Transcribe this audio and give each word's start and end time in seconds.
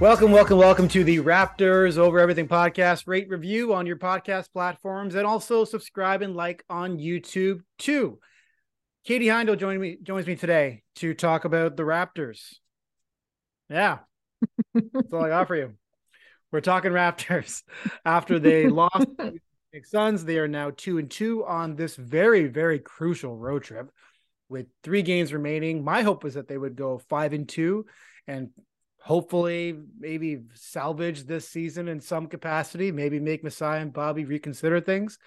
Welcome, 0.00 0.30
welcome, 0.30 0.58
welcome 0.58 0.86
to 0.88 1.02
the 1.02 1.18
Raptors 1.18 1.98
Over 1.98 2.20
Everything 2.20 2.46
podcast. 2.46 3.08
Rate 3.08 3.28
review 3.28 3.74
on 3.74 3.84
your 3.84 3.96
podcast 3.96 4.52
platforms 4.52 5.16
and 5.16 5.26
also 5.26 5.64
subscribe 5.64 6.22
and 6.22 6.36
like 6.36 6.62
on 6.70 6.98
YouTube 6.98 7.62
too. 7.80 8.20
Katie 9.04 9.26
Heindel 9.26 9.58
joins 9.58 9.80
me 9.80 9.98
joins 10.00 10.28
me 10.28 10.36
today 10.36 10.84
to 10.96 11.14
talk 11.14 11.44
about 11.44 11.76
the 11.76 11.82
Raptors. 11.82 12.58
Yeah, 13.68 13.98
that's 14.72 15.12
all 15.12 15.24
I 15.24 15.30
got 15.30 15.48
for 15.48 15.56
you. 15.56 15.74
We're 16.52 16.60
talking 16.60 16.92
Raptors 16.92 17.64
after 18.04 18.38
they 18.38 18.68
lost 18.68 19.08
to 19.18 19.32
the 19.72 19.82
Suns. 19.82 20.24
They 20.24 20.38
are 20.38 20.46
now 20.46 20.70
two 20.76 20.98
and 20.98 21.10
two 21.10 21.44
on 21.44 21.74
this 21.74 21.96
very, 21.96 22.46
very 22.46 22.78
crucial 22.78 23.36
road 23.36 23.64
trip 23.64 23.90
with 24.48 24.66
three 24.84 25.02
games 25.02 25.32
remaining. 25.32 25.82
My 25.82 26.02
hope 26.02 26.22
was 26.22 26.34
that 26.34 26.46
they 26.46 26.56
would 26.56 26.76
go 26.76 26.98
five 27.08 27.32
and 27.32 27.48
two 27.48 27.86
and 28.28 28.50
hopefully 29.00 29.78
maybe 29.98 30.40
salvage 30.54 31.24
this 31.24 31.48
season 31.48 31.88
in 31.88 32.00
some 32.00 32.26
capacity, 32.26 32.92
maybe 32.92 33.20
make 33.20 33.44
Masai 33.44 33.80
and 33.80 33.92
Bobby 33.92 34.24
reconsider 34.24 34.80
things. 34.80 35.18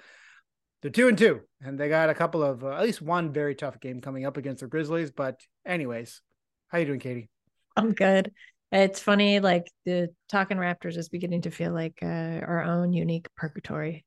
They're 0.81 0.91
two 0.91 1.08
and 1.08 1.17
two, 1.17 1.41
and 1.61 1.80
they 1.80 1.89
got 1.89 2.09
a 2.09 2.13
couple 2.16 2.44
of 2.44 2.63
uh, 2.63 2.69
at 2.72 2.81
least 2.83 3.02
one 3.02 3.31
very 3.31 3.53
tough 3.55 3.80
game 3.80 4.02
coming 4.02 4.25
up 4.25 4.38
against 4.38 4.61
the 4.61 4.67
Grizzlies. 4.67 5.11
But 5.11 5.39
anyways, 5.66 6.22
how 6.69 6.80
you 6.80 6.86
doing, 6.86 7.00
Katie? 7.00 7.30
I'm 7.75 7.94
good. 7.94 8.31
It's 8.72 9.00
funny, 9.00 9.39
like 9.39 9.69
the 9.85 10.09
talking 10.30 10.58
Raptors 10.58 10.97
is 10.97 11.09
beginning 11.09 11.41
to 11.41 11.52
feel 11.52 11.72
like 11.73 12.00
uh, 12.02 12.06
our 12.06 12.63
own 12.63 12.94
unique 12.94 13.28
purgatory. 13.35 14.06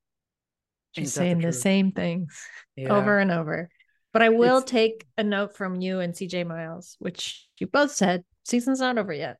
Just 0.94 1.14
that 1.14 1.20
the 1.20 1.24
saying 1.26 1.38
the, 1.40 1.52
same 1.52 1.92
things 1.92 2.40
Yeah. 2.76 2.94
over 2.94 3.18
and 3.18 3.30
over. 3.30 3.68
But 4.12 4.22
I 4.22 4.28
will 4.30 4.58
It's- 4.58 4.70
take 4.70 5.06
a 5.18 5.22
note 5.24 5.56
from 5.56 5.80
you 5.80 6.00
and 6.00 6.14
CJ 6.14 6.44
Miles, 6.46 6.96
which 6.98 7.46
you 7.58 7.66
both 7.66 7.90
said 7.92 8.24
season's 8.44 8.80
not 8.80 8.96
over 8.98 9.12
yet. 9.12 9.36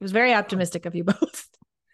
It 0.00 0.04
was 0.04 0.12
very 0.12 0.32
optimistic 0.34 0.86
of 0.86 0.94
you 0.94 1.04
both. 1.04 1.46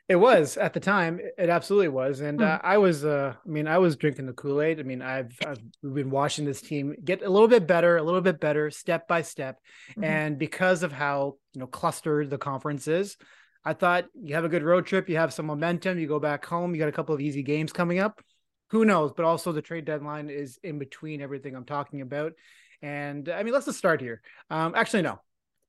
It 0.09 0.17
was 0.17 0.57
at 0.57 0.73
the 0.73 0.79
time. 0.79 1.19
It 1.37 1.49
absolutely 1.51 1.89
was, 1.89 2.21
and 2.21 2.39
Hmm. 2.41 2.47
uh, 2.47 2.59
I 2.63 2.79
was. 2.79 3.05
Uh, 3.05 3.35
I 3.45 3.49
mean, 3.49 3.67
I 3.67 3.79
was 3.79 3.97
drinking 3.97 4.27
the 4.27 4.33
Kool 4.33 4.63
Aid. 4.63 4.79
I 4.79 4.85
mean, 4.85 5.03
I've, 5.03 5.37
I've 5.45 5.59
been 5.83 6.11
watching 6.11 6.45
this 6.45 6.61
team 6.61 6.95
get 7.05 7.23
a 7.23 7.29
little 7.29 7.49
bit 7.49 7.67
better, 7.67 7.97
a 7.97 8.03
little 8.05 8.21
bit 8.21 8.39
better, 8.39 8.71
step 8.71 9.09
by 9.09 9.23
step. 9.23 9.59
Mhm. 9.99 10.05
And 10.05 10.39
because 10.39 10.85
of 10.85 10.93
how 10.93 11.39
you 11.55 11.61
know 11.61 11.67
clustered 11.67 12.31
the 12.31 12.39
conference 12.39 12.87
is, 12.87 13.17
I 13.65 13.73
thought 13.73 14.05
you 14.15 14.37
have 14.37 14.45
a 14.45 14.49
good 14.49 14.63
road 14.63 14.87
trip, 14.87 15.09
you 15.09 15.17
have 15.17 15.33
some 15.35 15.47
momentum, 15.47 15.99
you 15.99 16.07
go 16.07 16.21
back 16.21 16.45
home, 16.47 16.73
you 16.73 16.79
got 16.79 16.89
a 16.89 16.93
couple 16.93 17.15
of 17.15 17.21
easy 17.21 17.43
games 17.43 17.73
coming 17.73 17.99
up. 17.99 18.23
Who 18.71 18.85
knows? 18.85 19.13
But 19.13 19.25
also 19.25 19.51
the 19.51 19.63
trade 19.63 19.87
deadline 19.87 20.31
is 20.31 20.59
in 20.63 20.79
between 20.79 21.21
everything 21.21 21.57
I'm 21.57 21.65
talking 21.65 22.01
about. 22.01 22.33
And 22.81 23.29
I 23.29 23.43
mean, 23.43 23.53
let's 23.55 23.67
just 23.67 23.79
start 23.79 24.01
here. 24.01 24.23
Um, 24.51 24.75
actually, 24.77 25.03
no. 25.03 25.21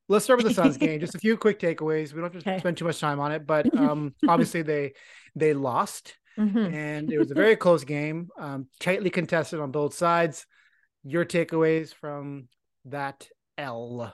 Let's 0.10 0.24
start 0.26 0.38
with 0.42 0.48
the 0.48 0.54
Suns 0.54 0.78
game. 0.78 1.00
Just 1.00 1.16
a 1.16 1.20
few 1.20 1.38
quick 1.38 1.60
takeaways. 1.60 2.14
We 2.14 2.22
don't 2.22 2.34
have 2.34 2.44
to 2.44 2.50
Okay. 2.50 2.60
spend 2.60 2.78
too 2.78 2.86
much 2.86 3.00
time 3.00 3.20
on 3.20 3.32
it, 3.32 3.46
but 3.46 3.74
um, 3.78 4.14
obviously 4.28 4.62
they 4.62 4.94
they 5.36 5.54
lost, 5.54 6.16
Mhm. 6.38 6.74
and 6.74 7.12
it 7.12 7.20
was 7.20 7.32
a 7.32 7.36
very 7.36 7.56
close 7.56 7.84
game, 7.84 8.30
um, 8.40 8.68
tightly 8.80 9.10
contested 9.10 9.60
on 9.60 9.72
both 9.72 9.94
sides. 9.94 10.46
Your 11.04 11.26
takeaways 11.26 11.94
from 11.94 12.48
that 12.86 13.28
L? 13.58 14.14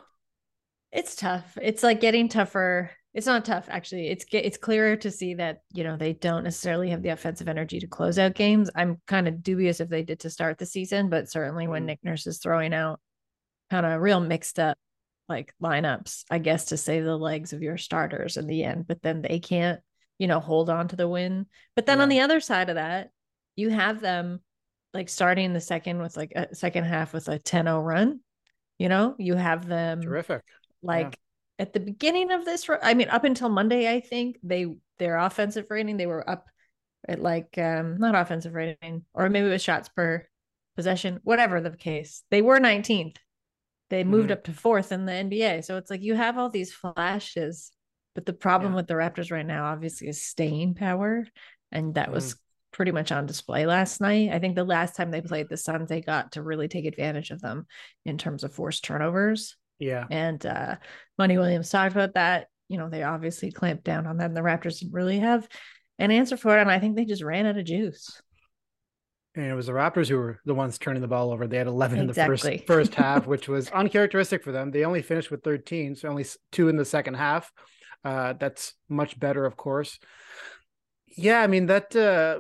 It's 0.91 1.16
tough. 1.16 1.57
It's 1.62 1.84
like 1.84 2.01
getting 2.01 2.29
tougher. 2.29 2.91
It's 3.13 3.28
not 3.28 3.46
tough 3.46 3.67
actually. 3.69 4.07
It's 4.07 4.25
it's 4.31 4.57
clearer 4.57 4.96
to 4.97 5.12
see 5.12 5.35
that, 5.35 5.59
you 5.73 5.84
know, 5.84 5.97
they 5.97 6.13
don't 6.13 6.44
necessarily 6.44 6.90
have 6.90 7.03
the 7.03 7.09
offensive 7.09 7.47
energy 7.47 7.79
to 7.79 7.88
close 7.88 8.17
out 8.17 8.34
games. 8.35 8.69
I'm 8.75 9.01
kind 9.07 9.28
of 9.28 9.44
dubious 9.44 9.79
if 9.79 9.90
they 9.90 10.01
did 10.03 10.19
to 10.22 10.29
start 10.29 10.57
the 10.57 10.66
season, 10.66 11.09
but 11.09 11.29
certainly 11.29 11.67
when 11.67 11.84
Mhm. 11.84 11.88
Nick 11.88 12.00
Nurse 12.03 12.25
is 12.28 12.40
throwing 12.40 12.73
out 12.73 13.00
kind 13.69 13.85
of 13.85 14.01
real 14.01 14.19
mixed 14.19 14.59
up 14.59 14.78
like 15.33 15.53
lineups, 15.61 16.25
I 16.29 16.38
guess 16.38 16.66
to 16.66 16.77
save 16.77 17.03
the 17.03 17.17
legs 17.17 17.53
of 17.53 17.61
your 17.61 17.77
starters 17.77 18.38
in 18.38 18.47
the 18.47 18.63
end, 18.63 18.88
but 18.88 19.01
then 19.01 19.21
they 19.21 19.39
can't, 19.39 19.79
you 20.19 20.27
know, 20.27 20.39
hold 20.39 20.69
on 20.69 20.88
to 20.89 20.95
the 20.95 21.07
win. 21.07 21.47
But 21.75 21.85
then 21.85 22.01
on 22.01 22.09
the 22.09 22.21
other 22.21 22.39
side 22.39 22.69
of 22.69 22.75
that, 22.75 23.09
you 23.55 23.69
have 23.69 23.99
them 23.99 24.41
like 24.93 25.09
starting 25.09 25.53
the 25.53 25.61
second 25.61 25.99
with 26.01 26.16
like 26.16 26.33
a 26.35 26.53
second 26.53 26.83
half 26.83 27.13
with 27.13 27.27
a 27.27 27.39
10-0 27.39 27.83
run. 27.83 28.19
You 28.77 28.89
know, 28.89 29.16
you 29.17 29.35
have 29.35 29.67
them 29.67 30.01
Terrific. 30.01 30.43
like 30.81 31.17
at 31.59 31.73
the 31.73 31.79
beginning 31.79 32.31
of 32.31 32.45
this 32.45 32.67
i 32.81 32.93
mean 32.93 33.09
up 33.09 33.23
until 33.23 33.49
monday 33.49 33.91
i 33.93 33.99
think 33.99 34.38
they 34.43 34.75
their 34.97 35.17
offensive 35.17 35.66
rating 35.69 35.97
they 35.97 36.07
were 36.07 36.27
up 36.27 36.47
at 37.07 37.22
like 37.22 37.57
um 37.57 37.97
not 37.97 38.16
offensive 38.16 38.53
rating 38.53 39.05
or 39.13 39.29
maybe 39.29 39.47
it 39.47 39.51
was 39.51 39.63
shots 39.63 39.89
per 39.89 40.25
possession 40.75 41.19
whatever 41.23 41.61
the 41.61 41.75
case 41.75 42.23
they 42.31 42.41
were 42.41 42.59
19th 42.59 43.17
they 43.93 44.03
moved 44.03 44.29
Mhm. 44.29 44.33
up 44.33 44.43
to 44.45 44.53
fourth 44.53 44.91
in 44.91 45.05
the 45.05 45.11
nba 45.11 45.63
so 45.63 45.77
it's 45.77 45.89
like 45.91 46.01
you 46.01 46.15
have 46.15 46.37
all 46.37 46.49
these 46.49 46.73
flashes 46.73 47.71
but 48.15 48.25
the 48.25 48.33
problem 48.33 48.73
Yeah. 48.73 48.77
with 48.77 48.87
the 48.87 48.95
raptors 48.95 49.31
right 49.31 49.45
now 49.45 49.65
obviously 49.65 50.07
is 50.07 50.21
staying 50.25 50.73
power 50.75 51.25
and 51.71 51.95
that 51.95 52.05
Mm-hmm. 52.07 52.13
was 52.15 52.35
pretty 52.71 52.91
much 52.91 53.11
on 53.11 53.27
display 53.27 53.65
last 53.67 54.01
night 54.01 54.31
i 54.31 54.39
think 54.39 54.55
the 54.55 54.63
last 54.63 54.95
time 54.95 55.11
they 55.11 55.21
played 55.21 55.47
the 55.47 55.57
suns 55.57 55.89
they 55.89 56.01
got 56.01 56.31
to 56.33 56.41
really 56.41 56.67
take 56.67 56.85
advantage 56.85 57.29
of 57.31 57.39
them 57.39 57.67
in 58.03 58.17
terms 58.17 58.43
of 58.43 58.51
forced 58.53 58.83
turnovers 58.83 59.55
Yeah. 59.79 60.05
and 60.09 60.43
uh, 60.45 60.77
Monty 61.19 61.37
Williams 61.37 61.69
talked 61.69 61.91
about 61.95 62.13
that. 62.15 62.47
You 62.69 62.77
know, 62.79 62.89
they 62.89 63.03
obviously 63.03 63.51
clamped 63.51 63.83
down 63.83 64.07
on 64.07 64.17
them. 64.17 64.33
The 64.33 64.41
Raptors 64.41 64.79
didn't 64.79 64.93
really 64.93 65.19
have 65.19 65.47
an 65.99 66.09
answer 66.09 66.37
for 66.37 66.57
it. 66.57 66.61
And 66.61 66.71
I 66.71 66.79
think 66.79 66.95
they 66.95 67.05
just 67.05 67.21
ran 67.21 67.45
out 67.45 67.57
of 67.57 67.65
juice. 67.65 68.19
And 69.35 69.45
it 69.47 69.53
was 69.55 69.66
the 69.66 69.73
Raptors 69.73 70.07
who 70.09 70.17
were 70.17 70.39
the 70.45 70.53
ones 70.53 70.77
turning 70.77 71.01
the 71.01 71.07
ball 71.07 71.31
over. 71.31 71.47
They 71.47 71.57
had 71.57 71.66
11 71.67 71.99
in 71.99 72.07
the 72.07 72.13
first 72.13 72.45
first 72.67 72.94
half, 73.03 73.25
which 73.25 73.47
was 73.47 73.69
uncharacteristic 73.71 74.44
for 74.44 74.51
them. 74.51 74.69
They 74.71 74.85
only 74.85 75.01
finished 75.01 75.31
with 75.31 75.44
13, 75.44 75.95
so 75.95 76.09
only 76.09 76.25
two 76.51 76.69
in 76.69 76.75
the 76.77 76.85
second 76.85 77.16
half. 77.16 77.51
Uh, 78.05 78.33
that's 78.33 78.73
much 78.89 79.19
better, 79.19 79.45
of 79.45 79.57
course. 79.57 79.97
Yeah, 81.07 81.41
I 81.41 81.47
mean 81.47 81.67
that. 81.67 81.95
Uh, 81.95 82.39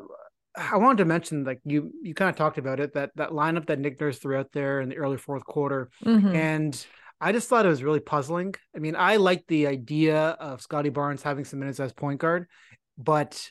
I 0.55 0.77
wanted 0.77 0.99
to 0.99 1.05
mention, 1.05 1.43
like 1.45 1.61
you, 1.65 1.91
you 2.03 2.13
kind 2.13 2.29
of 2.29 2.35
talked 2.35 2.59
about 2.59 2.79
it 2.79 2.93
that 2.93 3.09
that 3.15 3.29
lineup 3.31 3.65
that 3.67 3.79
Nick 3.79 3.99
Nurse 3.99 4.19
threw 4.19 4.37
out 4.37 4.51
there 4.53 4.81
in 4.81 4.89
the 4.89 4.97
early 4.97 5.17
fourth 5.17 5.43
quarter, 5.45 5.89
Mhm. 6.05 6.35
and 6.35 6.85
I 7.19 7.31
just 7.31 7.49
thought 7.49 7.65
it 7.65 7.69
was 7.69 7.81
really 7.83 8.01
puzzling. 8.01 8.53
I 8.75 8.79
mean, 8.79 8.95
I 8.95 9.15
like 9.15 9.45
the 9.47 9.65
idea 9.65 10.19
of 10.19 10.61
Scottie 10.61 10.89
Barnes 10.89 11.23
having 11.23 11.45
some 11.45 11.59
minutes 11.59 11.79
as 11.79 11.91
point 11.93 12.19
guard, 12.19 12.47
but 12.99 13.49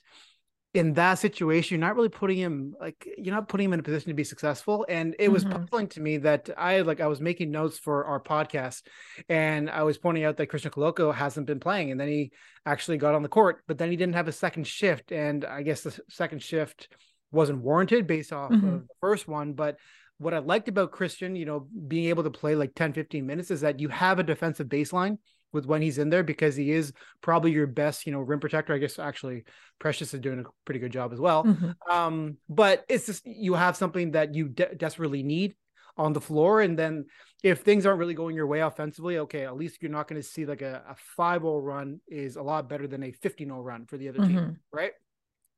in 0.75 0.95
that 0.95 1.15
situation, 1.15 1.75
you're 1.79 1.87
not 1.87 1.97
really 1.97 2.09
putting 2.09 2.39
him 2.39 2.75
like 2.81 3.07
you're 3.19 3.35
not 3.35 3.49
putting 3.49 3.67
him 3.67 3.75
in 3.75 3.81
a 3.81 3.83
position 3.83 4.09
to 4.09 4.15
be 4.15 4.25
successful. 4.25 4.87
And 4.89 5.15
it 5.19 5.29
was 5.31 5.45
Mhm. 5.45 5.51
puzzling 5.51 5.89
to 5.89 6.01
me 6.01 6.17
that 6.19 6.49
I 6.57 6.81
like 6.81 7.01
I 7.01 7.09
was 7.09 7.21
making 7.21 7.51
notes 7.51 7.79
for 7.79 8.07
our 8.07 8.21
podcast 8.21 8.87
and 9.29 9.69
I 9.69 9.83
was 9.83 9.99
pointing 9.99 10.25
out 10.25 10.39
that 10.39 10.47
Christian 10.47 10.71
Koloko 10.71 11.15
hasn't 11.15 11.47
been 11.47 11.61
playing, 11.61 11.91
and 11.91 12.01
then 12.01 12.09
he 12.09 12.33
actually 12.65 12.97
got 12.97 13.15
on 13.15 13.23
the 13.23 13.29
court, 13.29 13.63
but 13.67 13.77
then 13.77 13.91
he 13.91 13.97
didn't 13.97 14.15
have 14.15 14.29
a 14.29 14.33
second 14.33 14.67
shift, 14.67 15.13
and 15.13 15.45
I 15.45 15.63
guess 15.63 15.83
the 15.83 15.99
second 16.09 16.43
shift 16.43 16.89
wasn't 17.31 17.61
warranted 17.63 18.07
based 18.07 18.33
off 18.33 18.51
Mhm. 18.51 18.75
of 18.75 18.89
the 18.89 18.95
first 19.01 19.29
one. 19.29 19.53
But 19.53 19.79
what 20.19 20.33
I 20.33 20.39
liked 20.39 20.69
about 20.69 20.93
Christian, 20.93 21.37
you 21.37 21.45
know, 21.45 21.69
being 21.89 22.09
able 22.09 22.23
to 22.23 22.31
play 22.31 22.55
like 22.55 22.75
10, 22.75 22.93
15 22.93 23.27
minutes 23.27 23.51
is 23.51 23.61
that 23.61 23.81
you 23.81 23.89
have 23.89 24.19
a 24.19 24.23
defensive 24.23 24.69
baseline 24.69 25.19
with 25.53 25.67
when 25.67 25.83
he's 25.83 25.99
in 25.99 26.11
there 26.11 26.23
because 26.23 26.57
he 26.57 26.71
is 26.73 26.93
probably 27.21 27.53
your 27.53 27.67
best, 27.67 28.07
you 28.07 28.13
know, 28.13 28.21
rim 28.21 28.41
protector. 28.41 28.73
I 28.75 28.79
guess 28.79 28.99
actually 28.99 29.45
Precious 29.79 30.15
is 30.15 30.21
doing 30.21 30.41
a 30.41 30.45
pretty 30.65 30.81
good 30.81 30.93
job 30.93 31.13
as 31.13 31.21
well. 31.21 31.45
Mhm. 31.45 31.75
Um, 31.91 32.37
but 32.49 32.85
it's 32.89 33.07
just 33.07 33.27
you 33.27 33.55
have 33.55 33.77
something 33.77 34.13
that 34.13 34.35
you 34.35 34.49
de- 34.49 34.75
desperately 34.75 35.23
need 35.23 35.55
on 35.97 36.13
the 36.13 36.21
floor, 36.21 36.61
and 36.63 36.79
then 36.79 37.05
if 37.43 37.61
things 37.61 37.85
aren't 37.85 37.99
really 37.99 38.15
going 38.15 38.35
your 38.37 38.47
way 38.47 38.61
offensively, 38.61 39.19
okay, 39.19 39.45
at 39.45 39.57
least 39.57 39.83
you're 39.83 39.91
not 39.91 40.09
going 40.09 40.21
to 40.21 40.27
see 40.27 40.47
like 40.47 40.63
a, 40.63 40.83
a 40.89 40.97
5-0 41.21 41.61
run 41.63 42.01
is 42.07 42.37
a 42.37 42.43
lot 42.43 42.69
better 42.69 42.87
than 42.87 43.03
a 43.03 43.13
15-0 43.13 43.63
run 43.63 43.85
for 43.87 43.97
the 43.99 44.09
other 44.09 44.21
team, 44.21 44.37
Mhm. 44.37 44.57
right? 44.73 44.93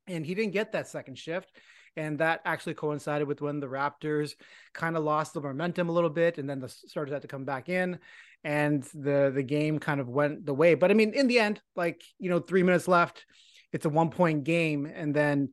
And 0.06 0.24
he 0.26 0.34
didn't 0.34 0.52
get 0.52 0.72
that 0.72 0.88
second 0.88 1.18
shift. 1.18 1.52
And 1.96 2.18
that 2.18 2.40
actually 2.44 2.74
coincided 2.74 3.28
with 3.28 3.40
when 3.40 3.60
the 3.60 3.68
Raptors 3.68 4.34
kind 4.72 4.96
of 4.96 5.04
lost 5.04 5.32
the 5.34 5.40
momentum 5.40 5.88
a 5.88 5.92
little 5.92 6.10
bit, 6.10 6.38
and 6.38 6.50
then 6.50 6.58
the 6.58 6.68
starters 6.68 7.12
had 7.12 7.22
to 7.22 7.28
come 7.28 7.44
back 7.44 7.68
in, 7.68 8.00
and 8.44 8.82
the 8.94 9.32
the 9.34 9.42
game 9.42 9.78
kind 9.78 10.00
of 10.00 10.08
went 10.08 10.46
the 10.46 10.54
way. 10.54 10.74
But 10.74 10.90
I 10.90 10.94
mean, 10.94 11.14
in 11.14 11.26
the 11.26 11.40
end, 11.40 11.60
like 11.74 12.02
you 12.18 12.30
know, 12.30 12.38
three 12.38 12.62
minutes 12.62 12.86
left, 12.86 13.24
it's 13.72 13.86
a 13.86 13.90
one 13.90 14.10
point 14.10 14.44
game, 14.44 14.86
and 14.86 15.14
then 15.14 15.52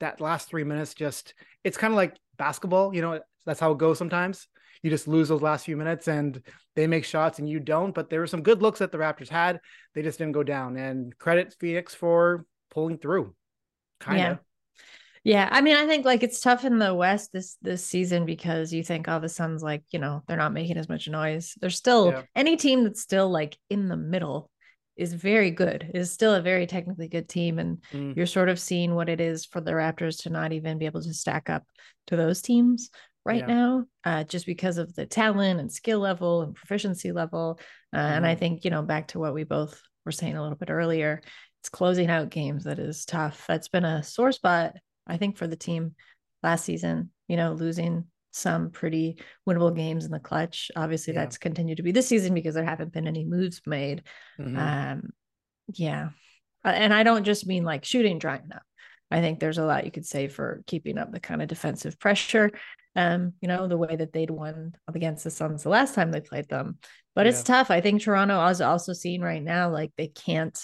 that 0.00 0.20
last 0.20 0.48
three 0.48 0.64
minutes 0.64 0.94
just 0.94 1.34
it's 1.64 1.78
kind 1.78 1.92
of 1.92 1.96
like 1.96 2.16
basketball, 2.36 2.94
you 2.94 3.02
know, 3.02 3.20
that's 3.44 3.60
how 3.60 3.72
it 3.72 3.78
goes 3.78 3.98
sometimes. 3.98 4.48
You 4.82 4.90
just 4.90 5.08
lose 5.08 5.28
those 5.28 5.42
last 5.42 5.64
few 5.64 5.76
minutes 5.76 6.06
and 6.06 6.40
they 6.74 6.86
make 6.86 7.04
shots 7.04 7.38
and 7.38 7.48
you 7.48 7.60
don't. 7.60 7.94
But 7.94 8.10
there 8.10 8.20
were 8.20 8.26
some 8.26 8.42
good 8.42 8.62
looks 8.62 8.78
that 8.80 8.92
the 8.92 8.98
Raptors 8.98 9.28
had. 9.28 9.60
They 9.94 10.02
just 10.02 10.18
didn't 10.18 10.34
go 10.34 10.42
down. 10.42 10.76
And 10.76 11.16
credit 11.18 11.56
Phoenix 11.58 11.94
for 11.94 12.44
pulling 12.70 12.98
through. 12.98 13.34
Kind 13.98 14.20
of. 14.20 14.22
Yeah. 14.22 14.36
Yeah, 15.26 15.48
I 15.50 15.60
mean, 15.60 15.76
I 15.76 15.88
think 15.88 16.04
like 16.04 16.22
it's 16.22 16.40
tough 16.40 16.64
in 16.64 16.78
the 16.78 16.94
West 16.94 17.32
this 17.32 17.56
this 17.60 17.84
season 17.84 18.26
because 18.26 18.72
you 18.72 18.84
think, 18.84 19.08
oh, 19.08 19.18
the 19.18 19.28
Suns 19.28 19.60
like 19.60 19.82
you 19.90 19.98
know 19.98 20.22
they're 20.28 20.36
not 20.36 20.52
making 20.52 20.76
as 20.76 20.88
much 20.88 21.08
noise. 21.08 21.54
They're 21.60 21.68
still 21.68 22.12
Yeah. 22.12 22.22
any 22.36 22.56
team 22.56 22.84
that's 22.84 23.02
still 23.02 23.28
like 23.28 23.58
in 23.68 23.88
the 23.88 23.96
middle 23.96 24.48
is 24.96 25.12
very 25.14 25.50
good. 25.50 25.90
Is 25.94 26.12
still 26.12 26.32
a 26.32 26.40
very 26.40 26.68
technically 26.68 27.08
good 27.08 27.28
team, 27.28 27.58
and 27.58 27.82
Mm. 27.92 28.16
you're 28.16 28.26
sort 28.26 28.48
of 28.48 28.60
seeing 28.60 28.94
what 28.94 29.08
it 29.08 29.20
is 29.20 29.44
for 29.44 29.60
the 29.60 29.72
Raptors 29.72 30.22
to 30.22 30.30
not 30.30 30.52
even 30.52 30.78
be 30.78 30.86
able 30.86 31.02
to 31.02 31.12
stack 31.12 31.50
up 31.50 31.64
to 32.06 32.14
those 32.16 32.40
teams 32.40 32.90
right 33.24 33.40
Yeah. 33.40 33.46
now, 33.52 33.84
uh, 34.04 34.22
just 34.22 34.46
because 34.46 34.78
of 34.78 34.94
the 34.94 35.06
talent 35.06 35.58
and 35.58 35.72
skill 35.72 35.98
level 35.98 36.42
and 36.42 36.54
proficiency 36.54 37.10
level. 37.10 37.58
Uh, 37.92 37.96
And 37.96 38.24
I 38.24 38.36
Mhm. 38.36 38.38
think 38.38 38.64
you 38.64 38.70
know 38.70 38.82
back 38.82 39.08
to 39.08 39.18
what 39.18 39.34
we 39.34 39.42
both 39.42 39.82
were 40.04 40.12
saying 40.12 40.36
a 40.36 40.42
little 40.42 40.56
bit 40.56 40.70
earlier, 40.70 41.20
it's 41.62 41.68
closing 41.68 42.10
out 42.10 42.30
games 42.30 42.62
that 42.62 42.78
is 42.78 43.04
tough. 43.04 43.44
That's 43.48 43.66
been 43.66 43.84
a 43.84 44.04
sore 44.04 44.30
spot, 44.30 44.76
I 45.06 45.16
think, 45.16 45.36
for 45.36 45.46
the 45.46 45.56
team 45.56 45.94
last 46.42 46.64
season. 46.64 47.10
You 47.28 47.36
know, 47.36 47.52
losing 47.52 48.04
some 48.32 48.70
pretty 48.70 49.18
winnable 49.48 49.74
games 49.74 50.04
in 50.04 50.10
the 50.10 50.20
clutch. 50.20 50.70
Obviously, 50.76 51.14
Yeah. 51.14 51.20
that's 51.20 51.38
continued 51.38 51.78
to 51.78 51.82
be 51.82 51.92
this 51.92 52.06
season 52.06 52.34
because 52.34 52.54
there 52.54 52.64
haven't 52.64 52.92
been 52.92 53.06
any 53.06 53.24
moves 53.24 53.62
made. 53.66 54.02
Mhm. 54.38 54.56
Um, 54.58 55.10
yeah, 55.72 56.10
Uh, 56.64 56.68
and 56.68 56.92
I 56.92 57.02
don't 57.02 57.24
just 57.24 57.46
mean 57.46 57.64
like 57.64 57.84
shooting 57.84 58.18
drying 58.18 58.50
up. 58.52 58.62
I 59.10 59.20
think 59.20 59.38
there's 59.38 59.58
a 59.58 59.64
lot 59.64 59.84
you 59.84 59.90
could 59.92 60.04
say 60.04 60.26
for 60.28 60.62
keeping 60.66 60.98
up 60.98 61.12
the 61.12 61.20
kind 61.20 61.40
of 61.40 61.48
defensive 61.48 61.98
pressure. 61.98 62.50
Um, 62.96 63.34
you 63.40 63.48
know, 63.48 63.68
the 63.68 63.76
way 63.76 63.94
that 63.94 64.12
they'd 64.12 64.30
won 64.30 64.74
against 64.88 65.22
the 65.24 65.30
Suns 65.30 65.62
the 65.62 65.68
last 65.68 65.94
time 65.94 66.10
they 66.10 66.20
played 66.20 66.48
them. 66.48 66.78
But 67.14 67.26
it's 67.26 67.42
tough. 67.42 67.70
I 67.70 67.80
think 67.80 68.02
Toronto 68.02 68.44
is 68.48 68.60
also 68.60 68.92
seeing 68.92 69.20
right 69.20 69.42
now 69.42 69.70
like 69.70 69.92
they 69.96 70.08
can't, 70.08 70.58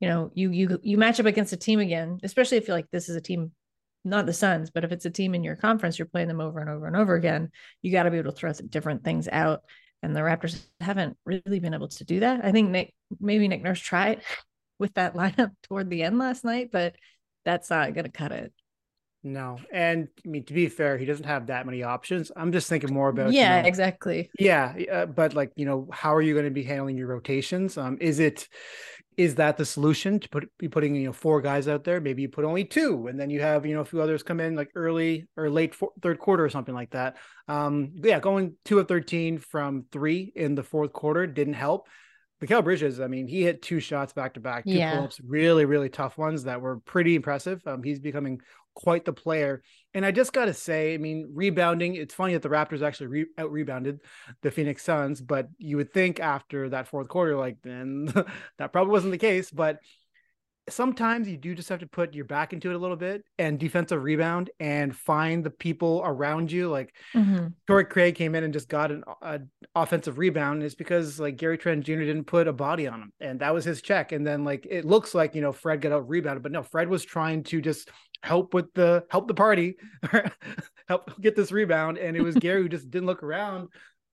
you 0.00 0.08
know, 0.08 0.30
you 0.34 0.50
you 0.50 0.78
you 0.82 0.96
match 0.96 1.20
up 1.20 1.26
against 1.26 1.52
a 1.52 1.56
team 1.56 1.78
again, 1.78 2.18
especially 2.22 2.56
if 2.56 2.66
you're 2.66 2.76
like 2.76 2.90
this 2.90 3.08
is 3.08 3.16
a 3.16 3.20
team, 3.20 3.52
not 4.04 4.26
the 4.26 4.32
Suns, 4.32 4.70
but 4.70 4.82
if 4.82 4.92
it's 4.92 5.04
a 5.04 5.10
team 5.10 5.34
in 5.34 5.44
your 5.44 5.56
conference, 5.56 5.98
you're 5.98 6.06
playing 6.06 6.28
them 6.28 6.40
over 6.40 6.58
and 6.58 6.70
over 6.70 6.86
and 6.86 6.96
over 6.96 7.14
again. 7.14 7.50
You 7.82 7.92
got 7.92 8.04
to 8.04 8.10
be 8.10 8.18
able 8.18 8.32
to 8.32 8.36
throw 8.36 8.52
different 8.52 9.04
things 9.04 9.28
out. 9.28 9.62
And 10.02 10.16
the 10.16 10.20
Raptors 10.20 10.64
haven't 10.80 11.18
really 11.26 11.60
been 11.60 11.74
able 11.74 11.88
to 11.88 12.04
do 12.04 12.20
that. 12.20 12.42
I 12.42 12.52
think 12.52 12.70
Nick 12.70 12.94
maybe 13.20 13.46
Nick 13.46 13.62
Nurse 13.62 13.80
tried 13.80 14.22
with 14.78 14.94
that 14.94 15.14
lineup 15.14 15.52
toward 15.64 15.90
the 15.90 16.02
end 16.02 16.18
last 16.18 16.44
night, 16.44 16.70
but 16.72 16.96
that's 17.44 17.68
not 17.68 17.94
gonna 17.94 18.10
cut 18.10 18.32
it. 18.32 18.52
No. 19.22 19.58
And 19.70 20.08
I 20.24 20.28
mean, 20.28 20.44
to 20.44 20.54
be 20.54 20.68
fair, 20.68 20.96
he 20.96 21.04
doesn't 21.04 21.26
have 21.26 21.48
that 21.48 21.66
many 21.66 21.82
options. 21.82 22.32
I'm 22.34 22.52
just 22.52 22.68
thinking 22.68 22.92
more 22.92 23.10
about, 23.10 23.32
you 23.32 23.40
yeah, 23.40 23.60
know, 23.60 23.68
exactly. 23.68 24.30
Yeah, 24.38 24.74
uh, 24.90 25.06
but 25.06 25.34
like 25.34 25.52
you 25.56 25.66
know, 25.66 25.88
how 25.92 26.14
are 26.14 26.22
you 26.22 26.32
going 26.32 26.46
to 26.46 26.50
be 26.50 26.62
handling 26.62 26.96
your 26.96 27.08
rotations? 27.08 27.76
Um, 27.76 27.98
is 28.00 28.18
it 28.18 28.48
is 29.20 29.34
that 29.34 29.58
the 29.58 29.66
solution 29.66 30.18
to 30.18 30.28
put 30.30 30.50
be 30.58 30.66
putting 30.66 30.94
you 30.94 31.04
know 31.06 31.12
four 31.12 31.42
guys 31.42 31.68
out 31.68 31.84
there? 31.84 32.00
Maybe 32.00 32.22
you 32.22 32.28
put 32.30 32.46
only 32.46 32.64
two, 32.64 33.06
and 33.06 33.20
then 33.20 33.28
you 33.28 33.42
have 33.42 33.66
you 33.66 33.74
know 33.74 33.82
a 33.82 33.84
few 33.84 34.00
others 34.00 34.22
come 34.22 34.40
in 34.40 34.56
like 34.56 34.70
early 34.74 35.28
or 35.36 35.50
late 35.50 35.74
four, 35.74 35.90
third 36.00 36.18
quarter 36.18 36.42
or 36.42 36.48
something 36.48 36.74
like 36.74 36.90
that. 36.92 37.18
Um, 37.46 37.92
yeah, 38.02 38.18
going 38.18 38.54
two 38.64 38.78
of 38.78 38.88
thirteen 38.88 39.36
from 39.38 39.84
three 39.92 40.32
in 40.34 40.54
the 40.54 40.62
fourth 40.62 40.94
quarter 40.94 41.26
didn't 41.26 41.54
help. 41.54 41.86
Mikal 42.42 42.64
Bridges, 42.64 42.98
I 43.00 43.06
mean, 43.06 43.28
he 43.28 43.42
hit 43.42 43.60
two 43.60 43.80
shots 43.80 44.14
back 44.14 44.32
to 44.34 44.40
back, 44.40 44.64
two 44.64 44.70
Yeah. 44.70 44.94
pull-ups, 44.94 45.20
really, 45.22 45.66
really 45.66 45.90
tough 45.90 46.16
ones 46.16 46.44
that 46.44 46.62
were 46.62 46.78
pretty 46.78 47.14
impressive. 47.14 47.60
Um, 47.66 47.82
he's 47.82 48.00
becoming 48.00 48.40
quite 48.74 49.04
the 49.04 49.12
player. 49.12 49.62
And 49.92 50.06
I 50.06 50.12
just 50.12 50.32
got 50.32 50.44
to 50.44 50.54
say, 50.54 50.94
I 50.94 50.98
mean, 50.98 51.30
rebounding, 51.34 51.96
it's 51.96 52.14
funny 52.14 52.34
that 52.34 52.42
the 52.42 52.48
Raptors 52.48 52.82
actually 52.82 53.08
re- 53.08 53.26
out 53.38 53.50
rebounded 53.50 54.00
the 54.40 54.50
Phoenix 54.50 54.84
Suns, 54.84 55.20
but 55.20 55.48
you 55.58 55.76
would 55.78 55.92
think 55.92 56.20
after 56.20 56.68
that 56.68 56.86
fourth 56.86 57.08
quarter, 57.08 57.36
like, 57.36 57.56
then 57.62 58.06
that 58.58 58.72
probably 58.72 58.92
wasn't 58.92 59.10
the 59.10 59.18
case. 59.18 59.50
But 59.50 59.80
sometimes 60.68 61.28
you 61.28 61.36
do 61.36 61.54
just 61.54 61.68
have 61.68 61.80
to 61.80 61.86
put 61.86 62.14
your 62.14 62.24
back 62.24 62.52
into 62.52 62.70
it 62.70 62.74
a 62.74 62.78
little 62.78 62.96
bit 62.96 63.24
and 63.38 63.58
defensive 63.58 64.02
rebound 64.02 64.50
and 64.60 64.94
find 64.94 65.42
the 65.42 65.50
people 65.50 66.02
around 66.04 66.52
you. 66.52 66.68
Like, 66.68 66.94
Mhm. 67.14 67.54
Torrey 67.66 67.84
Craig 67.86 68.14
came 68.14 68.34
in 68.34 68.44
and 68.44 68.52
just 68.52 68.68
got 68.68 68.92
an 68.92 69.02
a 69.22 69.40
offensive 69.74 70.18
rebound 70.18 70.62
is 70.62 70.74
because 70.74 71.18
like 71.18 71.36
Gary 71.36 71.58
Trent 71.58 71.84
Jr. 71.84 72.00
didn't 72.04 72.24
put 72.24 72.46
a 72.46 72.52
body 72.52 72.86
on 72.86 73.00
him, 73.02 73.12
and 73.20 73.40
that 73.40 73.52
was 73.54 73.64
his 73.64 73.82
check. 73.82 74.12
And 74.12 74.26
then 74.26 74.44
like 74.44 74.66
it 74.68 74.84
looks 74.84 75.14
like 75.14 75.34
you 75.34 75.40
know 75.40 75.52
Fred 75.52 75.80
got 75.80 75.92
out 75.92 76.08
rebounded, 76.08 76.42
but 76.42 76.52
no, 76.52 76.62
Fred 76.62 76.88
was 76.88 77.04
trying 77.04 77.42
to 77.44 77.60
just 77.60 77.90
help 78.22 78.52
with 78.54 78.72
the 78.74 79.04
help 79.10 79.26
the 79.28 79.34
party, 79.34 79.76
help 80.88 81.20
get 81.20 81.36
this 81.36 81.52
rebound, 81.52 81.98
and 81.98 82.16
it 82.16 82.22
was 82.22 82.34
Gary 82.36 82.62
who 82.62 82.68
just 82.68 82.90
didn't 82.90 83.06
look 83.06 83.22
around 83.22 83.68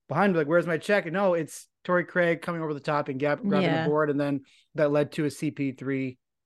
behind 0.08 0.32
him, 0.32 0.38
like 0.38 0.48
where's 0.48 0.68
my 0.68 0.78
check? 0.78 1.06
And 1.06 1.14
no, 1.14 1.34
it's 1.34 1.68
Torrey 1.84 2.06
Craig 2.06 2.42
coming 2.42 2.62
over 2.62 2.74
the 2.74 2.80
top 2.80 3.10
and 3.10 3.20
gap, 3.20 3.42
grabbing 3.42 3.68
Yeah. 3.70 3.84
the 3.84 3.90
board, 3.90 4.10
and 4.10 4.20
then 4.20 4.42
that 4.76 4.92
led 4.92 5.12
to 5.14 5.26
a 5.26 5.30
CP 5.30 5.78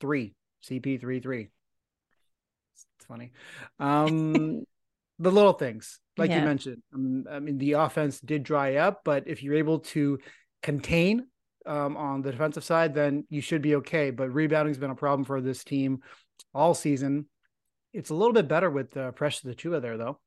three 0.02 0.34
CP 0.70 1.00
three 1.00 1.20
three. 1.20 1.50
It's 2.74 3.06
funny. 3.08 3.32
Um, 3.80 4.64
the 5.20 5.32
little 5.32 5.54
things, 5.54 6.00
like 6.18 6.32
you 6.32 6.42
mentioned. 6.42 6.82
Um, 6.94 7.26
I 7.32 7.40
mean, 7.40 7.58
the 7.58 7.74
offense 7.74 8.20
did 8.20 8.44
dry 8.44 8.76
up, 8.76 9.02
but 9.06 9.28
if 9.28 9.44
you're 9.44 9.56
able 9.56 9.80
to 9.80 10.20
contain 10.64 11.28
um, 11.66 11.96
on 11.96 12.22
the 12.22 12.32
defensive 12.32 12.64
side, 12.64 12.94
then 12.94 13.26
you 13.30 13.42
should 13.42 13.62
be 13.62 13.76
okay. 13.76 14.10
But 14.12 14.34
rebounding's 14.34 14.78
been 14.80 14.90
a 14.92 14.96
problem 14.96 15.26
for 15.26 15.42
this 15.42 15.64
team 15.64 16.00
all 16.54 16.74
season. 16.74 17.28
It's 17.94 18.10
a 18.10 18.16
little 18.16 18.34
bit 18.34 18.48
better 18.48 18.70
with 18.70 18.96
uh, 18.98 19.12
Precious 19.12 19.44
Achiuwa 19.44 19.82
there, 19.82 19.98
though. 19.98 20.20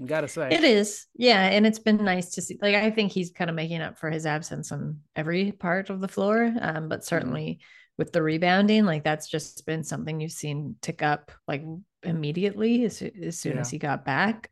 I 0.00 0.04
gotta 0.06 0.26
say, 0.28 0.48
It 0.50 0.64
is. 0.64 1.06
Yeah. 1.14 1.40
And 1.40 1.66
it's 1.66 1.78
been 1.78 2.02
nice 2.02 2.30
to 2.30 2.42
see. 2.42 2.58
Like, 2.60 2.74
I 2.74 2.90
think 2.90 3.12
he's 3.12 3.30
kind 3.30 3.48
of 3.48 3.54
making 3.56 3.80
up 3.80 3.98
for 3.98 4.10
his 4.10 4.26
absence 4.26 4.72
on 4.72 4.98
every 5.14 5.52
part 5.52 5.90
of 5.90 6.00
the 6.00 6.08
floor. 6.08 6.44
Um, 6.44 6.54
Mm-hmm. 6.54 6.88
but 6.88 7.04
certainly 7.04 7.60
with 7.98 8.12
the 8.12 8.22
rebounding, 8.22 8.84
like 8.84 9.04
that's 9.04 9.28
just 9.28 9.64
been 9.66 9.84
something 9.84 10.20
you've 10.20 10.32
seen 10.32 10.76
tick 10.80 11.02
up 11.02 11.30
like 11.46 11.62
immediately 12.02 12.84
as, 12.84 13.02
as 13.02 13.38
soon 13.38 13.58
as 13.58 13.70
he 13.70 13.78
got 13.78 14.04
back. 14.04 14.50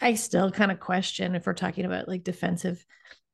I 0.00 0.14
still 0.14 0.50
kind 0.50 0.72
of 0.72 0.80
question 0.80 1.34
if 1.34 1.46
we're 1.46 1.52
talking 1.54 1.84
about 1.84 2.08
like 2.08 2.24
defensive 2.24 2.84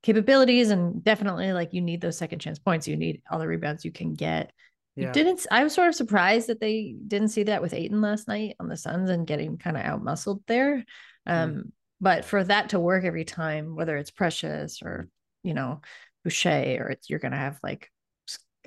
capabilities 0.02 0.70
and 0.70 1.02
definitely 1.02 1.52
like 1.52 1.72
you 1.72 1.80
need 1.80 2.00
those 2.00 2.18
second 2.18 2.40
chance 2.40 2.58
points. 2.58 2.88
You 2.88 2.96
need 2.96 3.22
all 3.30 3.38
the 3.38 3.46
rebounds 3.46 3.84
you 3.84 3.92
can 3.92 4.14
get. 4.14 4.52
You 4.96 5.10
didn't 5.12 5.46
I 5.50 5.64
was 5.64 5.72
sort 5.72 5.88
of 5.88 5.94
surprised 5.94 6.48
that 6.48 6.60
they 6.60 6.94
didn't 7.06 7.28
see 7.28 7.44
that 7.44 7.62
with 7.62 7.72
Ayton 7.72 8.02
last 8.02 8.28
night 8.28 8.56
on 8.60 8.68
the 8.68 8.76
Suns 8.76 9.08
and 9.08 9.26
getting 9.26 9.56
kind 9.56 9.76
of 9.76 9.84
out 9.84 10.04
muscled 10.04 10.42
there. 10.46 10.84
Um, 11.26 11.72
but 12.00 12.24
for 12.24 12.42
that 12.44 12.70
to 12.70 12.80
work 12.80 13.04
every 13.04 13.24
time, 13.24 13.76
whether 13.76 13.96
it's 13.96 14.10
Precious 14.10 14.82
or 14.82 15.08
you 15.42 15.54
know, 15.54 15.80
Boucher, 16.24 16.76
or 16.80 16.90
it's 16.90 17.08
you're 17.08 17.18
gonna 17.18 17.36
have 17.36 17.58
like 17.62 17.90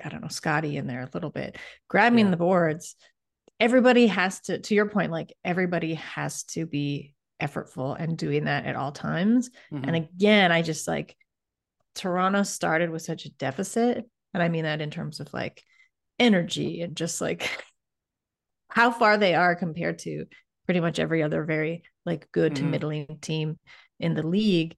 I 0.02 0.08
don't 0.08 0.22
know, 0.22 0.28
Scottie 0.28 0.76
in 0.76 0.86
there 0.86 1.02
a 1.02 1.10
little 1.12 1.30
bit, 1.30 1.56
grabbing 1.88 2.26
Yeah. 2.26 2.30
the 2.32 2.36
boards. 2.36 2.96
Everybody 3.60 4.08
has 4.08 4.40
to, 4.42 4.58
to 4.58 4.74
your 4.74 4.88
point, 4.88 5.12
like 5.12 5.32
everybody 5.44 5.94
has 5.94 6.42
to 6.44 6.66
be 6.66 7.14
effortful 7.40 7.96
and 7.98 8.16
doing 8.18 8.44
that 8.44 8.64
at 8.66 8.76
all 8.76 8.92
times. 8.92 9.50
Mhm. 9.72 9.86
And 9.86 9.96
again, 9.96 10.50
I 10.52 10.62
just 10.62 10.88
like 10.88 11.16
Toronto 11.94 12.42
started 12.42 12.90
with 12.90 13.02
such 13.02 13.26
a 13.26 13.30
deficit. 13.32 14.04
And 14.32 14.42
I 14.42 14.48
mean 14.48 14.64
that 14.64 14.80
in 14.80 14.90
terms 14.90 15.20
of 15.20 15.32
like 15.32 15.62
energy 16.18 16.80
and 16.82 16.96
just 16.96 17.20
like 17.20 17.42
how 18.68 18.90
far 18.90 19.16
they 19.16 19.34
are 19.34 19.54
compared 19.54 20.00
to 20.00 20.26
pretty 20.66 20.80
much 20.80 20.98
every 20.98 21.22
other 21.22 21.44
very 21.44 21.82
like 22.04 22.30
good 22.32 22.56
to 22.56 22.62
Mhm. 22.62 22.70
middling 22.70 23.18
team 23.20 23.58
in 24.00 24.14
the 24.14 24.26
league 24.26 24.76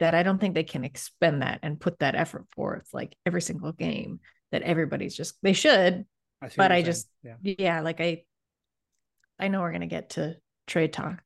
that 0.00 0.14
I 0.14 0.22
don't 0.22 0.38
think 0.38 0.54
they 0.54 0.64
can 0.64 0.84
expend 0.84 1.42
that 1.42 1.60
and 1.62 1.80
put 1.80 2.00
that 2.00 2.14
effort 2.14 2.46
forth 2.50 2.88
like 2.92 3.16
every 3.24 3.40
single 3.42 3.72
game 3.72 4.20
that 4.52 4.62
everybody's 4.62 5.16
just 5.16 5.36
they 5.42 5.52
should 5.52 6.04
I 6.42 6.50
but 6.56 6.70
I 6.72 6.76
saying. 6.76 6.84
just 6.84 7.08
yeah. 7.22 7.34
yeah 7.42 7.80
like 7.80 8.00
I 8.00 8.22
I 9.38 9.48
know 9.48 9.60
we're 9.60 9.72
gonna 9.72 9.86
get 9.86 10.10
to 10.10 10.36
trade 10.66 10.92
talk 10.92 11.22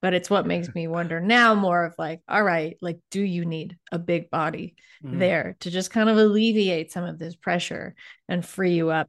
but 0.00 0.14
it's 0.14 0.28
what 0.30 0.46
makes 0.46 0.68
me 0.74 0.86
wonder 0.88 1.20
now 1.20 1.54
more 1.54 1.84
of 1.84 1.94
like 1.98 2.20
all 2.28 2.42
right 2.42 2.76
like 2.80 2.98
do 3.10 3.20
you 3.22 3.44
need 3.44 3.76
a 3.90 3.98
big 3.98 4.30
body 4.30 4.74
Mhm. 5.04 5.18
there 5.18 5.56
to 5.60 5.70
just 5.70 5.90
kind 5.90 6.08
of 6.08 6.16
alleviate 6.16 6.92
some 6.92 7.02
of 7.04 7.18
this 7.18 7.34
pressure 7.34 7.96
and 8.28 8.46
free 8.46 8.74
you 8.74 8.90
up 8.90 9.08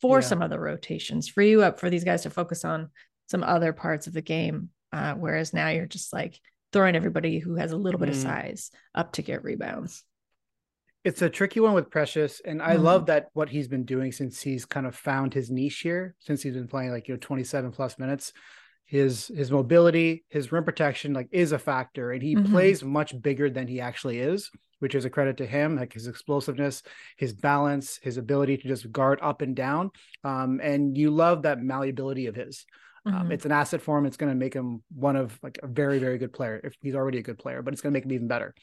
for 0.00 0.20
Yeah. 0.20 0.26
some 0.26 0.40
of 0.42 0.48
the 0.50 0.58
rotations, 0.58 1.28
free 1.28 1.50
you 1.50 1.62
up 1.62 1.78
for 1.80 1.90
these 1.90 2.02
guys 2.04 2.22
to 2.22 2.30
focus 2.30 2.64
on 2.64 2.90
some 3.28 3.42
other 3.42 3.72
parts 3.74 4.06
of 4.06 4.12
the 4.14 4.22
game. 4.22 4.70
Uh, 4.92 5.14
whereas 5.14 5.52
now 5.52 5.68
you're 5.68 5.84
just 5.86 6.12
like 6.14 6.38
throwing 6.72 6.96
everybody 6.96 7.38
who 7.40 7.56
has 7.56 7.72
a 7.72 7.76
little 7.76 7.98
bit 8.00 8.08
of 8.08 8.14
Mhm. 8.16 8.22
size 8.22 8.70
up 8.94 9.12
to 9.12 9.22
get 9.22 9.44
rebounds. 9.44 10.02
It's 11.04 11.22
a 11.22 11.28
tricky 11.30 11.60
one 11.60 11.74
with 11.74 11.90
Precious, 11.90 12.40
and 12.44 12.62
I 12.62 12.76
Mhm. 12.76 12.82
love 12.82 13.06
that 13.06 13.28
what 13.34 13.50
he's 13.50 13.68
been 13.68 13.84
doing 13.84 14.10
since 14.12 14.40
he's 14.42 14.64
kind 14.64 14.86
of 14.86 14.96
found 14.96 15.34
his 15.34 15.50
niche 15.50 15.80
here, 15.80 16.14
since 16.18 16.42
he's 16.42 16.54
been 16.54 16.68
playing 16.68 16.90
like 16.90 17.08
you 17.08 17.14
know 17.14 17.18
27 17.20 17.72
plus 17.72 17.98
minutes. 17.98 18.32
His 18.86 19.28
his 19.28 19.50
mobility, 19.50 20.24
his 20.28 20.52
rim 20.52 20.64
protection, 20.64 21.12
like 21.12 21.28
is 21.30 21.52
a 21.52 21.58
factor, 21.58 22.12
and 22.12 22.22
he 22.22 22.36
Mhm. 22.36 22.44
plays 22.50 22.82
much 22.84 23.20
bigger 23.20 23.50
than 23.50 23.66
he 23.68 23.80
actually 23.80 24.18
is, 24.18 24.50
which 24.80 24.94
is 24.94 25.04
a 25.04 25.10
credit 25.10 25.38
to 25.38 25.46
him, 25.46 25.76
like 25.76 25.92
his 25.92 26.06
explosiveness, 26.06 26.82
his 27.16 27.32
balance, 27.32 27.98
his 28.02 28.16
ability 28.18 28.58
to 28.58 28.68
just 28.68 28.90
guard 28.92 29.18
up 29.22 29.42
and 29.42 29.56
down. 29.56 29.90
Um, 30.22 30.60
and 30.62 30.96
you 30.96 31.10
love 31.10 31.42
that 31.42 31.62
malleability 31.62 32.26
of 32.26 32.34
his. 32.34 32.66
Um, 33.06 33.14
Mhm. 33.28 33.32
it's 33.32 33.44
an 33.44 33.52
asset 33.52 33.82
for 33.82 33.98
him. 33.98 34.06
It's 34.06 34.16
going 34.16 34.32
to 34.32 34.36
make 34.36 34.54
him 34.54 34.82
one 34.94 35.16
of 35.16 35.38
like 35.42 35.58
a 35.62 35.66
very, 35.66 35.98
very 35.98 36.18
good 36.18 36.32
player. 36.32 36.60
If 36.64 36.74
he's 36.80 36.94
already 36.94 37.18
a 37.18 37.22
good 37.22 37.38
player, 37.38 37.62
but 37.62 37.72
it's 37.74 37.82
going 37.82 37.92
to 37.92 37.96
make 37.96 38.04
him 38.04 38.12
even 38.12 38.28
better. 38.28 38.54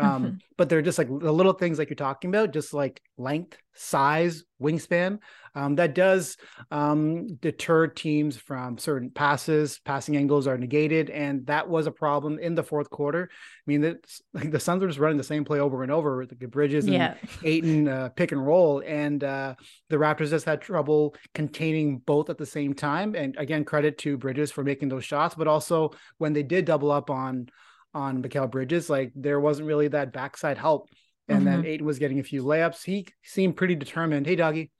Um, 0.00 0.24
Mhm. 0.24 0.38
But 0.56 0.68
they're 0.68 0.82
just 0.82 0.98
like 0.98 1.08
the 1.08 1.32
little 1.32 1.54
things 1.54 1.78
like 1.78 1.88
you're 1.88 1.96
talking 1.96 2.28
about, 2.28 2.52
just 2.52 2.74
like 2.74 3.00
length, 3.16 3.56
size, 3.74 4.44
wingspan. 4.62 5.18
Um, 5.54 5.76
that 5.76 5.94
does 5.94 6.36
um, 6.70 7.26
deter 7.36 7.86
teams 7.86 8.36
from 8.36 8.76
certain 8.76 9.10
passes. 9.10 9.80
Passing 9.84 10.16
angles 10.16 10.46
are 10.46 10.58
negated, 10.58 11.08
and 11.08 11.46
that 11.46 11.68
was 11.68 11.86
a 11.86 11.90
problem 11.90 12.38
in 12.38 12.54
the 12.54 12.62
fourth 12.62 12.90
quarter. 12.90 13.30
I 13.32 13.64
mean, 13.66 13.82
it's 13.84 14.20
like 14.34 14.50
the 14.50 14.60
Suns 14.60 14.82
were 14.82 14.88
just 14.88 14.98
running 14.98 15.16
the 15.16 15.24
same 15.24 15.44
play 15.44 15.60
over 15.60 15.82
and 15.82 15.90
over 15.90 16.18
with 16.18 16.38
the 16.38 16.46
Bridges 16.46 16.84
and 16.84 16.94
yeah. 16.94 17.14
Ayton 17.42 17.88
uh, 17.88 18.10
pick 18.10 18.32
and 18.32 18.46
roll, 18.46 18.82
and 18.86 19.24
uh, 19.24 19.54
the 19.88 19.96
Raptors 19.96 20.30
just 20.30 20.44
had 20.44 20.60
trouble 20.60 21.14
containing 21.34 21.98
both 21.98 22.28
at 22.28 22.36
the 22.38 22.46
same 22.46 22.74
time. 22.74 23.14
And 23.14 23.34
again, 23.38 23.64
credit 23.64 23.96
to 23.98 24.18
Bridges 24.18 24.52
for 24.52 24.62
making 24.62 24.90
those 24.90 25.04
shots, 25.06 25.34
but 25.34 25.48
also 25.48 25.92
when 26.18 26.34
they 26.34 26.42
did 26.42 26.66
double 26.66 26.90
up 26.92 27.08
on 27.08 27.48
on 27.94 28.22
Mikal 28.22 28.50
Bridges, 28.50 28.88
like 28.90 29.12
there 29.14 29.40
wasn't 29.40 29.68
really 29.68 29.88
that 29.88 30.12
backside 30.12 30.58
help. 30.58 30.88
And 31.28 31.46
then 31.46 31.64
Ayton 31.64 31.86
was 31.86 32.00
getting 32.00 32.18
a 32.18 32.24
few 32.24 32.42
layups. 32.42 32.82
He 32.84 33.06
seemed 33.22 33.56
pretty 33.56 33.76
determined. 33.76 34.26
Hey, 34.26 34.34
doggy. 34.36 34.70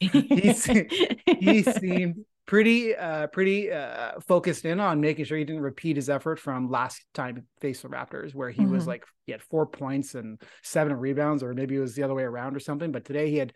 He's- 0.00 0.64
He 1.40 1.62
seemed 1.62 2.24
pretty 2.46 2.96
uh 2.96 3.28
pretty 3.28 3.70
uh 3.70 4.18
focused 4.26 4.64
in 4.64 4.80
on 4.80 5.00
making 5.00 5.24
sure 5.24 5.38
he 5.38 5.44
didn't 5.44 5.62
repeat 5.62 5.94
his 5.94 6.10
effort 6.10 6.36
from 6.40 6.68
last 6.68 7.00
time 7.14 7.36
he 7.36 7.42
faced 7.60 7.82
the 7.82 7.88
Raptors 7.88 8.34
where 8.34 8.50
he 8.50 8.66
was 8.66 8.84
Mhm. 8.84 8.88
like 8.88 9.04
he 9.26 9.30
had 9.32 9.40
four 9.40 9.66
points 9.66 10.16
and 10.16 10.40
seven 10.64 10.94
rebounds 10.94 11.44
or 11.44 11.54
maybe 11.54 11.76
it 11.76 11.80
was 11.80 11.94
the 11.94 12.02
other 12.02 12.14
way 12.14 12.24
around 12.24 12.56
or 12.56 12.60
something 12.60 12.90
but 12.90 13.04
today 13.04 13.30
he 13.30 13.36
had 13.36 13.52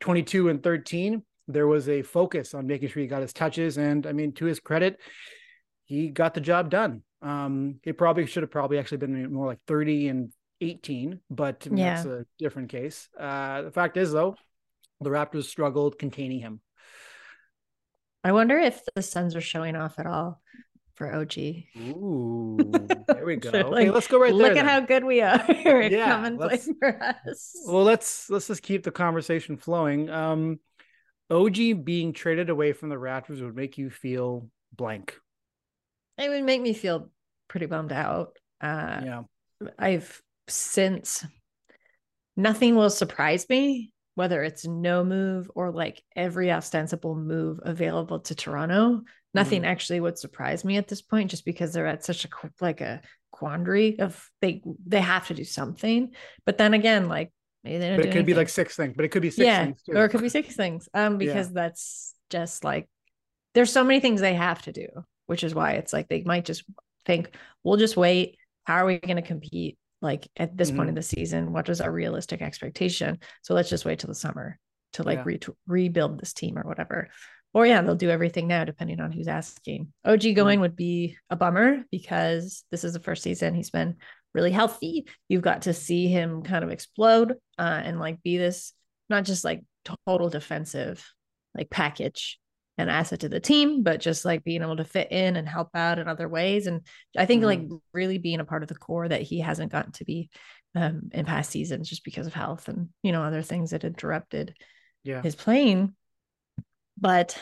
22 0.00 0.48
and 0.48 0.62
13 0.62 1.22
there 1.46 1.66
was 1.66 1.90
a 1.90 2.00
focus 2.00 2.54
on 2.54 2.66
making 2.66 2.88
sure 2.88 3.02
he 3.02 3.06
got 3.06 3.20
his 3.20 3.34
touches 3.34 3.76
and 3.76 4.06
I 4.06 4.12
mean 4.12 4.32
to 4.34 4.46
his 4.46 4.60
credit 4.60 4.98
he 5.84 6.08
got 6.08 6.32
the 6.32 6.40
job 6.40 6.70
done 6.70 7.02
um 7.22 7.80
it 7.84 7.98
probably 7.98 8.26
should 8.26 8.42
have 8.42 8.50
probably 8.50 8.78
actually 8.78 8.98
been 8.98 9.32
more 9.32 9.46
like 9.46 9.58
30 9.66 10.08
and 10.08 10.32
18 10.60 11.20
but 11.30 11.62
I 11.66 11.68
mean, 11.70 11.84
that's 11.84 12.04
a 12.04 12.26
different 12.38 12.68
case 12.68 13.08
uh 13.18 13.62
the 13.62 13.70
fact 13.70 13.96
is 13.96 14.12
though 14.12 14.36
the 15.00 15.10
Raptors 15.10 15.44
struggled 15.44 15.98
containing 15.98 16.40
him 16.40 16.60
I 18.24 18.32
wonder 18.32 18.58
if 18.58 18.82
the 18.94 19.02
Suns 19.02 19.36
are 19.36 19.40
showing 19.40 19.76
off 19.76 19.98
at 19.98 20.06
all 20.06 20.40
for 20.96 21.14
OG. 21.14 21.38
Ooh, 21.78 22.58
there 23.06 23.24
we 23.24 23.36
go. 23.40 23.50
Should, 23.50 23.66
okay, 23.66 23.90
let's 23.90 24.08
go 24.08 24.18
right 24.18 24.34
Look 24.34 24.54
there. 24.54 24.56
Look 24.56 24.58
at 24.58 24.66
then. 24.66 24.68
how 24.68 24.80
good 24.80 25.04
we 25.04 25.20
are. 25.22 25.38
Come 25.46 25.92
Yeah, 25.92 26.26
and 26.26 26.38
play 26.38 26.60
for 26.80 27.02
us. 27.02 27.54
Well, 27.66 27.84
let's 27.84 28.28
let's 28.28 28.48
just 28.48 28.62
keep 28.62 28.82
the 28.82 28.90
conversation 28.90 29.56
flowing. 29.56 30.10
Um, 30.10 30.58
OG 31.30 31.84
being 31.84 32.12
traded 32.12 32.50
away 32.50 32.72
from 32.72 32.88
the 32.88 32.96
Raptors 32.96 33.40
would 33.40 33.54
make 33.54 33.78
you 33.78 33.90
feel 33.90 34.50
blank. 34.72 35.14
It 36.18 36.28
would 36.28 36.44
make 36.44 36.60
me 36.60 36.72
feel 36.72 37.10
pretty 37.48 37.66
bummed 37.66 37.92
out. 37.92 38.36
Uh, 38.60 39.00
yeah, 39.04 39.22
I've 39.78 40.20
since 40.48 41.24
nothing 42.36 42.76
will 42.76 42.90
surprise 42.90 43.46
me, 43.48 43.92
whether 44.14 44.42
it's 44.42 44.66
no 44.66 45.04
move 45.04 45.50
or 45.54 45.70
like 45.70 46.02
every 46.16 46.50
ostensible 46.50 47.14
move 47.14 47.60
available 47.62 48.20
to 48.20 48.34
Toronto. 48.34 49.02
Nothing 49.34 49.64
actually 49.64 50.00
would 50.00 50.18
surprise 50.18 50.64
me 50.64 50.78
at 50.78 50.88
this 50.88 51.02
point, 51.02 51.30
just 51.30 51.44
because 51.44 51.72
they're 51.72 51.86
at 51.86 52.04
such 52.04 52.24
a 52.24 52.28
like 52.60 52.80
a 52.80 53.02
quandary 53.30 54.00
of 54.00 54.28
they 54.40 54.62
they 54.86 55.00
have 55.00 55.28
to 55.28 55.34
do 55.34 55.44
something. 55.44 56.10
But 56.44 56.58
then 56.58 56.74
again, 56.74 57.08
like 57.08 57.32
maybe 57.62 57.78
they 57.78 57.88
don't 57.88 57.98
but 57.98 58.06
it 58.06 58.12
could 58.12 58.26
be 58.26 58.34
like 58.34 58.48
six 58.48 58.74
things. 58.74 58.94
But 58.96 59.04
it 59.04 59.08
could 59.08 59.22
be 59.22 59.30
six 59.30 59.44
yeah, 59.44 59.64
things 59.64 59.82
too. 59.82 59.92
or 59.92 60.04
it 60.04 60.08
could 60.08 60.22
be 60.22 60.28
six 60.28 60.56
things. 60.56 60.88
Um, 60.94 61.18
because 61.24 61.52
that's 61.52 62.14
just 62.30 62.64
like 62.64 62.88
there's 63.54 63.72
so 63.72 63.84
many 63.84 64.00
things 64.00 64.20
they 64.20 64.34
have 64.34 64.62
to 64.62 64.72
do, 64.72 64.88
which 65.28 65.44
is 65.44 65.54
why 65.54 65.72
it's 65.74 65.92
like 65.92 66.08
they 66.08 66.22
might 66.24 66.44
just 66.44 66.64
think 67.06 67.30
we'll 67.62 67.76
just 67.76 67.96
wait. 67.96 68.36
How 68.64 68.74
are 68.78 68.86
we 68.86 68.98
going 68.98 69.16
to 69.16 69.22
compete? 69.22 69.78
Like 70.02 70.28
at 70.36 70.56
this 70.56 70.70
point 70.70 70.86
Mhm. 70.86 70.88
in 70.90 70.94
the 70.94 71.02
season, 71.02 71.52
what 71.52 71.68
is 71.68 71.80
our 71.80 71.90
realistic 71.92 72.40
expectation? 72.42 73.18
So 73.42 73.54
let's 73.54 73.68
just 73.70 73.84
wait 73.84 73.98
till 74.00 74.08
the 74.08 74.14
summer 74.14 74.58
to 74.94 75.02
like 75.02 75.18
Yeah. 75.18 75.24
re- 75.24 75.40
rebuild 75.66 76.18
this 76.20 76.32
team 76.32 76.58
or 76.58 76.62
whatever. 76.62 77.08
Or 77.54 77.66
yeah, 77.66 77.80
they'll 77.82 77.94
do 77.94 78.10
everything 78.10 78.46
now, 78.46 78.64
depending 78.64 79.00
on 79.00 79.10
who's 79.12 79.28
asking. 79.28 79.92
OG 80.04 80.34
going 80.34 80.60
would 80.60 80.76
be 80.76 81.16
a 81.30 81.36
bummer 81.36 81.84
because 81.90 82.64
this 82.70 82.84
is 82.84 82.92
the 82.92 83.00
first 83.00 83.22
season 83.22 83.54
he's 83.54 83.70
been 83.70 83.96
really 84.34 84.50
healthy. 84.52 85.06
You've 85.28 85.42
got 85.42 85.62
to 85.62 85.72
see 85.74 86.08
him 86.08 86.42
kind 86.42 86.62
of 86.64 86.70
explode 86.70 87.32
uh, 87.58 87.80
and 87.84 87.98
like 87.98 88.22
be 88.22 88.36
this 88.38 88.72
not 89.10 89.24
just 89.24 89.44
like 89.44 89.64
total 90.06 90.28
defensive 90.28 91.04
like 91.54 91.70
package 91.70 92.38
and 92.78 92.88
asset 92.88 93.20
to 93.20 93.28
the 93.28 93.40
team, 93.40 93.82
but 93.82 94.00
just 94.00 94.24
like 94.24 94.44
being 94.44 94.62
able 94.62 94.76
to 94.76 94.84
fit 94.84 95.10
in 95.10 95.36
and 95.36 95.48
help 95.48 95.70
out 95.74 95.98
in 95.98 96.08
other 96.08 96.28
ways. 96.28 96.66
And 96.66 96.86
I 97.16 97.26
think 97.26 97.44
like 97.44 97.62
really 97.92 98.18
being 98.18 98.40
a 98.40 98.44
part 98.44 98.62
of 98.62 98.68
the 98.68 98.76
core 98.76 99.08
that 99.08 99.22
he 99.22 99.40
hasn't 99.40 99.72
gotten 99.72 99.92
to 99.92 100.04
be 100.04 100.30
um, 100.74 101.10
in 101.12 101.26
past 101.26 101.50
seasons 101.50 101.88
just 101.88 102.04
because 102.04 102.26
of 102.26 102.34
health 102.34 102.68
and 102.68 102.88
you 103.02 103.10
know 103.12 103.22
other 103.22 103.42
things 103.42 103.70
that 103.70 103.84
interrupted 103.84 104.54
yeah, 105.02 105.22
his 105.22 105.34
playing. 105.34 105.94
But 106.96 107.36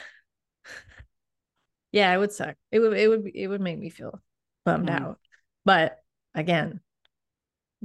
yeah, 1.92 2.12
it 2.14 2.18
would 2.18 2.32
suck. 2.32 2.56
It 2.70 2.80
would 2.80 2.96
it 2.96 3.08
would 3.08 3.30
it 3.34 3.46
would 3.48 3.60
make 3.60 3.78
me 3.78 3.90
feel 3.90 4.20
bummed 4.64 4.88
Mhm. 4.88 5.02
out. 5.02 5.18
But 5.64 5.98
again, 6.34 6.80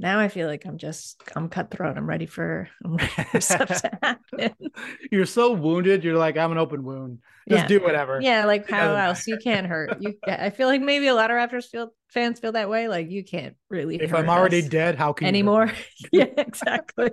now 0.02 0.18
I 0.20 0.28
feel 0.28 0.48
like 0.48 0.66
I'm 0.66 0.78
just 0.78 1.22
I'm 1.34 1.48
cutthroat. 1.48 1.96
I'm 1.96 2.06
ready 2.08 2.26
for, 2.26 2.68
I'm 2.84 2.96
ready 2.96 3.22
for 3.30 3.40
stuff 3.40 3.68
to 3.82 3.90
happen. 4.02 4.54
you're 5.10 5.26
so 5.26 5.52
wounded. 5.52 6.04
You're 6.04 6.16
like, 6.18 6.36
I'm 6.36 6.52
an 6.52 6.58
open 6.58 6.84
wound. 6.84 7.18
Just 7.48 7.62
Yeah. 7.62 7.66
do 7.66 7.80
whatever. 7.80 8.20
Yeah, 8.20 8.44
like 8.44 8.68
how 8.68 8.94
else 8.94 9.26
you 9.26 9.38
can't 9.38 9.66
hurt. 9.66 10.00
You 10.00 10.14
I 10.26 10.50
feel 10.50 10.68
like 10.68 10.80
maybe 10.80 11.06
a 11.08 11.14
lot 11.14 11.30
of 11.30 11.36
Raptors 11.36 11.66
feel 11.70 11.92
fans 12.08 12.40
feel 12.40 12.52
that 12.52 12.68
way. 12.68 12.88
Like 12.88 13.10
you 13.10 13.24
can't 13.24 13.56
really 13.68 13.98
If 13.98 14.10
hurt 14.10 14.18
I'm 14.18 14.28
already 14.30 14.62
dead, 14.62 14.96
how 14.96 15.12
can 15.12 15.28
you 15.30 15.38
anymore. 15.38 15.72
yeah, 16.12 16.24
exactly. 16.36 17.10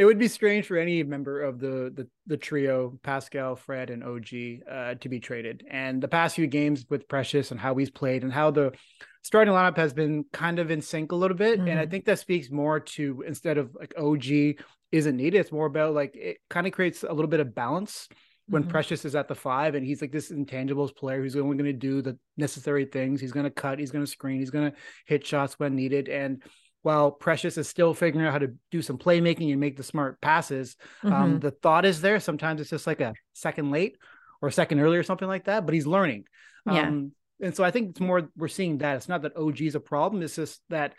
It 0.00 0.06
would 0.06 0.18
be 0.18 0.28
strange 0.28 0.66
for 0.66 0.78
any 0.78 1.02
member 1.02 1.42
of 1.42 1.60
the 1.60 1.92
the, 1.94 2.08
the 2.26 2.38
trio, 2.38 2.98
Pascal, 3.02 3.54
Fred, 3.54 3.90
and 3.90 4.02
OG, 4.02 4.62
uh, 4.66 4.94
to 4.94 5.08
be 5.10 5.20
traded. 5.20 5.62
And 5.70 6.02
the 6.02 6.08
past 6.08 6.36
few 6.36 6.46
games 6.46 6.86
with 6.88 7.06
Precious 7.06 7.50
and 7.50 7.60
how 7.60 7.74
he's 7.74 7.90
played 7.90 8.22
and 8.22 8.32
how 8.32 8.50
the 8.50 8.72
starting 9.20 9.52
lineup 9.52 9.76
has 9.76 9.92
been 9.92 10.24
kind 10.32 10.58
of 10.58 10.70
in 10.70 10.80
sync 10.80 11.12
a 11.12 11.16
little 11.16 11.36
bit. 11.36 11.58
And 11.60 11.78
I 11.78 11.84
Mhm. 11.84 11.90
think 11.90 12.04
that 12.06 12.18
speaks 12.18 12.50
more 12.50 12.80
to 12.80 13.22
instead 13.26 13.58
of 13.58 13.74
like 13.74 13.92
OG 13.98 14.56
isn't 14.90 15.16
needed, 15.18 15.38
it's 15.38 15.52
more 15.52 15.66
about 15.66 15.92
like 15.92 16.16
it 16.16 16.38
kind 16.48 16.66
of 16.66 16.72
creates 16.72 17.02
a 17.02 17.12
little 17.12 17.28
bit 17.28 17.40
of 17.40 17.54
balance 17.54 18.08
when 18.48 18.64
Mhm. 18.64 18.70
Precious 18.70 19.04
is 19.04 19.14
at 19.14 19.28
the 19.28 19.34
five 19.34 19.74
and 19.74 19.84
he's 19.84 20.00
like 20.00 20.12
this 20.12 20.32
intangibles 20.32 20.96
player 20.96 21.20
who's 21.20 21.36
only 21.36 21.58
going 21.58 21.70
to 21.70 21.74
do 21.74 22.00
the 22.00 22.18
necessary 22.38 22.86
things. 22.86 23.20
He's 23.20 23.32
going 23.32 23.44
to 23.44 23.50
cut, 23.50 23.78
he's 23.78 23.90
going 23.90 24.06
to 24.06 24.10
screen, 24.10 24.38
he's 24.38 24.48
going 24.48 24.70
to 24.72 24.76
hit 25.04 25.26
shots 25.26 25.58
when 25.58 25.76
needed. 25.76 26.08
And 26.08 26.42
while 26.82 27.10
Precious 27.10 27.58
is 27.58 27.68
still 27.68 27.92
figuring 27.94 28.26
out 28.26 28.32
how 28.32 28.38
to 28.38 28.54
do 28.70 28.82
some 28.82 28.98
playmaking 28.98 29.50
and 29.50 29.60
make 29.60 29.76
the 29.76 29.82
smart 29.82 30.20
passes, 30.20 30.76
um, 31.02 31.12
Mhm. 31.12 31.40
the 31.40 31.50
thought 31.50 31.84
is 31.84 32.00
there. 32.00 32.18
Sometimes 32.20 32.60
it's 32.60 32.70
just 32.70 32.86
like 32.86 33.00
a 33.00 33.14
second 33.34 33.70
late 33.70 33.96
or 34.40 34.48
a 34.48 34.52
second 34.52 34.80
early 34.80 34.96
or 34.96 35.02
something 35.02 35.28
like 35.28 35.44
that, 35.44 35.66
but 35.66 35.74
he's 35.74 35.86
learning. 35.86 36.24
Yeah. 36.66 36.88
Um, 36.88 37.12
and 37.40 37.54
so 37.54 37.64
I 37.64 37.70
think 37.70 37.90
it's 37.90 38.00
more 38.00 38.30
we're 38.36 38.48
seeing 38.48 38.78
that 38.78 38.96
it's 38.96 39.08
not 39.08 39.22
that 39.22 39.36
OG 39.36 39.66
is 39.66 39.74
a 39.74 39.80
problem. 39.80 40.22
It's 40.22 40.36
just 40.36 40.62
that 40.70 40.94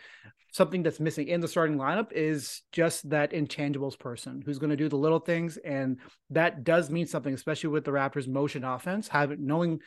something 0.54 0.84
that's 0.84 1.00
missing 1.00 1.28
in 1.30 1.40
the 1.40 1.48
starting 1.48 1.78
lineup 1.78 2.12
is 2.12 2.62
just 2.72 3.10
that 3.10 3.32
intangibles 3.32 3.98
person 3.98 4.44
who's 4.46 4.60
going 4.60 4.70
to 4.70 4.76
do 4.76 4.90
the 4.90 4.98
little 4.98 5.20
things, 5.20 5.58
and 5.58 5.98
that 6.30 6.64
does 6.64 6.90
mean 6.92 7.08
something, 7.08 7.34
especially 7.34 7.70
with 7.70 7.86
the 7.86 7.92
Raptors' 7.92 8.28
motion 8.28 8.64
offense. 8.64 9.08
Having 9.08 9.46
knowing 9.46 9.80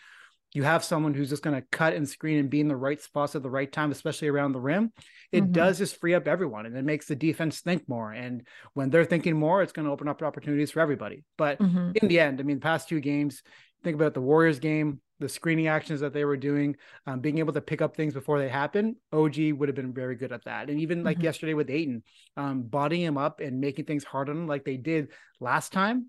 you 0.55 0.63
have 0.63 0.85
someone 0.85 1.13
who's 1.13 1.29
just 1.29 1.43
going 1.43 1.61
to 1.61 1.67
cut 1.71 1.95
and 1.95 2.09
screen 2.09 2.39
and 2.39 2.49
be 2.49 2.61
in 2.61 2.69
the 2.69 2.77
right 2.77 3.01
spots 3.03 3.35
at 3.35 3.43
the 3.43 3.51
right 3.51 3.71
time, 3.71 3.91
especially 3.91 4.29
around 4.29 4.53
the 4.53 4.61
rim, 4.61 4.93
it 5.33 5.45
Mhm. 5.45 5.53
does 5.53 5.79
just 5.79 6.01
free 6.01 6.15
up 6.15 6.29
everyone 6.29 6.65
and 6.65 6.77
it 6.77 6.85
makes 6.85 7.07
the 7.07 7.17
defense 7.17 7.61
think 7.61 7.89
more. 7.89 8.13
And 8.13 8.47
when 8.73 8.89
they're 8.89 9.05
thinking 9.05 9.37
more, 9.37 9.63
it's 9.63 9.73
going 9.73 9.87
to 9.87 9.93
open 9.93 10.09
up 10.09 10.23
opportunities 10.23 10.71
for 10.71 10.81
everybody. 10.81 11.25
But 11.37 11.59
Mhm. 11.59 11.97
in 12.01 12.09
the 12.09 12.21
end, 12.21 12.41
I 12.41 12.45
mean, 12.45 12.59
the 12.59 12.63
past 12.63 12.89
two 12.89 13.01
games, 13.01 13.43
think 13.83 13.97
about 13.97 14.15
the 14.15 14.21
Warriors 14.21 14.61
game, 14.61 15.01
the 15.19 15.29
screening 15.29 15.67
actions 15.67 16.01
that 16.01 16.13
they 16.13 16.25
were 16.25 16.37
doing, 16.37 16.77
um, 17.07 17.21
being 17.21 17.39
able 17.39 17.53
to 17.53 17.61
pick 17.61 17.83
up 17.83 17.97
things 17.97 18.15
before 18.15 18.39
they 18.39 18.49
happen. 18.49 18.97
OG 19.13 19.53
would 19.53 19.69
have 19.69 19.77
been 19.77 19.93
very 19.93 20.17
good 20.17 20.33
at 20.33 20.45
that. 20.45 20.71
And 20.71 20.81
even 20.81 21.03
like 21.03 21.19
Mhm. 21.19 21.25
yesterday 21.25 21.55
with 21.55 21.71
Ayton, 21.71 22.03
um, 22.37 22.63
bodying 22.63 23.03
him 23.03 23.19
up 23.19 23.41
and 23.41 23.61
making 23.61 23.85
things 23.87 24.05
hard 24.05 24.29
on 24.29 24.37
him 24.37 24.47
like 24.47 24.65
they 24.65 24.77
did 24.77 25.13
last 25.41 25.73
time. 25.73 26.07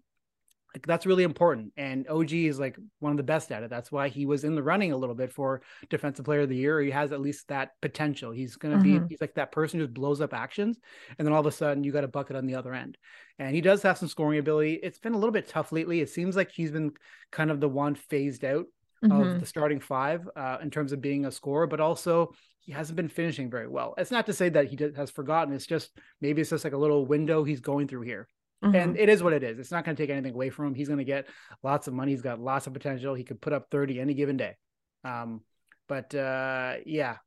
Like 0.75 0.85
that's 0.85 1.05
really 1.05 1.23
important. 1.23 1.71
And 1.77 2.05
OG 2.09 2.33
is 2.33 2.59
like 2.59 2.77
one 2.99 3.11
of 3.11 3.17
the 3.17 3.23
best 3.23 3.49
at 3.53 3.63
it. 3.63 3.69
That's 3.69 3.93
why 3.93 4.09
he 4.09 4.25
was 4.25 4.43
in 4.43 4.55
the 4.55 4.61
running 4.61 4.91
a 4.91 4.97
little 4.97 5.15
bit 5.15 5.31
for 5.31 5.61
defensive 5.89 6.25
player 6.25 6.41
of 6.41 6.49
the 6.49 6.57
year. 6.57 6.81
He 6.81 6.91
has 6.91 7.13
at 7.13 7.21
least 7.21 7.47
that 7.47 7.71
potential. 7.81 8.31
He's 8.31 8.57
going 8.57 8.73
to 8.77 8.79
Mhm. 8.85 9.07
be, 9.07 9.07
he's 9.07 9.21
like 9.21 9.35
that 9.35 9.53
person 9.53 9.79
who 9.79 9.87
blows 9.87 10.19
up 10.19 10.33
actions. 10.33 10.77
And 11.17 11.25
then 11.25 11.33
all 11.33 11.39
of 11.39 11.45
a 11.45 11.51
sudden 11.51 11.85
you 11.85 11.93
got 11.93 12.03
a 12.03 12.09
bucket 12.09 12.35
on 12.35 12.45
the 12.45 12.55
other 12.55 12.73
end. 12.73 12.97
And 13.39 13.55
he 13.55 13.61
does 13.61 13.83
have 13.83 13.97
some 13.97 14.09
scoring 14.09 14.37
ability. 14.37 14.73
It's 14.83 14.99
been 14.99 15.13
a 15.13 15.17
little 15.17 15.31
bit 15.31 15.47
tough 15.47 15.71
lately. 15.71 16.01
It 16.01 16.09
seems 16.09 16.35
like 16.35 16.51
he's 16.51 16.71
been 16.71 16.91
kind 17.31 17.51
of 17.51 17.61
the 17.61 17.69
one 17.69 17.95
phased 17.95 18.43
out 18.43 18.65
of 19.01 19.09
Mhm. 19.11 19.39
the 19.39 19.45
starting 19.45 19.79
five 19.79 20.27
uh, 20.35 20.57
in 20.61 20.71
terms 20.71 20.91
of 20.91 20.99
being 20.99 21.25
a 21.25 21.31
scorer, 21.31 21.67
but 21.67 21.79
also 21.79 22.33
he 22.59 22.73
hasn't 22.73 22.97
been 22.97 23.07
finishing 23.07 23.49
very 23.49 23.67
well. 23.67 23.93
It's 23.97 24.11
not 24.11 24.25
to 24.25 24.33
say 24.33 24.49
that 24.49 24.67
he 24.67 24.77
has 24.97 25.09
forgotten. 25.09 25.53
It's 25.53 25.67
just 25.67 25.97
maybe 26.19 26.41
it's 26.41 26.49
just 26.49 26.65
like 26.65 26.73
a 26.73 26.77
little 26.77 27.05
window 27.05 27.45
he's 27.45 27.61
going 27.61 27.87
through 27.87 28.01
here. 28.01 28.27
Mhm. 28.63 28.75
And 28.75 28.97
it 28.97 29.09
is 29.09 29.21
what 29.21 29.33
it 29.33 29.43
is. 29.43 29.59
It's 29.59 29.71
not 29.71 29.85
going 29.85 29.95
to 29.95 30.01
take 30.01 30.09
anything 30.09 30.33
away 30.33 30.49
from 30.49 30.67
him. 30.67 30.75
He's 30.75 30.87
going 30.87 30.99
to 30.99 31.03
get 31.05 31.27
lots 31.63 31.87
of 31.87 31.93
money. 31.93 32.11
He's 32.11 32.21
got 32.21 32.39
lots 32.39 32.67
of 32.67 32.73
potential. 32.73 33.13
He 33.13 33.23
could 33.23 33.41
put 33.41 33.53
up 33.53 33.67
30 33.69 33.99
any 33.99 34.13
given 34.13 34.37
day. 34.37 34.55
Um, 35.03 35.41
but 35.87 36.15
uh, 36.15 36.75
yeah, 36.85 37.17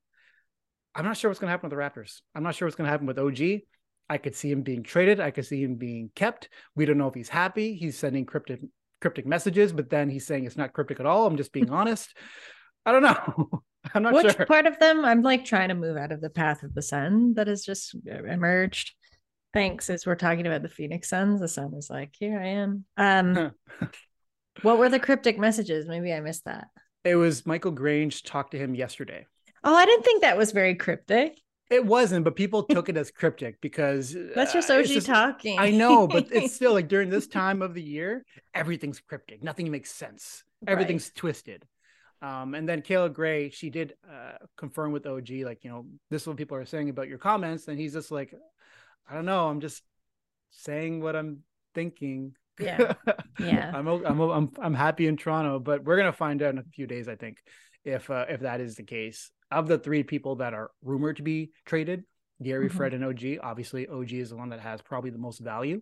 I'm 0.95 1.05
not 1.05 1.17
sure 1.17 1.31
what's 1.31 1.39
going 1.39 1.49
to 1.49 1.53
happen 1.53 1.71
with 1.71 1.79
the 1.79 1.83
Raptors. 1.83 2.21
I'm 2.35 2.43
not 2.43 2.55
sure 2.55 2.67
what's 2.67 2.77
going 2.77 2.87
to 2.87 2.91
happen 2.91 3.07
with 3.07 3.19
OG. 3.19 3.61
I 4.11 4.19
could 4.19 4.35
see 4.35 4.51
him 4.51 4.63
being 4.63 4.83
traded. 4.83 5.21
I 5.21 5.31
could 5.31 5.45
see 5.47 5.63
him 5.63 5.77
being 5.77 6.11
kept. 6.15 6.49
We 6.75 6.87
don't 6.87 6.99
know 6.99 7.09
if 7.09 7.15
he's 7.15 7.29
happy. 7.29 7.75
He's 7.75 7.99
sending 7.99 8.25
cryptic 8.25 8.61
cryptic 9.01 9.27
messages, 9.27 9.73
but 9.73 9.91
then 9.91 10.09
he's 10.09 10.27
saying 10.27 10.45
it's 10.45 10.57
not 10.57 10.73
cryptic 10.73 10.99
at 10.99 11.07
all. 11.07 11.27
I'm 11.27 11.37
just 11.37 11.53
being 11.53 11.71
honest. 11.71 12.17
I 12.87 12.93
don't 12.93 13.03
know. 13.03 13.63
I'm 13.95 14.03
not 14.03 14.15
sure 14.15 14.23
Which 14.25 14.37
sure. 14.37 14.47
part 14.47 14.67
of 14.67 14.79
them 14.81 15.05
I'm 15.05 15.23
like 15.23 15.45
trying 15.45 15.69
to 15.69 15.75
move 15.75 15.97
out 15.97 16.11
of 16.11 16.21
the 16.21 16.31
path 16.31 16.63
of 16.65 16.75
the 16.75 16.83
sun 16.83 17.35
that 17.35 17.47
has 17.47 17.63
just 17.65 17.95
emerged. 18.07 18.95
Thanks. 19.53 19.89
As 19.91 20.07
we're 20.07 20.15
talking 20.15 20.47
about 20.47 20.63
the 20.63 20.69
Phoenix 20.69 21.09
Suns, 21.09 21.41
the 21.41 21.49
sun 21.49 21.75
is 21.75 21.89
like, 21.91 22.15
here 22.19 22.39
I 22.39 22.47
am. 22.49 22.85
Um, 22.97 23.53
what 24.63 24.79
were 24.79 24.89
the 24.89 24.99
cryptic 25.01 25.39
messages? 25.39 25.87
Maybe 25.87 26.13
I 26.13 26.21
missed 26.21 26.45
that. 26.45 26.69
It 27.05 27.17
was 27.17 27.47
Michael 27.47 27.71
Grange 27.71 28.23
talked 28.23 28.51
to 28.53 28.59
him 28.59 28.75
yesterday. 28.75 29.27
Oh, 29.65 29.75
I 29.75 29.87
didn't 29.87 30.05
think 30.05 30.23
that 30.23 30.37
was 30.37 30.53
very 30.53 30.75
cryptic. 30.75 31.39
It 31.71 31.85
wasn't, 31.85 32.25
but 32.25 32.35
people 32.35 32.63
took 32.63 32.89
it 32.89 32.97
as 32.97 33.11
cryptic 33.11 33.61
because 33.61 34.17
That's 34.35 34.53
just 34.53 34.71
uh, 34.71 34.75
OG 34.75 34.87
just- 34.87 35.07
talking. 35.07 35.59
I 35.59 35.71
know, 35.71 36.07
but 36.07 36.29
it's 36.33 36.55
still 36.55 36.73
like 36.73 36.89
during 36.89 37.11
this 37.11 37.27
time 37.27 37.63
of 37.63 37.75
the 37.75 37.83
year, 37.83 38.25
everything's 38.55 39.01
cryptic. 39.01 39.43
Nothing 39.43 39.71
makes 39.71 39.91
sense. 39.91 40.45
Everything's 40.67 41.11
twisted. 41.11 41.65
Um, 42.21 42.55
and 42.55 42.69
then 42.69 42.83
Kayla 42.83 43.13
Grey, 43.13 43.51
she 43.51 43.71
did 43.71 43.95
uh, 44.11 44.39
confirm 44.57 44.91
with 44.93 45.07
OG, 45.07 45.31
like, 45.45 45.63
you 45.63 45.71
know, 45.71 45.87
this 46.11 46.23
is 46.23 46.29
what 46.29 46.37
people 46.37 46.57
are 46.57 46.67
saying 46.67 46.89
about 46.91 47.07
your 47.07 47.19
comments. 47.19 47.69
And 47.69 47.79
he's 47.79 47.93
just 47.93 48.11
like, 48.11 48.35
I 49.07 49.15
don't 49.15 49.27
know. 49.27 49.49
I'm 49.49 49.61
just 49.61 49.83
saying 50.51 51.01
what 51.01 51.17
I'm 51.17 51.41
thinking. 51.75 52.35
Yeah. 52.59 52.95
Yeah. 53.39 53.71
I'm, 53.73 53.87
I'm, 53.87 54.21
I'm, 54.21 54.51
I'm 54.61 54.75
happy 54.75 55.07
in 55.07 55.17
Toronto, 55.17 55.61
but 55.61 55.85
we're 55.85 55.97
going 55.97 56.11
to 56.11 56.17
find 56.17 56.43
out 56.43 56.55
in 56.55 56.59
a 56.59 56.65
few 56.75 56.89
days, 56.89 57.09
I 57.09 57.15
think, 57.15 57.39
if, 57.85 58.11
uh, 58.11 58.25
if 58.29 58.41
that 58.41 58.61
is 58.61 58.75
the 58.75 58.83
case. 58.83 59.31
Of 59.53 59.69
the 59.69 59.79
three 59.79 60.03
people 60.03 60.37
that 60.37 60.55
are 60.55 60.73
rumored 60.83 61.19
to 61.19 61.23
be 61.23 61.53
traded, 61.65 62.03
Gary, 62.43 62.69
Mhm. 62.69 62.73
Fred, 62.73 62.95
and 62.95 63.05
OG, 63.05 63.39
obviously 63.41 63.87
OG 63.87 64.13
is 64.13 64.31
the 64.31 64.37
one 64.37 64.49
that 64.49 64.59
has 64.59 64.83
probably 64.83 65.11
the 65.11 65.19
most 65.19 65.39
value. 65.39 65.81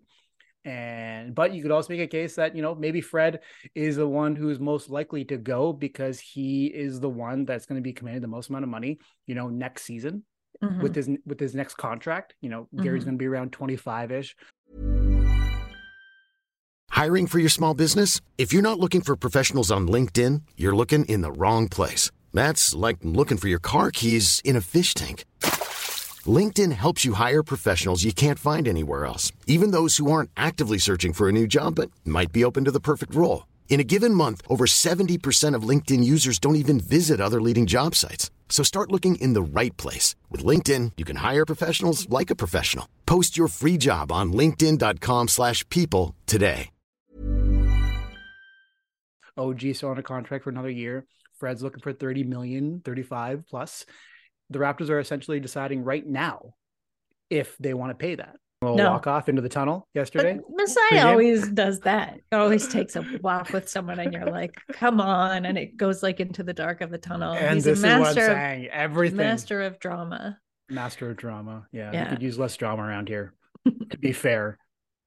And 0.66 1.34
but 1.34 1.54
you 1.54 1.62
could 1.62 1.70
also 1.70 1.92
make 1.92 2.00
a 2.00 2.06
case 2.08 2.34
that 2.34 2.56
you 2.56 2.60
know 2.60 2.74
maybe 2.74 3.00
Fred 3.00 3.40
is 3.74 3.96
the 3.96 4.06
one 4.08 4.34
who 4.34 4.50
is 4.50 4.58
most 4.58 4.90
likely 4.90 5.24
to 5.26 5.36
go 5.38 5.72
because 5.72 6.18
he 6.18 6.66
is 6.66 6.98
the 6.98 7.08
one 7.08 7.44
that's 7.44 7.66
going 7.66 7.80
to 7.80 7.82
be 7.82 7.92
commanding 7.92 8.22
the 8.22 8.28
most 8.28 8.50
amount 8.50 8.64
of 8.64 8.68
money, 8.68 8.98
you 9.26 9.34
know, 9.34 9.48
next 9.48 9.82
season 9.84 10.24
Mhm. 10.62 10.80
with 10.82 10.94
his 10.94 11.08
with 11.26 11.40
his 11.40 11.54
next 11.54 11.74
contract. 11.76 12.34
You 12.40 12.48
know, 12.50 12.68
Gary's 12.82 13.02
Mhm. 13.02 13.06
going 13.06 13.14
to 13.16 13.18
be 13.18 13.26
around 13.26 13.52
twenty 13.52 13.76
five 13.76 14.10
ish. 14.12 14.34
Hiring 16.90 17.26
for 17.26 17.38
your 17.38 17.50
small 17.50 17.74
business? 17.74 18.20
If 18.38 18.52
you're 18.52 18.62
not 18.62 18.78
looking 18.80 19.02
for 19.02 19.16
professionals 19.16 19.70
on 19.70 19.86
LinkedIn, 19.86 20.42
you're 20.56 20.74
looking 20.74 21.04
in 21.06 21.20
the 21.20 21.32
wrong 21.32 21.68
place. 21.68 22.10
That's 22.32 22.74
like 22.74 22.98
looking 23.02 23.36
for 23.36 23.48
your 23.48 23.58
car 23.58 23.90
keys 23.90 24.40
in 24.44 24.56
a 24.56 24.60
fish 24.60 24.94
tank. 24.94 25.24
LinkedIn 26.26 26.72
helps 26.72 27.04
you 27.04 27.12
hire 27.14 27.42
professionals 27.42 28.02
you 28.04 28.12
can't 28.12 28.38
find 28.38 28.66
anywhere 28.66 29.04
else, 29.04 29.30
even 29.46 29.70
those 29.70 29.98
who 29.98 30.10
aren't 30.10 30.30
actively 30.36 30.78
searching 30.78 31.12
for 31.12 31.28
a 31.28 31.32
new 31.32 31.46
job 31.46 31.74
but 31.76 31.90
might 32.04 32.32
be 32.32 32.44
open 32.44 32.64
to 32.64 32.70
the 32.72 32.80
perfect 32.80 33.14
role. 33.14 33.46
In 33.68 33.78
a 33.78 33.84
given 33.84 34.14
month, 34.14 34.40
over 34.48 34.64
70% 34.64 35.54
of 35.54 35.68
LinkedIn 35.68 36.02
users 36.02 36.38
don't 36.38 36.56
even 36.56 36.80
visit 36.80 37.20
other 37.20 37.42
leading 37.42 37.66
job 37.66 37.94
sites. 37.94 38.30
So 38.48 38.62
start 38.62 38.90
looking 38.90 39.16
in 39.16 39.34
the 39.34 39.60
right 39.60 39.76
place. 39.76 40.14
With 40.30 40.42
LinkedIn, 40.42 40.92
you 40.96 41.04
can 41.04 41.16
hire 41.16 41.44
professionals 41.44 42.08
like 42.08 42.30
a 42.30 42.36
professional. 42.36 42.88
Post 43.04 43.36
your 43.36 43.48
free 43.48 43.76
job 43.76 44.10
on 44.10 44.32
linkedin.com/people 44.32 45.28
slash 45.28 45.68
people 45.68 46.14
today. 46.24 46.70
OG 49.36 49.74
still 49.74 49.90
on 49.90 49.98
a 49.98 50.02
contract 50.02 50.44
for 50.44 50.50
another 50.50 50.70
year. 50.70 51.04
Fred's 51.38 51.62
looking 51.62 51.80
for 51.80 51.92
30 51.92 52.24
million, 52.24 52.80
35 52.80 53.44
plus. 53.46 53.84
The 54.50 54.58
Raptors 54.58 54.88
are 54.88 54.98
essentially 54.98 55.40
deciding 55.40 55.84
right 55.84 56.06
now 56.06 56.54
if 57.28 57.56
they 57.58 57.74
want 57.74 57.90
to 57.90 57.94
pay 57.94 58.14
that. 58.14 58.36
Little 58.62 58.76
No. 58.78 58.90
walk 58.92 59.06
off 59.06 59.28
into 59.28 59.42
the 59.42 59.50
tunnel 59.50 59.86
yesterday. 59.92 60.34
But 60.42 60.44
Masai 60.56 61.00
always 61.00 61.46
does 61.50 61.80
that. 61.80 62.20
Always 62.32 62.66
takes 62.68 62.96
a 62.96 63.04
walk 63.22 63.50
with 63.50 63.68
someone, 63.68 63.98
and 64.00 64.14
you're 64.14 64.30
like, 64.30 64.56
"Come 64.72 64.98
on!" 64.98 65.44
And 65.44 65.58
it 65.58 65.76
goes 65.76 66.02
like 66.02 66.20
into 66.20 66.42
the 66.42 66.54
dark 66.54 66.80
of 66.80 66.90
the 66.90 66.96
tunnel. 66.96 67.34
and 67.34 67.54
He's 67.56 67.64
this 67.64 67.82
a 67.82 67.86
is 67.86 67.92
what 67.92 67.92
I'm 67.92 68.00
master 68.02 68.20
of 68.22 68.26
saying. 68.32 68.66
Everything. 68.68 69.16
master 69.18 69.62
of 69.62 69.78
drama. 69.78 70.38
Master 70.70 71.10
of 71.10 71.18
drama. 71.18 71.66
Yeah, 71.70 71.92
Yeah. 71.92 72.04
we 72.04 72.10
could 72.16 72.22
use 72.22 72.38
less 72.38 72.56
drama 72.56 72.82
around 72.82 73.08
here. 73.08 73.34
to 73.90 73.98
be 73.98 74.12
fair, 74.12 74.56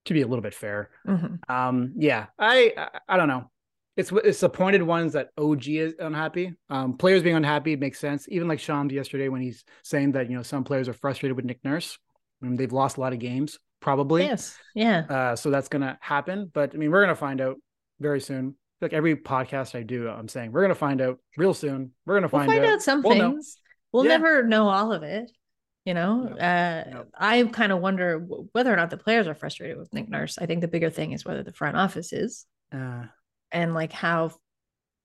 to 0.06 0.14
be 0.14 0.22
a 0.22 0.28
little 0.28 0.44
bit 0.44 0.54
fair. 0.54 0.92
Mhm. 1.08 1.40
Um, 1.50 1.94
yeah, 1.98 2.28
I, 2.38 2.74
I 2.78 2.88
I 3.10 3.18
don't 3.18 3.30
know. 3.30 3.50
It's 3.98 4.12
it's 4.12 4.42
the 4.42 4.50
pointed 4.50 4.84
ones 4.84 5.14
that 5.14 5.30
OG 5.40 5.68
is 5.70 5.96
unhappy. 5.98 6.54
Um, 6.70 6.98
players 6.98 7.24
being 7.24 7.36
unhappy 7.36 7.76
makes 7.76 7.98
sense. 8.00 8.28
Even 8.30 8.48
like 8.48 8.60
Shams 8.60 8.94
yesterday 8.94 9.28
when 9.28 9.42
he's 9.42 9.66
saying 9.84 10.12
that 10.12 10.30
you 10.30 10.38
know 10.38 10.44
some 10.44 10.64
players 10.64 10.88
are 10.88 10.94
frustrated 10.94 11.36
with 11.36 11.46
Nick 11.46 11.60
Nurse. 11.66 11.98
I 12.42 12.46
mean, 12.46 12.56
they've 12.58 12.72
lost 12.72 12.98
a 12.98 13.02
lot 13.02 13.14
of 13.14 13.20
games, 13.20 13.60
probably. 13.80 14.24
Yes. 14.24 14.58
Yeah. 14.76 15.00
Uh, 15.10 15.36
so 15.36 15.50
that's 15.50 15.68
gonna 15.68 15.98
happen. 16.02 16.50
But 16.54 16.74
I 16.74 16.78
mean, 16.78 16.92
we're 16.92 17.02
gonna 17.02 17.16
find 17.16 17.42
out 17.42 17.58
very 18.00 18.22
soon. 18.22 18.56
Like 18.82 18.94
every 18.94 19.16
podcast 19.18 19.78
I 19.78 19.84
do, 19.84 20.08
I'm 20.08 20.28
saying 20.30 20.52
we're 20.52 20.62
gonna 20.62 20.76
find 20.76 21.02
out 21.02 21.20
real 21.38 21.54
soon. 21.54 21.92
We're 22.06 22.16
gonna 22.16 22.30
We'll 22.32 22.42
find, 22.42 22.52
find 22.52 22.66
out 22.66 22.82
some 22.82 23.02
We'll 23.02 23.18
know. 23.18 23.32
things. 23.32 23.58
We'll 23.92 24.06
Yeah. 24.06 24.18
never 24.18 24.44
know 24.44 24.70
all 24.70 24.94
of 24.94 25.04
it. 25.04 25.30
You 25.86 25.94
know, 25.96 26.24
No. 26.24 26.36
uh, 26.38 26.84
No. 26.92 27.06
I 27.18 27.44
kind 27.44 27.72
of 27.72 27.80
wonder 27.80 28.20
whether 28.20 28.72
or 28.72 28.76
not 28.76 28.90
the 28.90 28.98
players 28.98 29.28
are 29.28 29.34
frustrated 29.34 29.78
with 29.78 29.92
Nick 29.94 30.08
Nurse. 30.08 30.38
I 30.38 30.46
think 30.46 30.62
the 30.62 30.68
bigger 30.68 30.90
thing 30.90 31.14
is 31.14 31.26
whether 31.26 31.42
the 31.44 31.54
front 31.54 31.76
office 31.78 32.14
is 32.14 32.46
Uh, 32.72 33.06
and 33.52 33.74
like 33.74 33.92
how 33.92 34.30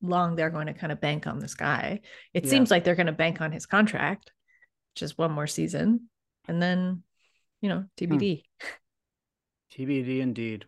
long 0.02 0.36
they're 0.36 0.50
going 0.50 0.66
to 0.66 0.74
kind 0.74 0.92
of 0.92 1.00
bank 1.00 1.26
on 1.26 1.38
this 1.38 1.54
guy. 1.54 2.00
It 2.34 2.44
Yeah. 2.44 2.50
seems 2.50 2.70
like 2.70 2.84
they're 2.84 2.94
going 2.94 3.06
to 3.06 3.12
bank 3.12 3.40
on 3.40 3.52
his 3.52 3.64
contract, 3.64 4.30
just 4.94 5.16
one 5.16 5.32
more 5.32 5.46
season, 5.46 6.10
and 6.46 6.60
then, 6.60 7.02
you 7.64 7.70
know, 7.70 7.84
TBD. 7.96 8.42
TBD 9.72 10.20
indeed. 10.20 10.66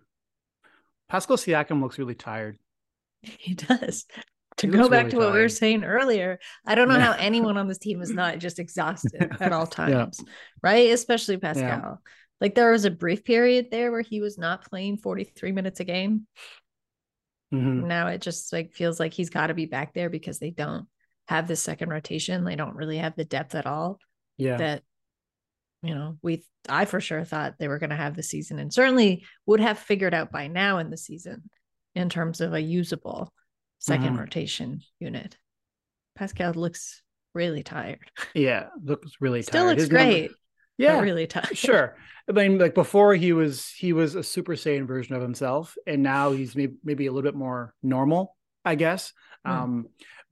Pascal 1.11 1.37
Siakam 1.37 1.82
looks 1.82 1.98
really 1.98 2.14
tired. 2.14 2.59
He 3.20 3.54
does. 3.54 4.06
To 4.56 4.66
He 4.66 4.72
go 4.72 4.88
back 4.88 5.04
really 5.06 5.11
to 5.11 5.16
what 5.18 5.32
we 5.35 5.40
were 5.40 5.50
saying 5.50 5.85
earlier, 5.85 6.38
I 6.66 6.74
don't 6.74 6.88
know 6.88 6.96
Yeah. 6.96 7.12
how 7.12 7.12
anyone 7.18 7.59
on 7.59 7.68
this 7.68 7.76
team 7.76 8.00
is 8.00 8.11
not 8.11 8.38
just 8.38 8.59
exhausted 8.59 9.28
at 9.40 9.52
all 9.52 9.68
Yeah. 9.78 9.96
times, 9.96 10.24
right? 10.62 10.90
Especially 10.90 11.37
Pascal. 11.37 12.00
Like 12.40 12.54
there 12.54 12.70
was 12.72 12.87
a 12.87 12.90
brief 12.90 13.24
period 13.24 13.70
there 13.70 13.92
where 13.92 14.00
he 14.00 14.22
was 14.22 14.38
not 14.38 14.64
playing 14.70 14.96
43 14.96 15.52
minutes 15.52 15.80
a 15.80 15.85
game. 15.85 16.26
Mhm. 17.52 17.85
Now 17.85 18.06
it 18.09 18.22
just 18.22 18.54
like 18.54 18.72
feels 18.72 18.98
like 18.98 19.12
he's 19.12 19.28
got 19.30 19.48
to 19.48 19.54
be 19.54 19.66
back 19.66 19.92
there 19.92 20.09
because 20.09 20.38
they 20.38 20.50
don't 20.50 20.87
have 21.28 21.46
the 21.46 21.56
second 21.56 21.90
rotation. 21.90 22.44
They 22.44 22.56
don't 22.56 22.74
really 22.74 22.96
have 22.96 23.16
the 23.16 23.24
depth 23.26 23.54
at 23.54 23.66
all 23.66 23.98
Yeah. 24.38 24.56
that 24.56 24.82
you 25.82 25.94
know 25.94 26.16
we 26.22 26.44
I 26.68 26.84
for 26.84 27.00
sure 27.00 27.24
thought 27.24 27.54
they 27.58 27.68
were 27.68 27.78
going 27.78 27.90
to 27.90 27.96
have 27.96 28.16
the 28.16 28.22
season 28.22 28.58
and 28.58 28.72
certainly 28.72 29.24
would 29.46 29.60
have 29.60 29.78
figured 29.78 30.14
out 30.14 30.32
by 30.32 30.48
now 30.48 30.78
in 30.78 30.90
the 30.90 30.96
season 30.96 31.48
in 31.94 32.08
terms 32.08 32.40
of 32.40 32.52
a 32.54 32.60
usable 32.60 33.32
2nd 33.80 34.12
Mhm. 34.14 34.18
rotation 34.18 34.80
unit. 34.98 35.36
Pascal 36.16 36.52
looks 36.54 37.02
really 37.34 37.62
tired. 37.62 38.10
Yeah. 38.34 38.68
Looks 38.82 39.12
really 39.20 39.42
Still 39.42 39.52
tired. 39.52 39.60
Still 39.62 39.66
looks 39.70 39.82
His 39.82 39.90
number- 39.90 40.04
great, 40.12 40.30
yeah. 40.78 41.00
really 41.00 41.26
tired. 41.26 41.56
sure. 41.56 41.96
I 42.28 42.32
mean, 42.32 42.58
like 42.58 42.74
before 42.74 43.14
he 43.14 43.32
was 43.32 43.68
he 43.70 43.92
was 43.92 44.14
a 44.16 44.22
Super 44.22 44.54
Saiyan 44.54 44.86
version 44.86 45.14
of 45.14 45.22
himself, 45.22 45.76
and 45.86 46.02
now 46.02 46.32
he's 46.32 46.56
maybe 46.56 46.74
maybe 46.82 47.06
a 47.06 47.12
little 47.12 47.30
bit 47.30 47.38
more 47.38 47.72
normal, 47.82 48.36
I 48.64 48.74
guess. 48.74 49.12
Mm. 49.46 49.50
Um, 49.50 49.86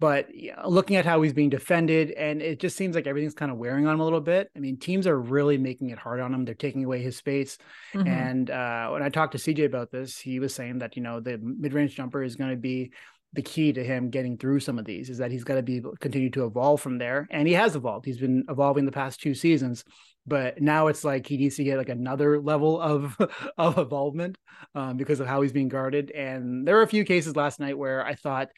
but 0.04 0.28
looking 0.66 0.96
at 0.96 1.06
how 1.06 1.22
he's 1.22 1.32
being 1.32 1.48
defended, 1.48 2.10
and 2.10 2.42
it 2.42 2.60
just 2.60 2.76
seems 2.76 2.94
like 2.94 3.06
everything's 3.06 3.32
kind 3.32 3.50
of 3.50 3.56
wearing 3.56 3.86
on 3.86 3.94
him 3.94 4.00
a 4.00 4.04
little 4.04 4.20
bit. 4.20 4.50
I 4.54 4.58
mean, 4.58 4.76
teams 4.76 5.06
are 5.06 5.18
really 5.18 5.56
making 5.56 5.88
it 5.88 5.98
hard 5.98 6.20
on 6.20 6.34
him. 6.34 6.44
They're 6.44 6.54
taking 6.54 6.84
away 6.84 7.02
his 7.02 7.16
space. 7.16 7.56
Mhm. 7.94 8.06
And 8.06 8.50
uh, 8.50 8.90
when 8.90 9.02
I 9.02 9.08
talked 9.08 9.32
to 9.32 9.38
CJ 9.38 9.64
about 9.64 9.90
this, 9.90 10.18
he 10.18 10.40
was 10.40 10.54
saying 10.54 10.80
that 10.80 10.94
you 10.94 11.02
know 11.02 11.20
the 11.20 11.38
mid 11.38 11.72
range 11.72 11.96
jumper 11.96 12.22
is 12.22 12.36
going 12.36 12.50
to 12.50 12.56
be 12.56 12.92
the 13.32 13.40
key 13.40 13.72
to 13.72 13.82
him 13.82 14.10
getting 14.10 14.36
through 14.36 14.60
some 14.60 14.78
of 14.78 14.84
these. 14.84 15.08
Is 15.08 15.16
that 15.18 15.32
he's 15.32 15.42
got 15.42 15.54
to 15.54 15.62
be 15.62 15.76
able- 15.76 15.96
continue 15.96 16.28
to 16.32 16.44
evolve 16.44 16.82
from 16.82 16.98
there, 16.98 17.26
and 17.30 17.48
he 17.48 17.54
has 17.54 17.74
evolved. 17.74 18.04
He's 18.04 18.18
been 18.18 18.44
evolving 18.50 18.84
the 18.84 18.92
past 18.92 19.22
two 19.22 19.34
seasons, 19.34 19.84
but 20.26 20.60
now 20.60 20.88
it's 20.88 21.02
like 21.02 21.26
he 21.26 21.38
needs 21.38 21.56
to 21.56 21.64
get 21.64 21.78
like 21.78 21.88
another 21.88 22.42
level 22.42 22.78
of 22.78 23.16
of 23.56 23.78
involvement 23.78 24.36
um, 24.74 24.98
because 24.98 25.20
of 25.20 25.26
how 25.26 25.40
he's 25.40 25.52
being 25.52 25.68
guarded. 25.68 26.10
And 26.10 26.68
there 26.68 26.76
were 26.76 26.82
a 26.82 26.86
few 26.86 27.04
cases 27.04 27.36
last 27.36 27.58
night 27.58 27.78
where 27.78 28.04
I 28.04 28.14
thought 28.14 28.48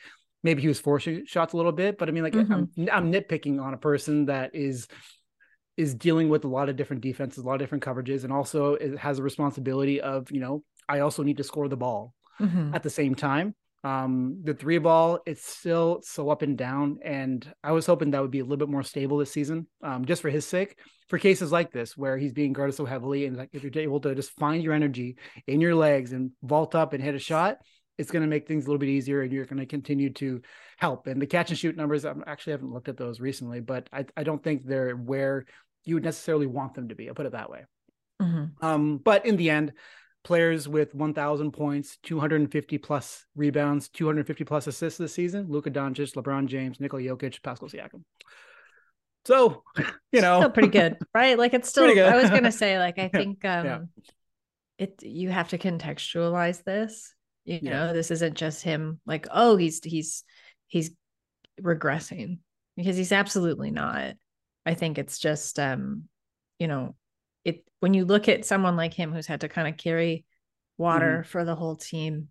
maybe 0.42 0.62
he 0.62 0.68
was 0.68 0.81
forcing 0.81 1.25
shots 1.27 1.53
a 1.53 1.57
little 1.57 1.72
bit, 1.72 1.99
but 1.99 2.09
I 2.09 2.12
mean, 2.12 2.22
like 2.25 2.35
I'm, 2.37 2.70
I'm 2.92 3.12
nitpicking 3.12 3.61
on 3.61 3.75
a 3.75 3.79
person 3.79 4.27
that 4.27 4.55
is 4.55 4.87
is 5.77 5.94
dealing 5.94 6.29
with 6.31 6.44
a 6.44 6.49
lot 6.49 6.68
of 6.70 6.77
different 6.77 7.03
defenses, 7.03 7.44
a 7.44 7.46
lot 7.46 7.55
of 7.55 7.61
different 7.61 7.85
coverages, 7.85 8.25
and 8.25 8.33
also 8.33 8.75
it 8.75 8.96
has 8.99 9.18
a 9.18 9.22
responsibility 9.22 10.01
of, 10.01 10.31
you 10.31 10.40
know, 10.40 10.62
I 10.88 11.01
also 11.01 11.22
need 11.22 11.37
to 11.37 11.44
score 11.44 11.68
the 11.68 11.77
ball 11.77 12.14
Mhm. 12.40 12.75
at 12.75 12.83
the 12.83 12.90
same 12.90 13.14
time. 13.14 13.55
Um, 13.85 14.40
the 14.42 14.55
three 14.55 14.79
ball, 14.79 15.20
it's 15.27 15.46
still 15.46 16.01
so 16.03 16.31
up 16.31 16.42
and 16.42 16.57
down. 16.57 16.99
And 17.05 17.46
I 17.62 17.72
was 17.72 17.87
hoping 17.87 18.11
that 18.11 18.22
would 18.22 18.31
be 18.31 18.40
a 18.40 18.42
little 18.42 18.57
bit 18.57 18.68
more 18.70 18.83
stable 18.83 19.18
this 19.18 19.31
season, 19.31 19.66
um, 19.83 20.07
just 20.07 20.22
for 20.22 20.31
his 20.31 20.46
sake. 20.46 20.79
For 21.09 21.18
cases 21.18 21.53
like 21.53 21.70
this, 21.70 21.96
where 21.96 22.18
he's 22.18 22.33
being 22.33 22.53
guarded 22.53 22.75
so 22.75 22.85
heavily, 22.85 23.27
and 23.27 23.37
like 23.37 23.51
if 23.53 23.62
you're 23.62 23.83
able 23.83 24.01
to 24.01 24.14
just 24.14 24.33
find 24.33 24.61
your 24.62 24.72
energy 24.72 25.18
in 25.46 25.61
your 25.61 25.77
legs 25.77 26.12
and 26.12 26.33
vault 26.42 26.75
up 26.75 26.94
and 26.94 27.03
hit 27.03 27.14
a 27.14 27.20
shot, 27.20 27.59
it's 27.99 28.11
going 28.11 28.23
to 28.23 28.29
make 28.29 28.47
things 28.47 28.65
a 28.65 28.69
little 28.69 28.79
bit 28.79 28.89
easier, 28.89 29.23
and 29.23 29.33
you're 29.33 29.47
going 29.47 29.59
to 29.59 29.67
continue 29.67 30.11
to 30.15 30.43
help. 30.77 31.07
And 31.07 31.21
the 31.21 31.27
catch 31.27 31.51
and 31.51 31.59
shoot 31.59 31.77
numbers, 31.77 32.05
I 32.05 32.15
actually 32.27 32.53
haven't 32.53 32.73
looked 32.73 32.89
at 32.89 32.97
those 32.97 33.21
recently, 33.21 33.61
but 33.61 33.89
I, 33.93 34.05
I 34.17 34.23
don't 34.23 34.43
think 34.43 34.67
they're 34.67 34.95
where 34.95 35.47
you 35.85 35.95
would 35.95 36.05
necessarily 36.05 36.47
want 36.47 36.75
them 36.75 36.89
to 36.89 36.95
be. 36.95 37.09
I'll 37.09 37.15
put 37.15 37.27
it 37.27 37.33
that 37.33 37.51
way. 37.51 37.65
Mm-hmm. 38.21 38.65
Um, 38.65 38.99
but 38.99 39.25
in 39.27 39.37
the 39.37 39.51
end, 39.51 39.73
players 40.25 40.69
with 40.69 40.95
1,000 40.95 41.53
points, 41.53 41.99
250 42.03 42.79
plus 42.79 43.25
rebounds, 43.37 43.89
250 43.89 44.45
plus 44.45 44.67
assists 44.67 44.99
this 44.99 45.15
season: 45.15 45.47
Luka 45.49 45.71
Doncic, 45.71 46.15
LeBron 46.15 46.47
James, 46.47 46.81
Nikola 46.81 47.03
Jokic, 47.03 47.43
Pascal 47.43 47.69
Siakam. 47.69 48.03
So, 49.25 49.63
you 50.13 50.21
know, 50.21 50.41
still 50.41 50.51
pretty 50.51 50.69
good, 50.69 50.99
right? 51.15 51.39
Like 51.39 51.55
it's 51.55 51.69
still. 51.69 51.85
I 51.85 52.17
was 52.17 52.31
gonna 52.31 52.53
say, 52.65 52.79
like, 52.79 52.99
I 52.99 53.09
think 53.09 53.45
um, 53.45 53.65
Yeah. 53.65 53.79
it. 54.79 55.03
You 55.03 55.31
have 55.31 55.49
to 55.49 55.59
contextualize 55.59 56.65
this. 56.65 57.15
You 57.47 57.61
Yeah. 57.63 57.71
know, 57.71 57.93
this 57.93 58.11
isn't 58.11 58.35
just 58.35 58.63
him. 58.63 59.01
Like, 59.07 59.27
oh, 59.31 59.57
he's 59.57 59.83
he's 59.85 60.25
he's 60.67 60.91
regressing 61.61 62.39
because 62.77 62.97
he's 62.97 63.13
absolutely 63.13 63.71
not. 63.71 64.15
I 64.67 64.75
think 64.75 64.99
it's 64.99 65.19
just, 65.19 65.59
um, 65.59 66.05
you 66.59 66.69
know, 66.69 66.97
it 67.45 67.65
when 67.81 67.95
you 67.95 68.05
look 68.05 68.29
at 68.29 68.45
someone 68.45 68.77
like 68.77 68.95
him 68.95 69.13
who's 69.13 69.27
had 69.27 69.43
to 69.43 69.49
kind 69.49 69.69
of 69.69 69.77
carry 69.77 70.25
water 70.79 71.25
for 71.25 71.45
the 71.45 71.55
whole 71.55 71.77
team 71.77 72.29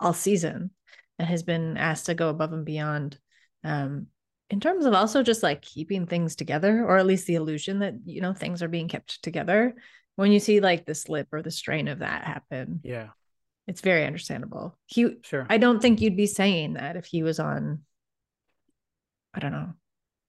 all 0.00 0.14
season 0.14 0.70
and 1.18 1.28
has 1.28 1.42
been 1.42 1.76
asked 1.76 2.06
to 2.06 2.14
go 2.14 2.28
above 2.28 2.52
and 2.52 2.64
beyond 2.64 3.18
um 3.64 4.06
in 4.50 4.60
terms 4.60 4.84
of 4.86 4.94
also 4.94 5.22
just 5.22 5.42
like 5.42 5.62
keeping 5.62 6.06
things 6.06 6.34
together 6.36 6.84
or 6.84 6.96
at 6.96 7.06
least 7.06 7.26
the 7.26 7.34
illusion 7.36 7.80
that 7.80 7.94
you 8.04 8.20
know 8.20 8.32
things 8.32 8.62
are 8.62 8.68
being 8.68 8.88
kept 8.88 9.22
together 9.22 9.74
when 10.16 10.32
you 10.32 10.40
see 10.40 10.60
like 10.60 10.84
the 10.86 10.94
slip 10.94 11.28
or 11.32 11.42
the 11.42 11.50
strain 11.50 11.88
of 11.88 12.00
that 12.00 12.24
happen 12.24 12.82
yeah, 12.82 13.08
it's 13.66 13.80
very 13.80 14.04
understandable 14.04 14.76
he 14.86 15.16
sure. 15.22 15.46
i 15.48 15.56
don't 15.58 15.80
think 15.80 16.00
you'd 16.00 16.16
be 16.16 16.26
saying 16.26 16.74
that 16.74 16.96
if 16.96 17.04
he 17.06 17.22
was 17.22 17.38
on 17.38 17.80
i 19.34 19.38
don't 19.40 19.52
know 19.52 19.72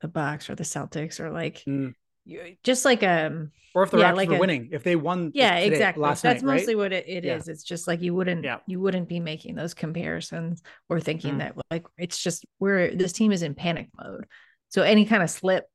the 0.02 0.08
bucks 0.08 0.50
or 0.50 0.56
the 0.56 0.64
celtics 0.64 1.20
or 1.20 1.32
like 1.32 1.64
Mm. 1.68 1.94
you- 2.26 2.58
just 2.64 2.86
like 2.86 3.04
um 3.04 3.52
or 3.76 3.84
if 3.84 3.90
the 3.92 3.98
yeah, 3.98 4.12
Raptors 4.12 4.16
like 4.18 4.30
were 4.30 4.36
a- 4.36 4.40
winning, 4.40 4.70
if 4.72 4.84
they 4.84 4.96
won, 4.96 5.32
yeah 5.34 5.56
today, 5.56 5.68
exactly 5.68 6.04
Last 6.04 6.22
that's 6.22 6.44
night, 6.44 6.48
right? 6.48 6.56
mostly 6.60 6.76
what 6.76 6.94
it, 6.94 7.06
it 7.08 7.26
is. 7.26 7.48
Yeah. 7.48 7.52
it's 7.54 7.64
just 7.64 7.88
like 7.88 8.02
you 8.04 8.14
wouldn't 8.14 8.44
Yeah. 8.44 8.60
you 8.68 8.80
wouldn't 8.80 9.10
be 9.10 9.20
making 9.20 9.56
those 9.56 9.74
comparisons 9.74 10.62
or 10.90 11.00
thinking 11.00 11.36
Mm. 11.36 11.38
that 11.40 11.56
like 11.72 11.86
it's 11.98 12.22
just 12.22 12.46
we're 12.60 12.94
this 12.94 13.14
team 13.14 13.32
is 13.32 13.42
in 13.42 13.56
panic 13.56 13.90
mode 13.98 14.28
so 14.70 14.84
any 14.84 15.06
kind 15.06 15.24
of 15.24 15.30
slip 15.32 15.66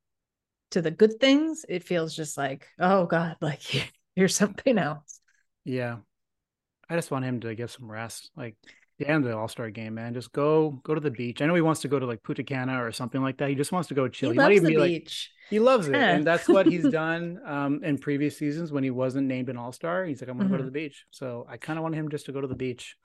to 0.70 0.80
the 0.82 0.90
good 0.92 1.18
things 1.18 1.64
it 1.68 1.82
feels 1.82 2.14
just 2.14 2.36
like 2.38 2.68
oh 2.78 3.06
god 3.06 3.36
like 3.42 3.62
here's 4.14 4.36
something 4.36 4.78
else 4.78 5.18
Yeah. 5.64 5.96
I 6.90 6.94
just 6.96 7.10
want 7.10 7.24
him 7.24 7.40
to 7.40 7.54
get 7.54 7.70
some 7.70 7.90
rest. 7.90 8.30
Like 8.36 8.56
of 9.00 9.22
the 9.22 9.36
All 9.36 9.46
Star 9.48 9.70
game, 9.70 9.94
man. 9.94 10.12
Just 10.14 10.32
go 10.32 10.70
go 10.82 10.94
to 10.94 11.00
the 11.00 11.10
beach. 11.10 11.40
I 11.40 11.46
know 11.46 11.54
he 11.54 11.60
wants 11.60 11.82
to 11.82 11.88
go 11.88 11.98
to 12.00 12.06
like 12.06 12.22
Punta 12.22 12.42
Cana 12.42 12.82
or 12.84 12.90
something 12.90 13.22
like 13.22 13.36
that. 13.38 13.48
He 13.48 13.54
just 13.54 13.70
wants 13.70 13.88
to 13.88 13.94
go 13.94 14.08
chill. 14.08 14.30
he 14.32 14.36
might 14.36 14.44
loves 14.44 14.56
even 14.56 14.64
the 14.64 14.70
be 14.70 14.76
like 14.78 14.88
beach 14.90 15.30
he 15.50 15.60
loves 15.60 15.88
it. 15.88 15.92
Yeah. 15.94 16.10
And 16.16 16.26
that's 16.26 16.46
what 16.48 16.66
he's 16.66 16.88
done 16.90 17.38
um 17.46 17.84
in 17.84 17.98
previous 17.98 18.36
seasons 18.36 18.72
when 18.72 18.82
he 18.84 18.90
wasn't 18.90 19.26
named 19.28 19.48
an 19.50 19.56
All 19.56 19.70
Star. 19.72 20.04
He's 20.04 20.20
like, 20.20 20.28
I'm 20.28 20.36
gonna 20.36 20.50
go 20.50 20.56
to 20.56 20.62
Mhm. 20.64 20.66
the 20.66 20.72
beach. 20.72 21.04
So 21.10 21.46
I 21.48 21.56
kind 21.58 21.78
of 21.78 21.84
want 21.84 21.94
him 21.94 22.08
just 22.10 22.26
to 22.26 22.32
go 22.32 22.40
to 22.40 22.48
the 22.48 22.56
beach. 22.56 22.96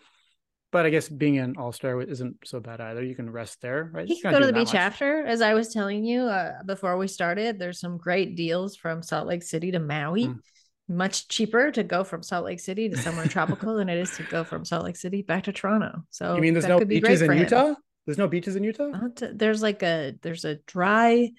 But 0.71 0.87
I 0.87 0.89
guess 0.89 1.07
being 1.07 1.37
an 1.37 1.53
All 1.59 1.71
Star 1.71 2.01
isn't 2.01 2.37
so 2.43 2.59
bad 2.59 2.81
either. 2.81 3.03
You 3.03 3.13
can 3.13 3.29
rest 3.29 3.61
there, 3.61 3.91
right? 3.93 4.07
he 4.07 4.19
can 4.19 4.31
go 4.31 4.39
to 4.39 4.47
the 4.47 4.51
beach 4.53 4.69
much. 4.69 4.75
after 4.75 5.23
as 5.23 5.41
i 5.43 5.53
was 5.53 5.71
telling 5.71 6.03
you 6.03 6.21
uh, 6.23 6.63
before 6.65 6.97
we 6.97 7.07
started 7.07 7.59
there's 7.59 7.79
some 7.79 7.97
great 7.99 8.35
deals 8.35 8.75
from 8.75 9.03
salt 9.03 9.27
lake 9.27 9.43
city 9.43 9.69
to 9.71 9.79
maui 9.79 10.25
Mm. 10.29 10.39
Much 10.87 11.27
cheaper 11.27 11.71
to 11.71 11.83
go 11.83 12.03
from 12.03 12.21
salt 12.21 12.45
lake 12.45 12.59
city 12.59 12.89
to 12.89 12.97
somewhere 12.97 13.25
tropical 13.27 13.75
than 13.75 13.87
it 13.89 13.97
is 13.97 14.11
to 14.17 14.23
go 14.23 14.43
from 14.43 14.65
salt 14.65 14.83
lake 14.83 14.97
city 14.97 15.21
back 15.21 15.43
to 15.43 15.51
toronto 15.53 16.03
so 16.09 16.35
You 16.35 16.41
mean 16.41 16.53
there's 16.53 16.67
no 16.67 16.79
be 16.79 16.99
beaches 16.99 17.21
in 17.21 17.27
for 17.27 17.33
him. 17.33 17.43
Utah? 17.43 17.73
There's 18.05 18.17
no 18.17 18.27
beaches 18.27 18.55
in 18.57 18.63
Utah? 18.65 18.91
To- 19.15 19.33
there's 19.33 19.61
like 19.61 19.81
a 19.81 20.13
there's 20.21 20.43
a 20.43 20.55
dry 20.67 21.31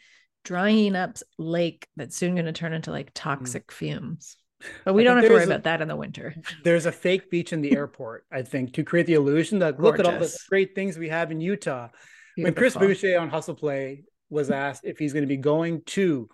drying 0.45 0.97
up 0.97 1.19
lake 1.39 1.87
that's 1.97 2.17
soon 2.17 2.35
going 2.35 2.47
to 2.47 2.53
turn 2.53 2.73
into 2.73 2.91
like 2.91 3.11
toxic 3.15 3.71
fumes 3.71 4.37
but 4.85 4.95
we 4.95 5.03
Mm. 5.03 5.05
I 5.05 5.09
don't 5.09 5.17
have 5.19 5.27
to 5.27 5.33
worry 5.35 5.43
a- 5.43 5.47
about 5.47 5.65
that 5.65 5.83
in 5.83 5.89
the 5.89 5.97
winter 5.97 6.35
There's 6.65 6.87
a 6.87 6.93
fake 6.93 7.31
beach 7.31 7.53
in 7.53 7.61
the 7.61 7.77
airport, 7.77 8.25
I 8.33 8.43
think, 8.43 8.73
to 8.75 8.83
create 8.83 9.07
the 9.07 9.15
illusion 9.15 9.59
that 9.59 9.79
look 9.79 9.99
at 9.99 10.07
all 10.07 10.19
the 10.19 10.35
great 10.49 10.75
things 10.75 10.97
we 10.97 11.11
have 11.11 11.31
in 11.31 11.41
Utah. 11.41 11.89
When 12.37 12.55
Chris 12.55 12.75
Boucher 12.75 13.19
on 13.19 13.29
Hustle 13.29 13.55
Play 13.55 14.05
was 14.31 14.51
asked 14.51 14.85
if 14.85 14.99
he's 14.99 15.13
going 15.13 15.23
to 15.23 15.29
be 15.29 15.37
going 15.37 15.83
to 15.87 16.29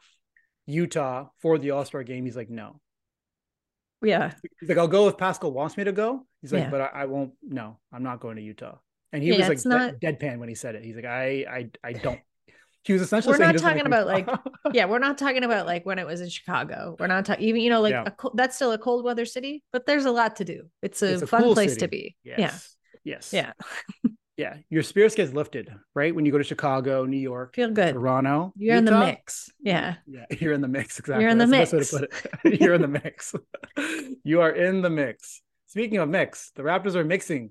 Utah 0.67 1.27
for 1.43 1.59
the 1.59 1.73
All 1.73 1.85
Star 1.85 2.05
game, 2.05 2.25
he's 2.25 2.37
like, 2.37 2.51
no. 2.51 2.81
Yeah 4.03 4.33
He's 4.61 4.69
like, 4.69 4.79
I'll 4.79 4.89
go 4.89 5.09
if 5.09 5.17
Pascal 5.19 5.53
wants 5.53 5.77
me 5.77 5.85
to 5.85 5.93
go. 5.93 6.27
He's 6.41 6.53
like, 6.53 6.65
Yeah. 6.65 6.71
but 6.71 6.81
I, 6.81 7.03
I 7.03 7.05
won't. 7.07 7.33
No, 7.43 7.79
I'm 7.93 8.03
not 8.03 8.21
going 8.21 8.37
to 8.37 8.43
Utah. 8.43 8.77
And 9.13 9.23
he 9.23 9.31
Yeah, 9.31 9.49
was 9.49 9.49
like 9.49 9.67
not- 9.67 10.01
de- 10.01 10.13
deadpan 10.13 10.39
when 10.39 10.49
he 10.49 10.55
said 10.55 10.75
it. 10.75 10.85
He's 10.85 10.97
like, 10.97 11.05
I, 11.05 11.45
I, 11.51 11.71
I 11.85 11.93
don't. 11.95 12.21
He 12.83 12.95
was 12.95 13.03
essentially 13.03 13.33
We're 13.39 13.45
not 13.45 13.59
talking 13.59 13.85
about, 13.85 14.07
like, 14.07 14.27
yeah 14.73 14.87
we're 14.87 14.99
not 15.01 15.19
talking 15.19 15.45
about 15.45 15.67
like 15.67 15.85
when 15.85 15.99
it 15.99 16.07
was 16.07 16.21
in 16.23 16.29
chicago 16.31 16.97
we're 16.99 17.09
not 17.09 17.27
talking 17.27 17.45
even 17.45 17.61
you 17.61 17.69
know 17.69 17.83
like 17.83 17.91
Yeah. 17.93 18.05
a 18.09 18.29
that's 18.35 18.57
still 18.57 18.73
a 18.73 18.79
cold 18.79 19.05
weather 19.05 19.27
city 19.27 19.63
but 19.73 19.85
there's 19.85 20.07
a 20.07 20.11
lot 20.11 20.37
to 20.37 20.45
do 20.47 20.65
it's 20.81 21.03
a, 21.03 21.13
It's 21.15 21.23
a 21.23 21.27
fun 21.27 21.43
cool 21.43 21.53
place 21.55 21.73
city. 21.73 21.81
to 21.81 21.89
be 21.89 22.17
Yes. 22.25 22.77
Yes. 23.05 23.33
yeah 23.35 23.53
Yeah. 24.41 24.57
Your 24.71 24.83
spirits 24.83 25.15
gets 25.15 25.35
lifted, 25.35 25.71
right? 25.95 26.15
When 26.15 26.25
you 26.25 26.33
go 26.33 26.39
to 26.39 26.45
Chicago, 26.45 27.05
New 27.05 27.19
York, 27.19 27.55
feel 27.55 27.71
good 27.71 27.93
Toronto. 27.93 28.55
you're 28.57 28.77
in 28.77 28.87
the 28.87 28.99
mix 28.99 29.51
yeah 29.61 29.97
Yeah, 30.07 30.25
you're 30.41 30.55
in 30.55 30.63
the 30.63 30.69
mix. 30.69 30.99
Exactly. 30.99 31.23
you're 31.23 31.31
in 31.31 31.37
the 31.37 31.47
That's 31.47 31.73
best 31.73 31.93
way 31.93 32.01
to 32.01 32.09
put 32.09 32.45
it. 32.47 32.61
you're 32.63 32.73
in 32.73 32.81
the 32.81 32.89
mix. 32.89 33.35
you 34.25 34.41
are 34.41 34.51
in 34.51 34.81
the 34.81 34.89
mix. 34.89 35.43
Speaking 35.67 35.99
of 35.99 36.09
mix, 36.09 36.53
the 36.57 36.63
Raptors 36.63 36.95
are 36.95 37.05
mixing 37.05 37.51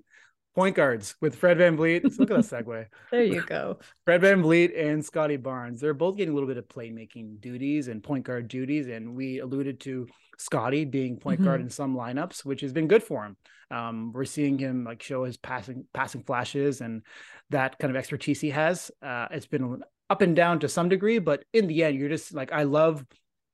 point 0.54 0.74
guards 0.76 1.14
with 1.20 1.36
Fred 1.36 1.58
VanVleet. 1.58 2.18
Look 2.18 2.30
at 2.30 2.48
that 2.48 2.64
segue. 2.64 2.86
there 3.10 3.24
you 3.24 3.42
go 3.42 3.78
Fred 4.04 4.20
VanVleet 4.22 4.78
and 4.78 5.04
Scottie 5.04 5.36
Barnes. 5.36 5.80
They're 5.80 5.94
both 5.94 6.16
getting 6.16 6.32
a 6.32 6.34
little 6.34 6.48
bit 6.48 6.56
of 6.58 6.66
playmaking 6.68 7.40
duties 7.40 7.88
and 7.88 8.02
point 8.02 8.24
guard 8.24 8.48
duties. 8.48 8.88
And 8.88 9.14
we 9.14 9.38
alluded 9.38 9.80
to 9.80 10.06
Scottie 10.38 10.84
being 10.84 11.18
point 11.18 11.42
guard 11.44 11.60
Mhm. 11.60 11.64
in 11.64 11.70
some 11.70 11.94
lineups, 11.96 12.44
which 12.44 12.62
has 12.62 12.72
been 12.72 12.88
good 12.88 13.02
for 13.02 13.24
him. 13.24 13.36
Um, 13.70 14.12
we're 14.12 14.24
seeing 14.24 14.58
him 14.58 14.84
like 14.84 15.02
show 15.02 15.24
his 15.24 15.36
passing 15.36 15.86
passing 15.92 16.22
flashes 16.24 16.80
and 16.80 17.02
that 17.50 17.78
kind 17.78 17.90
of 17.90 17.96
expertise 17.96 18.40
he 18.40 18.50
has. 18.50 18.90
Uh, 19.00 19.28
it's 19.30 19.46
been 19.46 19.82
up 20.08 20.22
and 20.22 20.34
down 20.34 20.58
to 20.60 20.68
some 20.68 20.88
degree, 20.88 21.20
but 21.20 21.44
in 21.52 21.68
the 21.68 21.84
end, 21.84 21.96
you're 21.96 22.08
just 22.08 22.34
like 22.34 22.52
I 22.52 22.64
love 22.64 23.04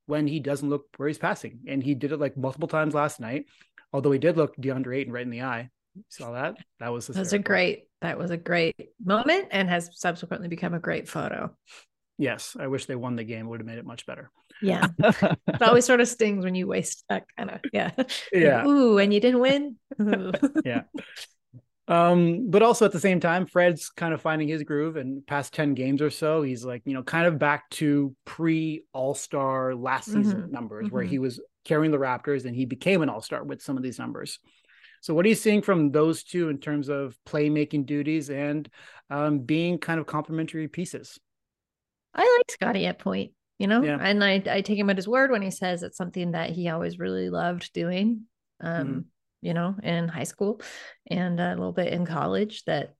when 0.07 0.25
he 0.25 0.39
doesn't 0.39 0.69
look 0.69 0.85
where 0.95 1.07
he's 1.09 1.17
passing, 1.19 1.59
and 1.67 1.83
he 1.83 1.93
did 1.93 2.13
it 2.13 2.19
like 2.19 2.35
multiple 2.37 2.67
times 2.69 2.93
last 2.95 3.19
night. 3.19 3.45
Although 3.93 4.11
he 4.11 4.19
did 4.19 4.37
look 4.37 4.55
DeAndre 4.57 4.97
Ayton 4.97 5.13
right 5.13 5.23
in 5.25 5.29
the 5.29 5.43
eye. 5.43 5.69
You 5.97 6.03
saw 6.09 6.31
that? 6.31 6.55
That 6.79 6.89
was 6.93 7.07
that 7.07 7.19
was 7.19 7.33
a 7.33 7.39
great 7.39 7.85
that 8.01 8.17
was 8.17 8.31
a 8.31 8.37
great 8.37 8.75
moment 9.03 9.47
and 9.51 9.69
has 9.69 9.89
subsequently 9.93 10.47
become 10.47 10.73
a 10.73 10.79
great 10.79 11.09
photo 11.09 11.55
Yes, 12.19 12.55
I 12.59 12.67
wish 12.67 12.85
they 12.85 12.95
won 12.95 13.15
the 13.15 13.23
game. 13.23 13.45
It 13.45 13.49
would 13.49 13.59
have 13.59 13.67
made 13.67 13.77
it 13.77 13.85
much 13.85 14.05
better. 14.05 14.31
yeah 14.59 14.87
it 14.99 15.61
always 15.61 15.85
sort 15.85 16.01
of 16.01 16.07
stings 16.07 16.43
when 16.43 16.55
you 16.55 16.65
waste 16.67 17.03
that 17.09 17.25
kind 17.37 17.51
of 17.51 17.59
yeah 17.71 17.91
Yeah. 18.33 18.65
ooh 18.65 18.97
and 18.97 19.13
you 19.13 19.19
didn't 19.19 19.39
win 19.39 19.75
yeah. 20.65 20.83
Um, 21.87 22.51
but 22.51 22.63
also 22.63 22.83
at 22.85 22.91
the 22.91 22.99
same 22.99 23.21
time, 23.21 23.45
Fred's 23.45 23.89
kind 23.89 24.13
of 24.13 24.21
finding 24.21 24.49
his 24.49 24.63
groove 24.63 24.97
and 24.97 25.25
past 25.25 25.53
10 25.53 25.73
games 25.73 26.01
or 26.01 26.09
so, 26.09 26.41
he's 26.41 26.65
like, 26.65 26.81
you 26.85 26.93
know, 26.93 27.03
kind 27.03 27.25
of 27.27 27.39
back 27.39 27.69
to 27.71 28.13
pre 28.25 28.83
all-star 28.93 29.73
last 29.73 30.11
season 30.11 30.47
Mhm, 30.47 30.51
numbers 30.51 30.91
where 30.91 31.03
mhm. 31.03 31.07
he 31.09 31.17
was 31.19 31.39
carrying 31.63 31.91
the 31.91 31.97
Raptors 31.97 32.43
and 32.45 32.55
he 32.55 32.65
became 32.65 33.01
an 33.03 33.09
all-star 33.09 33.43
with 33.43 33.61
some 33.61 33.77
of 33.77 33.83
these 33.83 33.99
numbers. 33.99 34.39
So 35.07 35.13
what 35.13 35.25
are 35.25 35.29
you 35.29 35.35
seeing 35.35 35.61
from 35.61 35.93
those 35.93 36.21
two 36.21 36.49
in 36.49 36.57
terms 36.57 36.89
of 36.89 37.17
playmaking 37.25 37.85
duties 37.85 38.29
and 38.29 38.67
um, 39.09 39.39
being 39.39 39.77
kind 39.77 40.01
of 40.01 40.05
complementary 40.05 40.67
pieces? 40.67 41.17
I 42.13 42.23
like 42.23 42.51
Scottie 42.51 42.87
at 42.87 42.99
point, 42.99 43.31
you 43.57 43.67
know, 43.67 43.81
Yeah. 43.81 43.99
and 44.01 44.21
I, 44.21 44.43
I 44.51 44.59
take 44.59 44.77
him 44.77 44.89
at 44.89 44.97
his 44.97 45.07
word 45.07 45.31
when 45.31 45.41
he 45.41 45.49
says 45.49 45.81
it's 45.81 45.95
something 45.95 46.31
that 46.31 46.49
he 46.49 46.67
always 46.67 46.99
really 46.99 47.29
loved 47.29 47.71
doing, 47.71 48.23
um, 48.59 48.81
Mm-hmm. 48.81 48.99
you 49.39 49.53
know, 49.53 49.75
in 49.81 50.09
high 50.09 50.25
school 50.25 50.59
and 51.09 51.39
a 51.39 51.51
little 51.51 51.71
bit 51.71 51.93
in 51.93 52.05
college. 52.05 52.65
That 52.65 52.93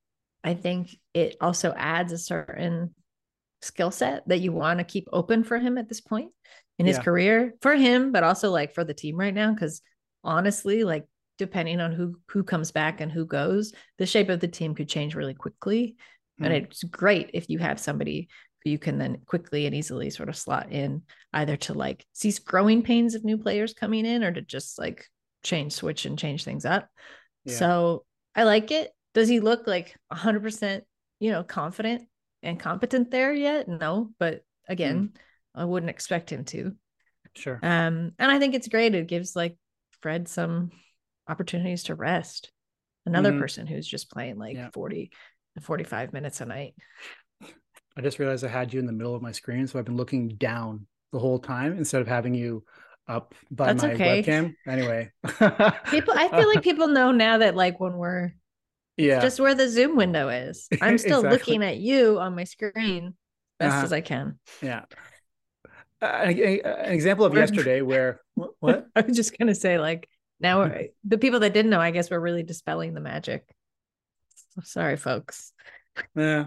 I 0.46 0.54
think 0.54 0.96
it 1.14 1.36
also 1.42 1.74
adds 1.76 2.14
a 2.14 2.18
certain 2.18 2.96
skill 3.62 3.92
set 3.92 4.26
that 4.30 4.40
you 4.40 4.54
want 4.54 4.80
to 4.80 4.86
keep 4.86 5.10
open 5.12 5.44
for 5.44 5.60
him 5.60 5.78
at 5.78 5.90
this 5.90 6.00
point 6.00 6.32
in 6.80 6.86
his 6.86 6.96
Yeah. 6.96 7.04
career 7.04 7.56
for 7.60 7.76
him, 7.76 8.14
but 8.14 8.24
also 8.24 8.50
like 8.50 8.74
for 8.74 8.86
the 8.86 8.94
team 8.94 9.18
right 9.18 9.34
now. 9.34 9.54
Cause 9.56 9.82
honestly, 10.24 10.86
like 10.86 11.06
depending 11.38 11.80
on 11.80 11.92
who 11.94 12.20
who 12.30 12.44
comes 12.44 12.72
back 12.72 13.02
and 13.02 13.12
who 13.12 13.26
goes, 13.26 13.74
the 13.98 14.06
shape 14.06 14.30
of 14.30 14.40
the 14.40 14.48
team 14.48 14.76
could 14.76 14.90
change 14.90 15.16
really 15.16 15.34
quickly. 15.34 15.96
And 16.40 16.54
Mm. 16.54 16.64
it's 16.64 16.84
great 16.84 17.32
if 17.34 17.50
you 17.50 17.58
have 17.60 17.80
somebody 17.80 18.30
who 18.64 18.70
you 18.70 18.78
can 18.78 18.98
then 18.98 19.22
quickly 19.26 19.66
and 19.66 19.74
easily 19.74 20.10
sort 20.10 20.30
of 20.30 20.36
slot 20.38 20.72
in 20.72 21.02
either 21.34 21.58
to 21.58 21.74
like 21.74 22.06
cease 22.14 22.40
growing 22.40 22.84
pains 22.84 23.16
of 23.16 23.24
new 23.24 23.38
players 23.38 23.74
coming 23.74 24.06
in 24.06 24.24
or 24.24 24.32
to 24.32 24.42
just 24.42 24.78
like 24.78 25.06
change 25.44 25.74
switch 25.74 26.06
and 26.06 26.20
change 26.20 26.44
things 26.44 26.66
up. 26.66 26.88
Yeah. 27.46 27.56
So 27.56 28.06
I 28.36 28.44
like 28.44 28.70
it. 28.72 28.92
Does 29.14 29.28
he 29.30 29.40
look 29.40 29.66
like 29.66 29.96
100%, 30.12 30.84
you 31.20 31.32
know, 31.32 31.44
confident 31.44 32.08
and 32.44 32.60
competent 32.60 33.10
there 33.10 33.34
yet? 33.34 33.68
No, 33.68 34.12
but 34.20 34.42
again, 34.68 35.10
mm. 35.14 35.20
I 35.56 35.66
wouldn't 35.66 35.90
expect 35.90 36.32
him 36.32 36.46
to. 36.46 36.74
Sure. 37.36 37.60
Um, 37.64 38.12
and 38.20 38.32
I 38.32 38.38
think 38.38 38.54
it's 38.54 38.68
great. 38.68 38.94
It 38.94 39.08
gives 39.08 39.36
like 39.36 39.58
Fred 40.02 40.28
some 40.28 40.72
opportunities 41.28 41.84
to 41.84 41.96
rest. 41.96 42.52
Another 43.06 43.32
mm. 43.32 43.40
person 43.40 43.68
who's 43.68 43.88
just 43.88 44.12
playing 44.12 44.38
like 44.38 44.56
yeah. 44.56 44.70
40 44.74 45.12
45 45.62 46.14
minutes 46.14 46.42
a 46.42 46.46
night. 46.46 46.76
I 47.42 48.02
just 48.02 48.20
realized 48.20 48.44
I 48.44 48.50
had 48.50 48.74
you 48.74 48.80
in 48.80 48.86
the 48.86 48.94
middle 48.94 49.16
of 49.16 49.22
my 49.22 49.32
screen, 49.32 49.66
so 49.66 49.80
I've 49.80 49.86
been 49.86 49.98
looking 49.98 50.30
down 50.30 50.86
the 51.12 51.20
whole 51.20 51.40
time 51.40 51.78
instead 51.78 52.02
of 52.02 52.08
having 52.08 52.36
you 52.36 52.64
up 53.08 53.34
by 53.50 53.74
That's 53.74 53.84
my 53.84 53.94
okay. 53.94 54.22
webcam. 54.22 54.54
Anyway, 54.68 55.12
people, 55.90 56.14
I 56.16 56.28
feel 56.30 56.48
like 56.48 56.62
people 56.62 56.90
know 56.90 57.12
now 57.12 57.40
that 57.40 57.56
like 57.56 57.80
when 57.80 57.94
we're 57.94 58.34
yeah, 58.98 59.22
just 59.22 59.40
where 59.40 59.56
the 59.56 59.70
Zoom 59.70 59.96
window 59.96 60.30
is. 60.30 60.68
I'm 60.82 60.98
still 60.98 61.26
exactly. 61.26 61.30
looking 61.30 61.64
at 61.64 61.78
you 61.78 62.20
on 62.20 62.36
my 62.36 62.44
screen 62.44 63.16
best 63.60 63.76
uh-huh. 63.76 63.84
as 63.86 63.94
I 63.94 64.02
can. 64.02 64.40
Yeah. 64.62 64.84
Uh, 66.00 66.06
an, 66.06 66.40
an 66.40 66.92
example 66.92 67.26
of 67.26 67.34
yesterday 67.34 67.82
where 67.82 68.22
what 68.60 68.88
I 68.96 69.02
was 69.02 69.16
just 69.16 69.38
gonna 69.38 69.56
say 69.56 69.80
like 69.80 70.08
now 70.40 70.72
the 71.04 71.18
people 71.18 71.40
that 71.42 71.54
didn't 71.54 71.72
know 71.72 71.80
I 71.80 71.92
guess 71.92 72.10
we're 72.10 72.20
really 72.20 72.44
dispelling 72.44 72.94
the 72.94 73.02
magic. 73.02 73.44
So 74.56 74.62
sorry, 74.64 74.98
folks. 74.98 75.54
Yeah, 76.16 76.46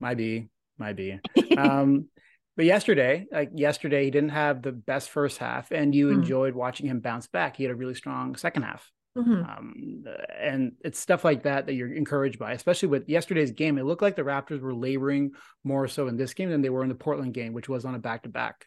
might 0.00 0.16
be, 0.16 0.48
might 0.78 0.96
be. 0.96 1.18
um, 1.56 2.08
but 2.56 2.64
yesterday, 2.64 3.26
like 3.30 3.50
yesterday, 3.54 4.04
he 4.04 4.10
didn't 4.10 4.30
have 4.30 4.62
the 4.62 4.72
best 4.72 5.10
first 5.10 5.38
half, 5.38 5.70
and 5.70 5.94
you 5.94 6.08
mm-hmm. 6.08 6.20
enjoyed 6.20 6.54
watching 6.54 6.86
him 6.86 7.00
bounce 7.00 7.26
back. 7.26 7.56
He 7.56 7.64
had 7.64 7.72
a 7.72 7.76
really 7.76 7.94
strong 7.94 8.36
second 8.36 8.62
half. 8.62 8.90
Mm-hmm. 9.16 9.32
Um, 9.32 10.04
and 10.38 10.72
it's 10.82 10.98
stuff 10.98 11.24
like 11.24 11.44
that 11.44 11.66
that 11.66 11.74
you're 11.74 11.92
encouraged 11.92 12.38
by, 12.38 12.52
especially 12.52 12.88
with 12.88 13.08
yesterday's 13.08 13.50
game. 13.50 13.78
It 13.78 13.84
looked 13.84 14.02
like 14.02 14.16
the 14.16 14.22
Raptors 14.22 14.60
were 14.60 14.74
laboring 14.74 15.32
more 15.64 15.88
so 15.88 16.08
in 16.08 16.16
this 16.16 16.34
game 16.34 16.50
than 16.50 16.60
they 16.60 16.68
were 16.68 16.82
in 16.82 16.90
the 16.90 16.94
Portland 16.94 17.32
game, 17.32 17.54
which 17.54 17.68
was 17.68 17.84
on 17.84 17.94
a 17.94 17.98
back 17.98 18.24
to 18.24 18.28
back. 18.28 18.66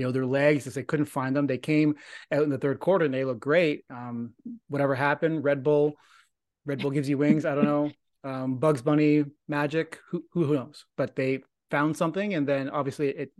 You 0.00 0.06
know, 0.06 0.12
their 0.12 0.26
legs, 0.26 0.66
as 0.66 0.74
they 0.74 0.82
couldn't 0.82 1.06
find 1.06 1.36
them, 1.36 1.46
they 1.46 1.58
came 1.58 1.94
out 2.32 2.42
in 2.42 2.48
the 2.48 2.58
third 2.58 2.80
quarter 2.80 3.04
and 3.04 3.12
they 3.12 3.24
looked 3.24 3.40
great. 3.40 3.84
Um, 3.90 4.32
whatever 4.68 4.94
happened, 4.94 5.44
Red 5.44 5.62
Bull, 5.62 5.94
Red 6.64 6.80
Bull 6.80 6.90
gives 6.90 7.08
you 7.08 7.18
wings. 7.18 7.44
I 7.44 7.54
don't 7.54 7.64
know. 7.64 7.90
Um, 8.22 8.56
Bugs 8.56 8.82
Bunny 8.82 9.24
magic, 9.48 9.98
who, 10.10 10.22
who, 10.32 10.44
who 10.44 10.54
knows? 10.54 10.84
But 10.94 11.16
they 11.16 11.40
found 11.70 11.96
something, 11.96 12.34
and 12.34 12.46
then 12.46 12.68
obviously 12.68 13.08
it 13.08 13.32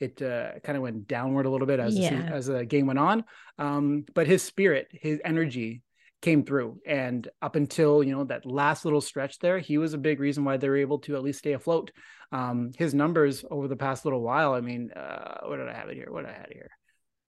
it 0.00 0.22
uh, 0.22 0.58
kind 0.60 0.76
of 0.76 0.82
went 0.82 1.06
downward 1.06 1.44
a 1.44 1.50
little 1.50 1.66
bit 1.66 1.78
as 1.78 1.98
yeah. 1.98 2.16
the, 2.16 2.34
as 2.34 2.46
the 2.46 2.64
game 2.64 2.86
went 2.86 2.98
on. 2.98 3.24
Um, 3.58 4.06
but 4.14 4.26
his 4.26 4.42
spirit, 4.42 4.88
his 4.90 5.20
energy 5.22 5.82
came 6.22 6.44
through, 6.44 6.78
and 6.86 7.28
up 7.42 7.56
until 7.56 8.02
you 8.02 8.12
know 8.12 8.24
that 8.24 8.46
last 8.46 8.84
little 8.84 9.00
stretch 9.00 9.38
there, 9.40 9.58
he 9.58 9.76
was 9.76 9.92
a 9.92 9.98
big 9.98 10.20
reason 10.20 10.44
why 10.44 10.56
they 10.56 10.68
were 10.68 10.76
able 10.76 11.00
to 11.00 11.16
at 11.16 11.22
least 11.22 11.40
stay 11.40 11.52
afloat. 11.52 11.90
Um, 12.30 12.70
his 12.78 12.94
numbers 12.94 13.44
over 13.50 13.68
the 13.68 13.76
past 13.76 14.06
little 14.06 14.22
while, 14.22 14.54
I 14.54 14.60
mean, 14.60 14.90
uh, 14.92 15.40
what 15.44 15.56
did 15.56 15.68
I 15.68 15.74
have 15.74 15.90
it 15.90 15.96
here? 15.96 16.08
What 16.08 16.24
did 16.24 16.34
I 16.34 16.38
had 16.38 16.48
here? 16.50 16.70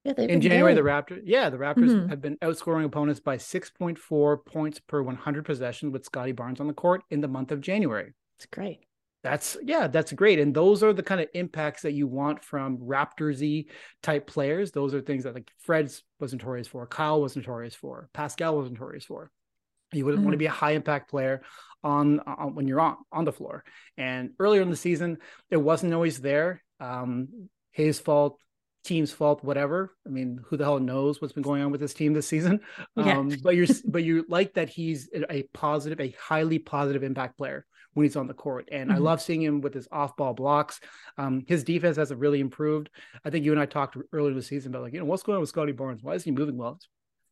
Yeah, 0.04 0.12
in 0.18 0.40
January, 0.40 0.74
good. 0.74 0.84
the 0.84 0.88
Raptors, 0.88 1.22
yeah, 1.24 1.50
the 1.50 1.56
Raptors 1.56 1.90
mm-hmm. 1.90 2.08
have 2.08 2.20
been 2.20 2.36
outscoring 2.38 2.84
opponents 2.84 3.20
by 3.20 3.36
6.4 3.36 4.44
points 4.46 4.80
per 4.80 5.02
100 5.02 5.44
possessions 5.44 5.92
with 5.92 6.04
Scottie 6.04 6.32
Barnes 6.32 6.60
on 6.60 6.66
the 6.66 6.74
court 6.74 7.02
in 7.10 7.20
the 7.20 7.28
month 7.28 7.52
of 7.52 7.60
January. 7.60 8.12
It's 8.38 8.46
great 8.46 8.80
that's 9.24 9.56
yeah 9.64 9.86
that's 9.86 10.12
great 10.12 10.38
and 10.38 10.54
those 10.54 10.82
are 10.82 10.92
the 10.92 11.02
kind 11.02 11.18
of 11.18 11.28
impacts 11.32 11.80
that 11.82 11.92
you 11.92 12.06
want 12.06 12.44
from 12.44 12.76
raptorsy 12.76 13.66
type 14.02 14.26
players. 14.26 14.70
Those 14.70 14.92
are 14.92 15.00
things 15.00 15.24
that 15.24 15.34
like 15.34 15.50
fred's 15.60 16.02
was 16.20 16.32
notorious 16.32 16.68
for 16.68 16.86
kyle 16.86 17.22
was 17.22 17.34
notorious 17.34 17.74
for 17.74 18.10
pascal 18.12 18.56
was 18.56 18.70
notorious 18.70 19.06
for. 19.06 19.30
You 19.94 20.04
would 20.04 20.16
mm-hmm. 20.16 20.24
want 20.24 20.34
to 20.34 20.38
be 20.38 20.46
a 20.46 20.50
high 20.50 20.72
impact 20.72 21.08
player 21.08 21.40
on, 21.82 22.20
on, 22.20 22.54
when 22.54 22.68
you're 22.68 22.80
on 22.80 22.96
on 23.10 23.24
the 23.24 23.32
floor 23.32 23.64
and 23.96 24.30
earlier 24.38 24.60
in 24.60 24.68
the 24.68 24.76
season 24.76 25.16
it 25.50 25.56
wasn't 25.56 25.94
always 25.94 26.20
there 26.20 26.62
um 26.78 27.48
his 27.72 27.98
fault 27.98 28.38
team's 28.84 29.10
fault 29.10 29.42
whatever. 29.42 29.96
I 30.06 30.10
mean 30.10 30.38
who 30.48 30.58
the 30.58 30.64
hell 30.64 30.80
knows 30.80 31.22
what's 31.22 31.32
been 31.32 31.42
going 31.42 31.62
on 31.62 31.72
with 31.72 31.80
this 31.80 31.94
team 31.94 32.12
this 32.12 32.28
season? 32.28 32.60
Yeah. 32.94 33.16
um 33.16 33.32
but 33.42 33.56
you're 33.56 33.68
but 33.88 34.04
you 34.04 34.26
like 34.28 34.52
that 34.54 34.68
he's 34.68 35.08
a 35.30 35.44
positive 35.54 35.98
a 35.98 36.14
highly 36.20 36.58
positive 36.58 37.02
impact 37.02 37.38
player 37.38 37.64
when 37.94 38.04
he's 38.04 38.16
on 38.16 38.26
the 38.26 38.34
court. 38.34 38.68
And 38.70 38.90
mm-hmm. 38.90 38.96
I 38.96 39.00
love 39.00 39.22
seeing 39.22 39.42
him 39.42 39.60
with 39.60 39.74
his 39.74 39.88
off 39.90 40.16
ball 40.16 40.34
blocks. 40.34 40.80
Um, 41.16 41.44
his 41.46 41.64
defense 41.64 41.96
has 41.96 42.12
really 42.12 42.40
improved. 42.40 42.90
I 43.24 43.30
think 43.30 43.44
you 43.44 43.52
and 43.52 43.60
I 43.60 43.66
talked 43.66 43.96
earlier 44.12 44.30
in 44.30 44.36
the 44.36 44.42
season 44.42 44.72
about 44.72 44.82
like, 44.82 44.92
you 44.92 44.98
know, 44.98 45.06
what's 45.06 45.22
going 45.22 45.36
on 45.36 45.40
with 45.40 45.48
Scottie 45.48 45.72
Barnes? 45.72 46.02
Why 46.02 46.14
is 46.14 46.24
he 46.24 46.30
moving 46.30 46.56
well? 46.56 46.78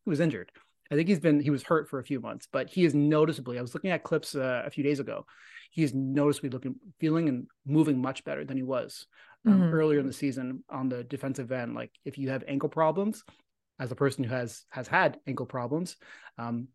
He 0.03 0.09
was 0.09 0.19
injured. 0.19 0.51
I 0.91 0.95
think 0.95 1.07
he's 1.07 1.19
been, 1.19 1.39
he 1.39 1.49
was 1.49 1.63
hurt 1.63 1.89
for 1.89 1.99
a 1.99 2.03
few 2.03 2.19
months, 2.19 2.47
but 2.51 2.69
he 2.69 2.83
is 2.83 2.93
noticeably, 2.93 3.57
I 3.57 3.61
was 3.61 3.73
looking 3.73 3.91
at 3.91 4.03
clips 4.03 4.35
uh, 4.35 4.63
a 4.65 4.69
few 4.69 4.83
days 4.83 4.99
ago. 4.99 5.25
He's 5.71 5.93
noticeably 5.93 6.49
looking, 6.49 6.75
feeling 6.99 7.29
and 7.29 7.47
moving 7.65 7.99
much 7.99 8.23
better 8.23 8.45
than 8.45 8.57
he 8.57 8.63
was 8.63 9.07
um, 9.47 9.53
mm-hmm. 9.53 9.73
earlier 9.73 9.99
in 9.99 10.07
the 10.07 10.13
season 10.13 10.63
on 10.69 10.89
the 10.89 11.03
defensive 11.03 11.51
end. 11.51 11.73
Like 11.73 11.91
if 12.05 12.17
you 12.17 12.29
have 12.29 12.43
ankle 12.47 12.69
problems, 12.69 13.23
as 13.79 13.91
a 13.91 13.95
person 13.95 14.23
who 14.23 14.33
has 14.33 14.65
has 14.69 14.87
had 14.87 15.19
ankle 15.27 15.45
problems, 15.45 15.97
um, 16.37 16.67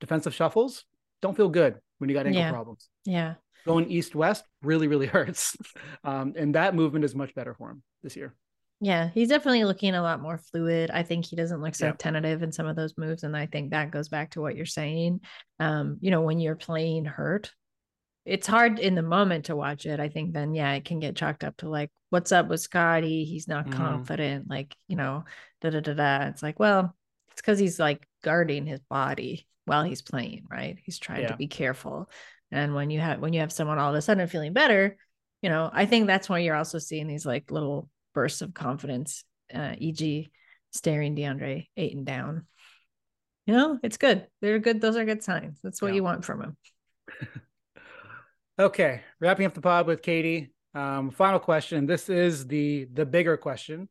defensive 0.00 0.34
shuffles 0.34 0.84
don't 1.22 1.36
feel 1.36 1.48
good 1.48 1.76
when 1.98 2.08
you 2.10 2.14
got 2.14 2.26
ankle 2.26 2.40
yeah. 2.40 2.50
problems. 2.50 2.88
Yeah. 3.04 3.34
Going 3.66 3.90
east 3.90 4.14
west 4.14 4.44
really, 4.62 4.88
really 4.88 5.06
hurts. 5.16 5.56
Um, 6.04 6.34
and 6.36 6.54
that 6.54 6.74
movement 6.74 7.04
is 7.04 7.14
much 7.14 7.34
better 7.34 7.54
for 7.54 7.70
him 7.70 7.82
this 8.02 8.16
year. 8.16 8.34
Yeah, 8.82 9.10
he's 9.12 9.28
definitely 9.28 9.64
looking 9.64 9.94
a 9.94 10.00
lot 10.00 10.22
more 10.22 10.38
fluid. 10.38 10.90
I 10.90 11.02
think 11.02 11.26
he 11.26 11.36
doesn't 11.36 11.60
look 11.60 11.74
so 11.74 11.86
yeah. 11.86 11.92
tentative 11.98 12.42
in 12.42 12.50
some 12.50 12.66
of 12.66 12.76
those 12.76 12.96
moves. 12.96 13.24
And 13.24 13.36
I 13.36 13.44
think 13.44 13.70
that 13.70 13.90
goes 13.90 14.08
back 14.08 14.30
to 14.30 14.40
what 14.40 14.56
you're 14.56 14.64
saying. 14.64 15.20
Um, 15.58 15.98
you 16.00 16.10
know, 16.10 16.22
when 16.22 16.40
you're 16.40 16.56
playing 16.56 17.04
hurt, 17.04 17.52
it's 18.24 18.46
hard 18.46 18.78
in 18.78 18.94
the 18.94 19.02
moment 19.02 19.46
to 19.46 19.56
watch 19.56 19.84
it. 19.84 20.00
I 20.00 20.08
think 20.08 20.32
then, 20.32 20.54
yeah, 20.54 20.72
it 20.72 20.86
can 20.86 20.98
get 20.98 21.14
chalked 21.14 21.44
up 21.44 21.58
to 21.58 21.68
like, 21.68 21.90
what's 22.08 22.32
up 22.32 22.48
with 22.48 22.60
Scottie? 22.62 23.24
He's 23.24 23.48
not 23.48 23.66
mm. 23.66 23.72
confident. 23.72 24.48
Like, 24.48 24.74
you 24.88 24.96
know, 24.96 25.24
da 25.60 25.70
da 25.70 25.80
da 25.80 25.92
da. 25.92 26.28
It's 26.28 26.42
like, 26.42 26.58
well, 26.58 26.96
it's 27.32 27.42
because 27.42 27.58
he's 27.58 27.78
like 27.78 28.06
guarding 28.22 28.64
his 28.64 28.80
body 28.88 29.46
while 29.70 29.84
he's 29.84 30.02
playing, 30.02 30.46
right? 30.50 30.76
He's 30.82 30.98
trying 30.98 31.22
yeah. 31.22 31.28
to 31.28 31.36
be 31.36 31.46
careful. 31.46 32.10
And 32.50 32.74
when 32.74 32.90
you 32.90 32.98
have 32.98 33.20
when 33.20 33.32
you 33.32 33.38
have 33.38 33.52
someone 33.52 33.78
all 33.78 33.90
of 33.90 33.94
a 33.94 34.02
sudden 34.02 34.26
feeling 34.26 34.52
better, 34.52 34.96
you 35.42 35.48
know, 35.48 35.70
I 35.72 35.86
think 35.86 36.08
that's 36.08 36.28
why 36.28 36.40
you're 36.40 36.56
also 36.56 36.80
seeing 36.80 37.06
these 37.06 37.24
like 37.24 37.52
little 37.52 37.88
bursts 38.12 38.42
of 38.42 38.52
confidence, 38.52 39.22
uh, 39.54 39.74
e.g., 39.78 40.32
staring 40.72 41.14
DeAndre 41.14 41.68
Ayton 41.76 42.02
down. 42.02 42.46
You 43.46 43.54
know, 43.54 43.78
it's 43.84 43.96
good. 43.96 44.26
They're 44.40 44.58
good. 44.58 44.80
Those 44.80 44.96
are 44.96 45.04
good 45.04 45.22
signs. 45.22 45.60
That's 45.62 45.80
what 45.80 45.92
yeah. 45.92 45.94
you 45.94 46.02
want 46.02 46.24
from 46.24 46.42
him. 46.42 46.56
okay, 48.58 49.02
wrapping 49.20 49.46
up 49.46 49.54
the 49.54 49.60
pod 49.60 49.86
with 49.86 50.02
Katie. 50.02 50.50
Um, 50.74 51.12
final 51.12 51.38
question. 51.38 51.86
This 51.86 52.08
is 52.08 52.48
the 52.48 52.88
the 52.92 53.06
bigger 53.06 53.36
question. 53.36 53.88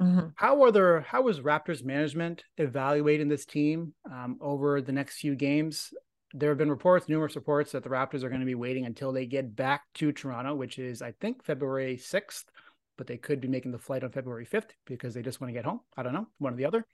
Mm-hmm. 0.00 0.28
How 0.34 0.62
are 0.62 0.72
there? 0.72 1.00
How 1.00 1.22
was 1.22 1.40
Raptors 1.40 1.84
management 1.84 2.44
evaluating 2.58 3.28
this 3.28 3.44
team 3.44 3.94
um, 4.10 4.38
over 4.40 4.80
the 4.80 4.92
next 4.92 5.18
few 5.18 5.34
games? 5.34 5.92
There 6.32 6.48
have 6.48 6.58
been 6.58 6.70
reports, 6.70 7.08
numerous 7.08 7.36
reports, 7.36 7.72
that 7.72 7.84
the 7.84 7.90
Raptors 7.90 8.22
are 8.22 8.28
going 8.28 8.40
to 8.40 8.46
be 8.46 8.56
waiting 8.56 8.86
until 8.86 9.12
they 9.12 9.24
get 9.24 9.54
back 9.54 9.82
to 9.94 10.10
Toronto, 10.10 10.54
which 10.54 10.78
is, 10.78 11.00
I 11.00 11.12
think, 11.20 11.44
February 11.44 11.96
sixth. 11.96 12.46
But 12.96 13.06
they 13.06 13.16
could 13.16 13.40
be 13.40 13.48
making 13.48 13.72
the 13.72 13.78
flight 13.78 14.04
on 14.04 14.10
February 14.10 14.44
fifth 14.44 14.72
because 14.86 15.14
they 15.14 15.22
just 15.22 15.40
want 15.40 15.48
to 15.48 15.54
get 15.54 15.64
home. 15.64 15.80
I 15.96 16.02
don't 16.02 16.12
know, 16.12 16.26
one 16.38 16.54
or 16.54 16.56
the 16.56 16.66
other. 16.66 16.86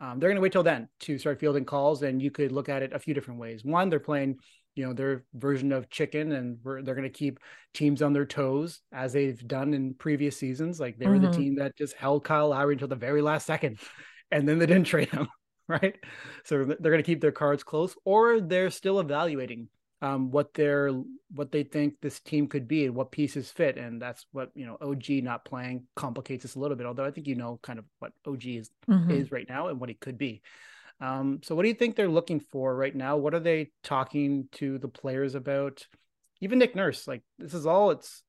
Um, 0.00 0.18
they're 0.18 0.30
going 0.30 0.36
to 0.36 0.42
wait 0.42 0.52
till 0.52 0.62
then 0.62 0.88
to 1.00 1.18
start 1.18 1.40
fielding 1.40 1.64
calls, 1.64 2.02
and 2.02 2.22
you 2.22 2.30
could 2.30 2.52
look 2.52 2.68
at 2.68 2.82
it 2.82 2.92
a 2.92 2.98
few 2.98 3.14
different 3.14 3.38
ways. 3.38 3.64
One, 3.64 3.90
they're 3.90 4.00
playing 4.00 4.38
you 4.74 4.86
know 4.86 4.92
their 4.92 5.24
version 5.34 5.72
of 5.72 5.90
chicken 5.90 6.32
and 6.32 6.58
they're 6.64 6.94
going 6.94 7.02
to 7.02 7.10
keep 7.10 7.40
teams 7.74 8.02
on 8.02 8.12
their 8.12 8.26
toes 8.26 8.80
as 8.92 9.12
they've 9.12 9.46
done 9.46 9.74
in 9.74 9.94
previous 9.94 10.36
seasons 10.36 10.80
like 10.80 10.98
they 10.98 11.06
were 11.06 11.16
mm-hmm. 11.16 11.30
the 11.30 11.36
team 11.36 11.54
that 11.56 11.76
just 11.76 11.94
held 11.94 12.24
kyle 12.24 12.48
lowry 12.48 12.74
until 12.74 12.88
the 12.88 12.96
very 12.96 13.22
last 13.22 13.46
second 13.46 13.78
and 14.30 14.48
then 14.48 14.58
they 14.58 14.66
didn't 14.66 14.84
trade 14.84 15.10
him 15.10 15.28
right 15.68 15.96
so 16.44 16.64
they're 16.64 16.92
going 16.92 16.96
to 16.98 17.02
keep 17.02 17.20
their 17.20 17.32
cards 17.32 17.62
close 17.62 17.94
or 18.04 18.40
they're 18.40 18.70
still 18.70 19.00
evaluating 19.00 19.68
um, 20.02 20.30
what 20.30 20.54
they're 20.54 20.90
what 21.34 21.52
they 21.52 21.62
think 21.62 21.94
this 22.00 22.20
team 22.20 22.46
could 22.46 22.66
be 22.66 22.86
and 22.86 22.94
what 22.94 23.12
pieces 23.12 23.50
fit 23.50 23.76
and 23.76 24.00
that's 24.00 24.24
what 24.32 24.50
you 24.54 24.66
know 24.66 24.76
og 24.80 25.04
not 25.22 25.44
playing 25.44 25.84
complicates 25.94 26.42
this 26.42 26.54
a 26.54 26.58
little 26.58 26.76
bit 26.76 26.86
although 26.86 27.04
i 27.04 27.10
think 27.10 27.26
you 27.26 27.34
know 27.34 27.60
kind 27.62 27.78
of 27.78 27.84
what 27.98 28.12
og 28.26 28.44
is 28.46 28.70
mm-hmm. 28.88 29.10
is 29.10 29.30
right 29.30 29.48
now 29.48 29.68
and 29.68 29.78
what 29.78 29.90
he 29.90 29.94
could 29.94 30.16
be 30.16 30.40
um, 31.00 31.40
so 31.42 31.54
what 31.54 31.62
do 31.62 31.68
you 31.68 31.74
think 31.74 31.96
they're 31.96 32.08
looking 32.08 32.40
for 32.40 32.74
right 32.74 32.94
now? 32.94 33.16
What 33.16 33.34
are 33.34 33.40
they 33.40 33.70
talking 33.82 34.48
to 34.52 34.78
the 34.78 34.88
players 34.88 35.34
about? 35.34 35.86
Even 36.40 36.58
Nick 36.58 36.74
Nurse, 36.74 37.08
like 37.08 37.22
this 37.38 37.54
is 37.54 37.66
all 37.66 37.90
it's 37.90 38.22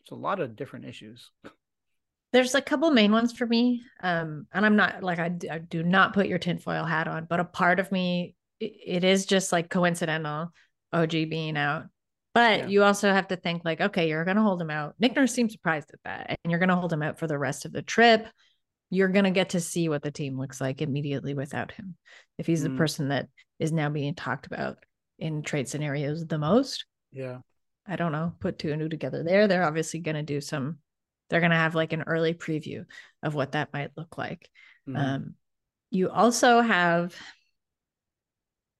it's 0.00 0.10
a 0.10 0.16
lot 0.16 0.40
of 0.40 0.56
different 0.56 0.84
issues. 0.84 1.30
There's 2.32 2.54
a 2.54 2.62
couple 2.62 2.90
main 2.90 3.12
ones 3.12 3.32
for 3.32 3.46
me. 3.46 3.82
Um, 4.02 4.46
and 4.52 4.64
I'm 4.64 4.76
not 4.76 5.02
like 5.02 5.18
I, 5.18 5.32
I 5.50 5.58
do 5.58 5.82
not 5.82 6.14
put 6.14 6.28
your 6.28 6.38
tinfoil 6.38 6.84
hat 6.84 7.08
on, 7.08 7.26
but 7.28 7.40
a 7.40 7.44
part 7.44 7.78
of 7.78 7.92
me 7.92 8.34
it, 8.58 8.72
it 8.86 9.04
is 9.04 9.26
just 9.26 9.52
like 9.52 9.70
coincidental 9.70 10.52
OG 10.92 11.10
being 11.10 11.56
out. 11.56 11.84
But 12.34 12.60
yeah. 12.60 12.66
you 12.68 12.84
also 12.84 13.12
have 13.12 13.28
to 13.28 13.36
think 13.36 13.62
like, 13.64 13.80
okay, 13.80 14.08
you're 14.08 14.24
gonna 14.24 14.42
hold 14.42 14.60
him 14.60 14.70
out. 14.70 14.94
Nick 14.98 15.16
Nurse 15.16 15.34
seems 15.34 15.52
surprised 15.52 15.90
at 15.92 16.00
that, 16.04 16.38
and 16.44 16.50
you're 16.50 16.60
gonna 16.60 16.76
hold 16.76 16.92
him 16.92 17.02
out 17.02 17.18
for 17.18 17.26
the 17.26 17.38
rest 17.38 17.64
of 17.64 17.72
the 17.72 17.82
trip 17.82 18.26
you're 18.92 19.08
going 19.08 19.24
to 19.24 19.30
get 19.30 19.48
to 19.48 19.60
see 19.60 19.88
what 19.88 20.02
the 20.02 20.10
team 20.10 20.38
looks 20.38 20.60
like 20.60 20.82
immediately 20.82 21.32
without 21.32 21.72
him. 21.72 21.96
If 22.36 22.46
he's 22.46 22.60
mm. 22.60 22.64
the 22.64 22.76
person 22.76 23.08
that 23.08 23.26
is 23.58 23.72
now 23.72 23.88
being 23.88 24.14
talked 24.14 24.44
about 24.44 24.76
in 25.18 25.42
trade 25.42 25.66
scenarios 25.66 26.26
the 26.26 26.36
most. 26.36 26.84
Yeah. 27.10 27.38
I 27.86 27.96
don't 27.96 28.12
know, 28.12 28.34
put 28.38 28.58
two 28.58 28.70
and 28.70 28.82
two 28.82 28.90
together 28.90 29.24
there. 29.24 29.48
They're 29.48 29.64
obviously 29.64 30.00
going 30.00 30.16
to 30.16 30.22
do 30.22 30.42
some, 30.42 30.76
they're 31.30 31.40
going 31.40 31.52
to 31.52 31.56
have 31.56 31.74
like 31.74 31.94
an 31.94 32.02
early 32.02 32.34
preview 32.34 32.84
of 33.22 33.34
what 33.34 33.52
that 33.52 33.72
might 33.72 33.92
look 33.96 34.18
like. 34.18 34.50
Mhm. 34.86 34.98
Um, 34.98 35.34
you 35.90 36.10
also 36.10 36.60
have, 36.60 37.16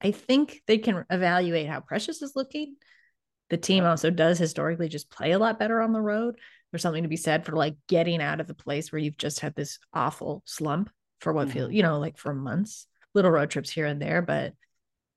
I 0.03 0.11
think 0.11 0.61
they 0.67 0.77
can 0.77 1.07
evaluate 1.09 1.69
how 1.69 1.81
Precious 1.81 2.21
is 2.21 2.37
looking. 2.37 2.77
The 3.49 3.57
team 3.57 3.85
also 3.85 4.11
does 4.11 4.39
historically 4.39 4.89
just 4.89 5.11
play 5.11 5.33
a 5.33 5.39
lot 5.39 5.59
better 5.59 5.81
on 5.81 5.95
the 5.95 6.03
road. 6.03 6.37
There's 6.73 6.83
something 6.83 7.03
to 7.03 7.09
be 7.09 7.17
said 7.17 7.45
for 7.45 7.53
like 7.53 7.77
getting 7.87 8.21
out 8.21 8.41
of 8.41 8.47
the 8.47 8.55
place 8.55 8.91
where 8.91 8.99
you've 8.99 9.19
just 9.19 9.41
had 9.41 9.55
this 9.55 9.79
awful 9.93 10.43
slump 10.47 10.91
for 11.21 11.33
what 11.33 11.51
feel, 11.51 11.69
Mhm. 11.69 11.75
you 11.75 11.83
know, 11.83 11.99
like 12.01 12.19
for 12.19 12.35
months, 12.35 12.87
little 13.15 13.31
road 13.31 13.51
trips 13.51 13.71
here 13.71 13.87
and 13.87 14.01
there, 14.01 14.23
but 14.23 14.55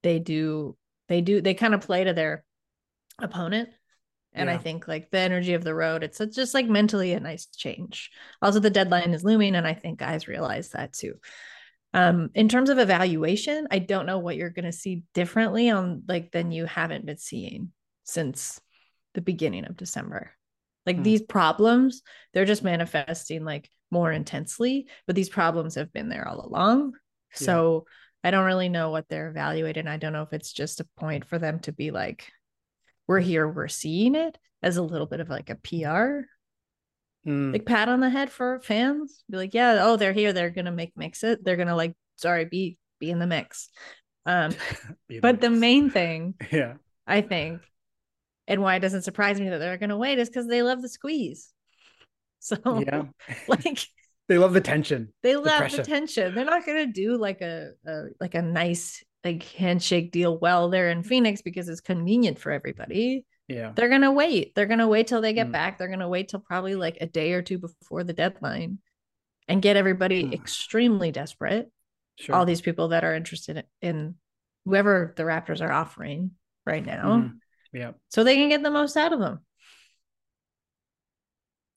they 0.03 0.19
do, 0.19 0.77
they 1.07 1.21
do, 1.21 1.41
they 1.41 1.53
kind 1.53 1.73
of 1.73 1.81
play 1.81 2.03
to 2.03 2.13
their 2.13 2.43
opponent. 3.19 3.69
And 4.33 4.49
I 4.49 4.57
think 4.57 4.85
like 4.85 5.09
the 5.11 5.19
energy 5.19 5.53
of 5.53 5.63
the 5.63 5.73
road, 5.73 6.03
it's 6.03 6.17
just 6.17 6.53
like 6.53 6.67
mentally 6.67 7.13
a 7.13 7.21
nice 7.21 7.45
change. 7.45 8.11
Also, 8.41 8.59
the 8.59 8.69
deadline 8.69 9.13
is 9.13 9.23
looming, 9.23 9.55
and 9.55 9.65
I 9.65 9.73
think 9.73 9.97
guys 9.97 10.27
realize 10.27 10.71
that 10.71 10.91
too. 10.91 11.13
Um, 11.93 12.31
in 12.35 12.49
terms 12.49 12.69
of 12.69 12.77
evaluation, 12.77 13.69
I 13.71 13.79
don't 13.79 14.05
know 14.05 14.19
what 14.19 14.35
you're 14.35 14.49
going 14.49 14.65
to 14.65 14.73
see 14.73 15.03
differently 15.13 15.69
on 15.69 16.03
like 16.09 16.33
than 16.33 16.51
you 16.51 16.65
haven't 16.65 17.05
been 17.05 17.17
seeing 17.17 17.71
since 18.03 18.59
the 19.13 19.21
beginning 19.21 19.63
of 19.63 19.77
December. 19.77 20.34
Like 20.85 20.97
Hmm. 20.97 21.03
these 21.03 21.21
problems, 21.21 22.01
they're 22.33 22.45
just 22.45 22.63
manifesting 22.63 23.43
like 23.43 23.69
more 23.91 24.11
intensely, 24.11 24.87
but 25.07 25.15
these 25.15 25.29
problems 25.29 25.75
have 25.75 25.91
been 25.93 26.09
there 26.09 26.27
all 26.27 26.45
along. 26.45 26.93
So 27.33 27.85
I 28.23 28.31
don't 28.31 28.45
really 28.45 28.69
know 28.69 28.91
what 28.91 29.09
they're 29.09 29.27
evaluating. 29.29 29.87
I 29.87 29.97
don't 29.97 30.13
know 30.13 30.23
if 30.23 30.31
it's 30.33 30.53
just 30.53 30.79
a 30.79 30.87
point 30.97 31.25
for 31.25 31.37
them 31.37 31.59
to 31.61 31.71
be 31.73 31.91
like, 31.91 32.31
we're 33.07 33.19
here, 33.19 33.47
we're 33.47 33.67
seeing 33.67 34.15
it 34.15 34.37
as 34.63 34.77
a 34.77 34.81
little 34.83 35.05
bit 35.05 35.19
of 35.19 35.29
like 35.29 35.49
a 35.49 35.55
PR 35.55 36.27
Mm. 37.27 37.53
like 37.53 37.65
pat 37.65 37.89
on 37.89 38.01
the 38.01 38.09
head 38.09 38.29
for 38.29 38.59
fans. 38.61 39.23
Be 39.29 39.37
like, 39.37 39.53
yeah, 39.55 39.79
oh, 39.81 39.95
they're 39.97 40.13
here. 40.13 40.31
They're 40.31 40.51
gonna 40.51 40.71
make 40.71 40.93
mix 40.95 41.23
it. 41.23 41.43
They're 41.43 41.55
gonna 41.57 41.75
like, 41.75 41.95
sorry, 42.17 42.45
be 42.45 42.77
be 42.99 43.09
in 43.09 43.17
the 43.17 43.25
mix. 43.25 43.69
Um, 44.27 44.51
but 45.21 45.41
the 45.41 45.49
main 45.49 45.89
thing 45.89 46.35
yeah. 46.51 46.75
I 47.07 47.21
think, 47.21 47.61
and 48.47 48.61
why 48.61 48.75
it 48.75 48.79
doesn't 48.79 49.03
surprise 49.03 49.39
me 49.39 49.49
that 49.49 49.57
they're 49.59 49.77
gonna 49.77 49.97
wait 49.97 50.19
is 50.19 50.29
because 50.29 50.47
they 50.47 50.61
love 50.63 50.81
the 50.81 50.89
squeeze. 50.89 51.51
So 52.39 52.57
Yeah. 52.79 53.03
like 53.47 53.87
They 54.27 54.37
love 54.39 54.53
the 54.53 54.61
tension. 54.61 55.13
they 55.21 55.35
love 55.35 55.45
the 55.45 55.51
pressure. 55.51 55.83
tension. 55.83 56.33
They're 56.33 56.45
not 56.45 56.65
gonna 56.65 56.87
do 56.87 57.15
like 57.17 57.41
a, 57.41 57.71
a 57.85 58.03
like 58.19 58.33
a 58.35 58.41
nice 58.41 59.03
like 59.23 59.43
handshake 59.43 60.11
deal 60.11 60.37
while 60.37 60.69
they're 60.69 60.89
in 60.89 61.03
Phoenix 61.03 61.41
because 61.43 61.67
it's 61.69 61.81
convenient 61.81 62.39
for 62.39 62.51
everybody. 62.51 63.25
Yeah. 63.47 63.71
They're 63.75 63.89
gonna 63.89 64.11
wait. 64.11 64.53
They're 64.55 64.65
gonna 64.65 64.87
wait 64.87 65.05
till 65.07 65.21
they 65.21 65.33
get 65.33 65.47
Mm. 65.49 65.51
back. 65.51 65.77
They're 65.77 65.89
gonna 65.89 66.09
wait 66.09 66.29
till 66.29 66.39
probably 66.39 66.73
like 66.75 66.97
a 67.01 67.05
day 67.07 67.33
or 67.33 67.41
two 67.43 67.59
before 67.59 68.03
the 68.03 68.13
deadline 68.13 68.79
and 69.47 69.61
get 69.61 69.77
everybody 69.77 70.23
Mm. 70.23 70.33
extremely 70.33 71.11
desperate. 71.11 71.71
Sure. 72.17 72.35
All 72.35 72.45
these 72.45 72.61
people 72.61 72.87
that 72.89 73.03
are 73.03 73.13
interested 73.13 73.63
in 73.81 74.15
whoever 74.65 75.13
the 75.17 75.23
Raptors 75.23 75.61
are 75.61 75.71
offering 75.71 76.31
right 76.65 76.83
now. 76.85 77.05
Mhm. 77.05 77.37
Yeah. 77.75 77.91
So 78.09 78.23
they 78.23 78.35
can 78.35 78.47
get 78.47 78.63
the 78.63 78.71
most 78.71 78.95
out 78.95 79.11
of 79.11 79.19
them. 79.19 79.39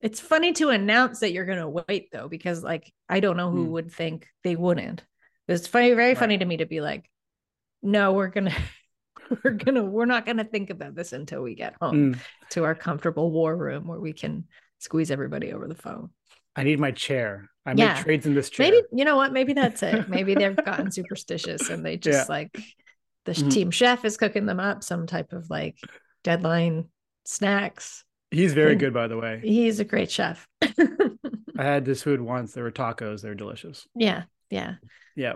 It's 0.00 0.20
funny 0.20 0.52
to 0.54 0.68
announce 0.70 1.20
that 1.20 1.32
you're 1.32 1.44
gonna 1.44 1.68
wait 1.68 2.11
though, 2.12 2.28
because 2.28 2.62
like 2.62 2.92
I 3.08 3.18
don't 3.20 3.37
know 3.37 3.50
who 3.50 3.66
Mm. 3.66 3.70
would 3.70 3.92
think 3.92 4.28
they 4.44 4.54
wouldn't. 4.54 5.02
It's 5.48 5.66
funny, 5.66 5.92
very 5.94 6.14
funny 6.14 6.38
to 6.38 6.44
me 6.44 6.58
to 6.58 6.66
be 6.66 6.80
like, 6.80 7.11
no, 7.82 8.12
we're 8.12 8.28
gonna 8.28 8.54
we're 9.44 9.50
gonna 9.54 9.82
we're 9.84 10.04
not 10.06 10.24
gonna 10.24 10.44
think 10.44 10.70
about 10.70 10.94
this 10.94 11.12
until 11.12 11.42
we 11.42 11.56
get 11.56 11.74
home 11.80 12.14
Mm. 12.14 12.18
to 12.50 12.62
our 12.64 12.76
comfortable 12.76 13.32
war 13.32 13.56
room 13.56 13.88
where 13.88 13.98
we 13.98 14.12
can 14.12 14.44
squeeze 14.78 15.11
everybody 15.11 15.52
over 15.52 15.66
the 15.66 15.74
phone. 15.74 16.11
I 16.54 16.62
need 16.62 16.78
my 16.78 16.92
chair. 16.92 17.50
I 17.66 17.72
Yeah. 17.72 17.94
make 17.94 18.04
trades 18.04 18.26
in 18.26 18.34
this 18.34 18.50
chair. 18.50 18.70
Maybe 18.70 18.87
you 18.92 19.04
know 19.04 19.16
what? 19.16 19.32
Maybe 19.32 19.52
that's 19.52 19.82
it. 19.82 20.08
Maybe 20.08 20.37
they've 20.37 20.54
gotten 20.64 20.92
superstitious 20.92 21.70
and 21.70 21.84
they 21.84 21.96
just 21.96 22.28
Yeah. 22.28 22.32
like 22.32 22.56
the 23.37 23.43
Mhm. 23.45 23.51
team 23.53 23.71
chef 23.71 24.05
is 24.05 24.17
cooking 24.17 24.47
them 24.47 24.61
up 24.61 24.83
some 24.83 25.07
type 25.07 25.33
of 25.33 25.51
like 25.51 25.79
deadline 26.25 26.87
snacks. 27.25 28.05
He's 28.31 28.55
very 28.55 28.73
And- 28.73 28.81
good, 28.81 28.95
by 28.95 29.07
the 29.09 29.17
way. 29.17 29.41
He's 29.43 29.81
a 29.81 29.85
great 29.85 30.11
chef. 30.11 30.47
I 30.62 31.64
had 31.64 31.85
this 31.85 32.03
food 32.03 32.21
once. 32.21 32.53
There 32.53 32.64
were 32.64 32.71
tacos. 32.71 33.23
They 33.23 33.29
were 33.29 33.35
delicious. 33.35 33.87
yeah, 33.95 34.25
yeah. 34.51 34.77
Yeah. 35.17 35.35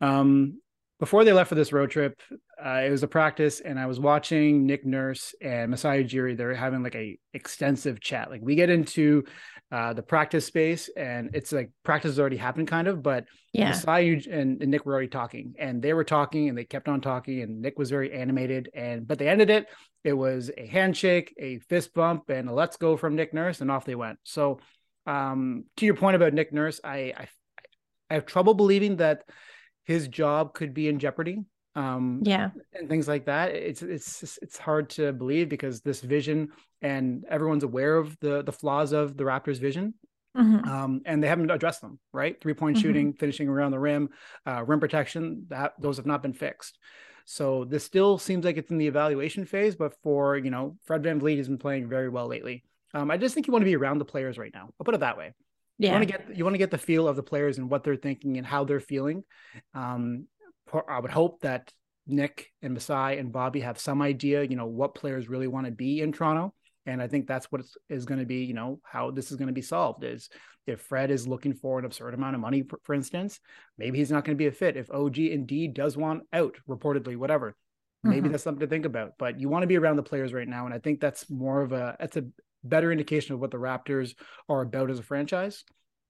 Um, 0.00 0.60
before 1.02 1.24
they 1.24 1.32
left 1.32 1.48
for 1.48 1.56
this 1.56 1.72
road 1.72 1.90
trip, 1.90 2.22
uh, 2.64 2.82
it 2.86 2.90
was 2.90 3.02
a 3.02 3.08
practice, 3.08 3.58
and 3.58 3.76
I 3.76 3.86
was 3.86 3.98
watching 3.98 4.66
Nick 4.66 4.86
Nurse 4.86 5.34
and 5.42 5.68
Masai 5.68 6.04
Ujiri. 6.04 6.36
They're 6.36 6.54
having 6.54 6.84
like 6.84 6.94
a 6.94 7.18
extensive 7.34 7.98
chat. 8.00 8.30
Like 8.30 8.40
we 8.40 8.54
get 8.54 8.70
into 8.70 9.24
uh, 9.72 9.94
the 9.94 10.02
practice 10.04 10.46
space, 10.46 10.88
and 10.96 11.30
it's 11.34 11.50
like 11.50 11.72
practice 11.82 12.10
has 12.10 12.20
already 12.20 12.36
happened, 12.36 12.68
kind 12.68 12.86
of. 12.86 13.02
But 13.02 13.24
Yeah. 13.52 13.70
Masai 13.70 14.12
and, 14.30 14.62
and 14.62 14.70
Nick 14.70 14.86
were 14.86 14.92
already 14.92 15.08
talking, 15.08 15.56
and 15.58 15.82
they 15.82 15.92
were 15.92 16.04
talking, 16.04 16.48
and 16.48 16.56
they 16.56 16.64
kept 16.64 16.86
on 16.86 17.00
talking, 17.00 17.42
and 17.42 17.60
Nick 17.60 17.80
was 17.80 17.90
very 17.90 18.12
animated. 18.12 18.70
And 18.72 19.04
but 19.04 19.18
they 19.18 19.26
ended 19.26 19.50
it. 19.50 19.66
It 20.04 20.12
was 20.12 20.52
a 20.56 20.68
handshake, 20.68 21.34
a 21.36 21.58
fist 21.58 21.94
bump, 21.94 22.30
and 22.30 22.48
a 22.48 22.52
let's 22.52 22.76
go 22.76 22.96
from 22.96 23.16
Nick 23.16 23.34
Nurse, 23.34 23.60
and 23.60 23.72
off 23.72 23.84
they 23.84 23.96
went. 23.96 24.20
So, 24.22 24.60
um, 25.06 25.64
to 25.78 25.84
your 25.84 25.96
point 25.96 26.14
about 26.14 26.32
Nick 26.32 26.52
Nurse, 26.52 26.80
I, 26.84 27.12
I 27.16 27.28
I 28.08 28.14
have 28.14 28.26
trouble 28.26 28.54
believing 28.54 28.98
that 28.98 29.24
his 29.84 30.08
job 30.08 30.54
could 30.54 30.74
be 30.74 30.88
in 30.88 30.98
jeopardy. 30.98 31.44
Um, 31.74 32.20
Yeah. 32.22 32.50
and 32.74 32.88
things 32.88 33.08
like 33.08 33.24
that. 33.26 33.54
It's 33.54 33.80
it's 33.80 34.38
it's 34.42 34.58
hard 34.58 34.90
to 34.90 35.12
believe 35.12 35.48
because 35.48 35.80
this 35.80 36.02
vision 36.02 36.50
and 36.82 37.24
everyone's 37.28 37.64
aware 37.64 37.96
of 37.96 38.18
the 38.20 38.42
the 38.42 38.52
flaws 38.52 38.92
of 38.92 39.16
the 39.16 39.24
Raptors' 39.24 39.58
vision, 39.58 39.94
Mhm. 40.36 40.66
um, 40.66 41.00
and 41.06 41.22
they 41.22 41.28
haven't 41.28 41.50
addressed 41.50 41.80
them. 41.80 41.98
Right, 42.12 42.38
three 42.40 42.52
point 42.52 42.76
Mhm. 42.76 42.82
shooting, 42.82 43.12
finishing 43.14 43.48
around 43.48 43.70
the 43.70 43.78
rim, 43.78 44.10
uh, 44.46 44.62
rim 44.66 44.80
protection. 44.80 45.46
That 45.48 45.72
those 45.80 45.96
have 45.96 46.04
not 46.06 46.22
been 46.22 46.34
fixed. 46.34 46.78
So 47.24 47.64
this 47.64 47.84
still 47.84 48.18
seems 48.18 48.44
like 48.44 48.58
it's 48.58 48.70
in 48.70 48.76
the 48.78 48.88
evaluation 48.88 49.46
phase. 49.46 49.74
But 49.74 49.94
for 50.02 50.36
you 50.36 50.50
know, 50.50 50.76
Fred 50.84 51.02
VanVleet 51.02 51.38
has 51.38 51.48
been 51.48 51.58
playing 51.58 51.88
very 51.88 52.10
well 52.10 52.26
lately. 52.26 52.64
Um, 52.92 53.10
I 53.10 53.16
just 53.16 53.34
think 53.34 53.46
you 53.46 53.52
want 53.52 53.62
to 53.62 53.70
be 53.70 53.76
around 53.76 53.96
the 53.98 54.04
players 54.04 54.36
right 54.36 54.52
now. 54.52 54.68
I'll 54.78 54.84
put 54.84 54.94
it 54.94 55.00
that 55.00 55.16
way 55.16 55.32
you 55.82 55.88
Yeah. 55.88 55.94
want 55.94 56.08
to 56.08 56.12
get 56.12 56.36
you 56.36 56.44
want 56.44 56.54
to 56.54 56.58
get 56.58 56.70
the 56.70 56.78
feel 56.78 57.08
of 57.08 57.16
the 57.16 57.22
players 57.22 57.58
and 57.58 57.70
what 57.70 57.82
they're 57.84 57.96
thinking 57.96 58.38
and 58.38 58.46
how 58.46 58.64
they're 58.64 58.80
feeling. 58.80 59.24
Um, 59.74 60.26
I 60.88 61.00
would 61.00 61.10
hope 61.10 61.40
that 61.42 61.72
Nick 62.06 62.50
and 62.62 62.74
Masai 62.74 63.18
and 63.18 63.32
Bobby 63.32 63.60
have 63.60 63.78
some 63.78 64.00
idea, 64.02 64.42
you 64.42 64.56
know, 64.56 64.66
what 64.66 64.94
players 64.94 65.28
really 65.28 65.46
want 65.48 65.66
to 65.66 65.72
be 65.72 66.00
in 66.00 66.12
Toronto. 66.12 66.54
And 66.86 67.00
I 67.00 67.06
think 67.06 67.26
that's 67.26 67.46
what 67.52 67.60
it's, 67.60 67.76
is 67.88 68.04
going 68.06 68.20
to 68.20 68.26
be, 68.26 68.44
you 68.44 68.54
know, 68.54 68.80
how 68.82 69.10
this 69.12 69.30
is 69.30 69.36
going 69.36 69.48
to 69.48 69.52
be 69.52 69.62
solved 69.62 70.02
is 70.02 70.28
if 70.66 70.80
Fred 70.80 71.10
is 71.10 71.28
looking 71.28 71.54
for 71.54 71.78
an 71.78 71.84
absurd 71.84 72.14
amount 72.14 72.34
of 72.34 72.40
money, 72.40 72.62
for, 72.62 72.80
for 72.82 72.94
instance, 72.94 73.38
maybe 73.78 73.98
he's 73.98 74.10
not 74.10 74.24
going 74.24 74.36
to 74.36 74.42
be 74.42 74.48
a 74.48 74.52
fit. 74.52 74.76
If 74.76 74.90
OG 74.90 75.18
indeed 75.30 75.74
does 75.74 75.96
want 75.96 76.22
out, 76.32 76.56
reportedly, 76.68 77.16
whatever, 77.16 77.54
maybe 78.02 78.28
Mhm. 78.28 78.32
that's 78.32 78.42
something 78.42 78.60
to 78.60 78.66
think 78.66 78.84
about. 78.84 79.12
But 79.18 79.38
you 79.38 79.48
want 79.48 79.62
to 79.62 79.68
be 79.68 79.78
around 79.78 79.96
the 79.96 80.02
players 80.02 80.32
right 80.32 80.48
now. 80.48 80.64
And 80.64 80.74
I 80.74 80.78
think 80.78 81.00
that's 81.00 81.30
more 81.30 81.62
of 81.62 81.72
a, 81.72 81.96
that's 82.00 82.16
a 82.16 82.24
better 82.64 82.92
indication 82.92 83.34
of 83.34 83.40
what 83.40 83.50
the 83.50 83.56
Raptors 83.58 84.14
are 84.48 84.62
about 84.62 84.90
as 84.90 84.98
a 84.98 85.02
franchise 85.02 85.64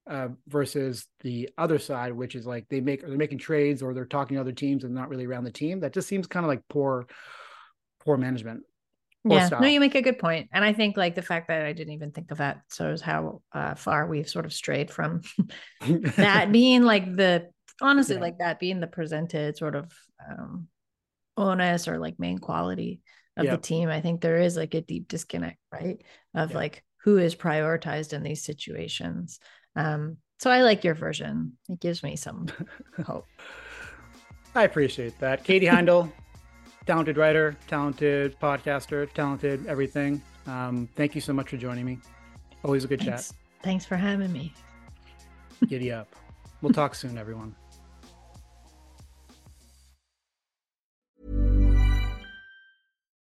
uh, 0.09 0.29
versus 0.49 1.07
the 1.21 1.51
other 1.57 1.79
side, 1.79 2.13
which 2.13 2.35
is 2.35 2.47
like 2.47 2.67
they 2.69 2.81
make 2.81 3.01
they're 3.03 3.17
making 3.17 3.39
trades 3.39 3.83
or 3.83 3.95
they're 3.95 4.05
talking 4.05 4.35
to 4.37 4.41
other 4.41 4.53
teams 4.53 4.85
and 4.85 4.95
not 4.95 5.09
really 5.09 5.27
around 5.27 5.45
the 5.45 5.51
team. 5.53 5.81
That 5.81 5.93
just 5.93 6.09
seems 6.09 6.27
kind 6.27 6.45
of 6.45 6.49
like 6.49 6.63
poor, 6.69 7.07
poor 8.05 8.17
management. 8.17 8.63
Poor 9.27 9.39
Yeah. 9.39 9.47
style. 9.47 9.63
No, 9.63 9.69
you 9.69 9.79
make 9.79 9.95
a 9.95 10.03
good 10.03 10.19
point. 10.19 10.49
And 10.53 10.65
I 10.65 10.73
think 10.73 10.97
like 10.97 11.15
the 11.15 11.23
fact 11.23 11.49
that 11.49 11.65
I 11.65 11.73
didn't 11.73 11.93
even 11.93 12.11
think 12.11 12.33
of 12.33 12.39
that 12.39 12.63
shows 12.75 13.01
how 13.01 13.43
uh, 13.53 13.75
far 13.77 14.07
we've 14.07 14.29
sort 14.29 14.45
of 14.47 14.53
strayed 14.53 14.91
from 14.91 15.21
that 16.17 16.51
being 16.51 16.83
like 16.83 17.05
the 17.15 17.49
honestly 17.81 18.17
Yeah. 18.17 18.23
like 18.23 18.39
that 18.39 18.59
being 18.59 18.81
the 18.81 18.87
presented 18.87 19.57
sort 19.57 19.77
of 19.77 19.93
um 20.29 20.67
onus 21.37 21.89
or 21.89 21.99
like 21.99 22.19
main 22.19 22.39
quality 22.39 23.01
of 23.37 23.45
Yeah. 23.45 23.57
the 23.57 23.63
team 23.63 23.89
i 23.89 24.01
think 24.01 24.21
there 24.21 24.39
is 24.39 24.57
like 24.57 24.75
a 24.75 24.81
deep 24.81 25.09
disconnect 25.09 25.59
right 25.73 26.03
of 26.35 26.51
Yeah. 26.51 26.57
like 26.57 26.85
who 27.05 27.19
is 27.19 27.35
prioritized 27.35 28.13
in 28.13 28.23
these 28.23 28.43
situations 28.45 29.41
um 29.77 30.19
so 30.39 30.51
i 30.51 30.63
like 30.63 30.85
your 30.85 30.95
version 30.95 31.53
it 31.69 31.81
gives 31.81 32.03
me 32.03 32.17
some 32.17 32.47
hope 33.07 33.27
I 34.55 34.65
appreciate 34.65 35.19
that. 35.19 35.45
Katie 35.45 35.65
Heindl, 35.65 36.13
talented 36.85 37.17
writer, 37.17 37.57
talented 37.69 38.39
podcaster, 38.39 39.11
talented 39.15 39.67
everything. 39.67 40.21
Um, 40.47 40.91
thank 40.95 41.15
you 41.15 41.23
so 41.23 41.33
much 41.33 41.49
for 41.49 41.57
joining 41.57 41.87
me. 41.87 41.99
Always 42.63 42.85
a 42.85 42.87
good 42.87 43.01
chat. 43.01 43.07
thanks, 43.21 43.35
thanks 43.63 43.85
for 43.87 43.97
having 43.97 44.31
me 44.31 44.53
Giddy 45.69 45.91
up. 45.91 46.15
We'll 46.61 46.75
talk 46.75 46.95
soon, 46.95 47.17
everyone. 47.17 47.57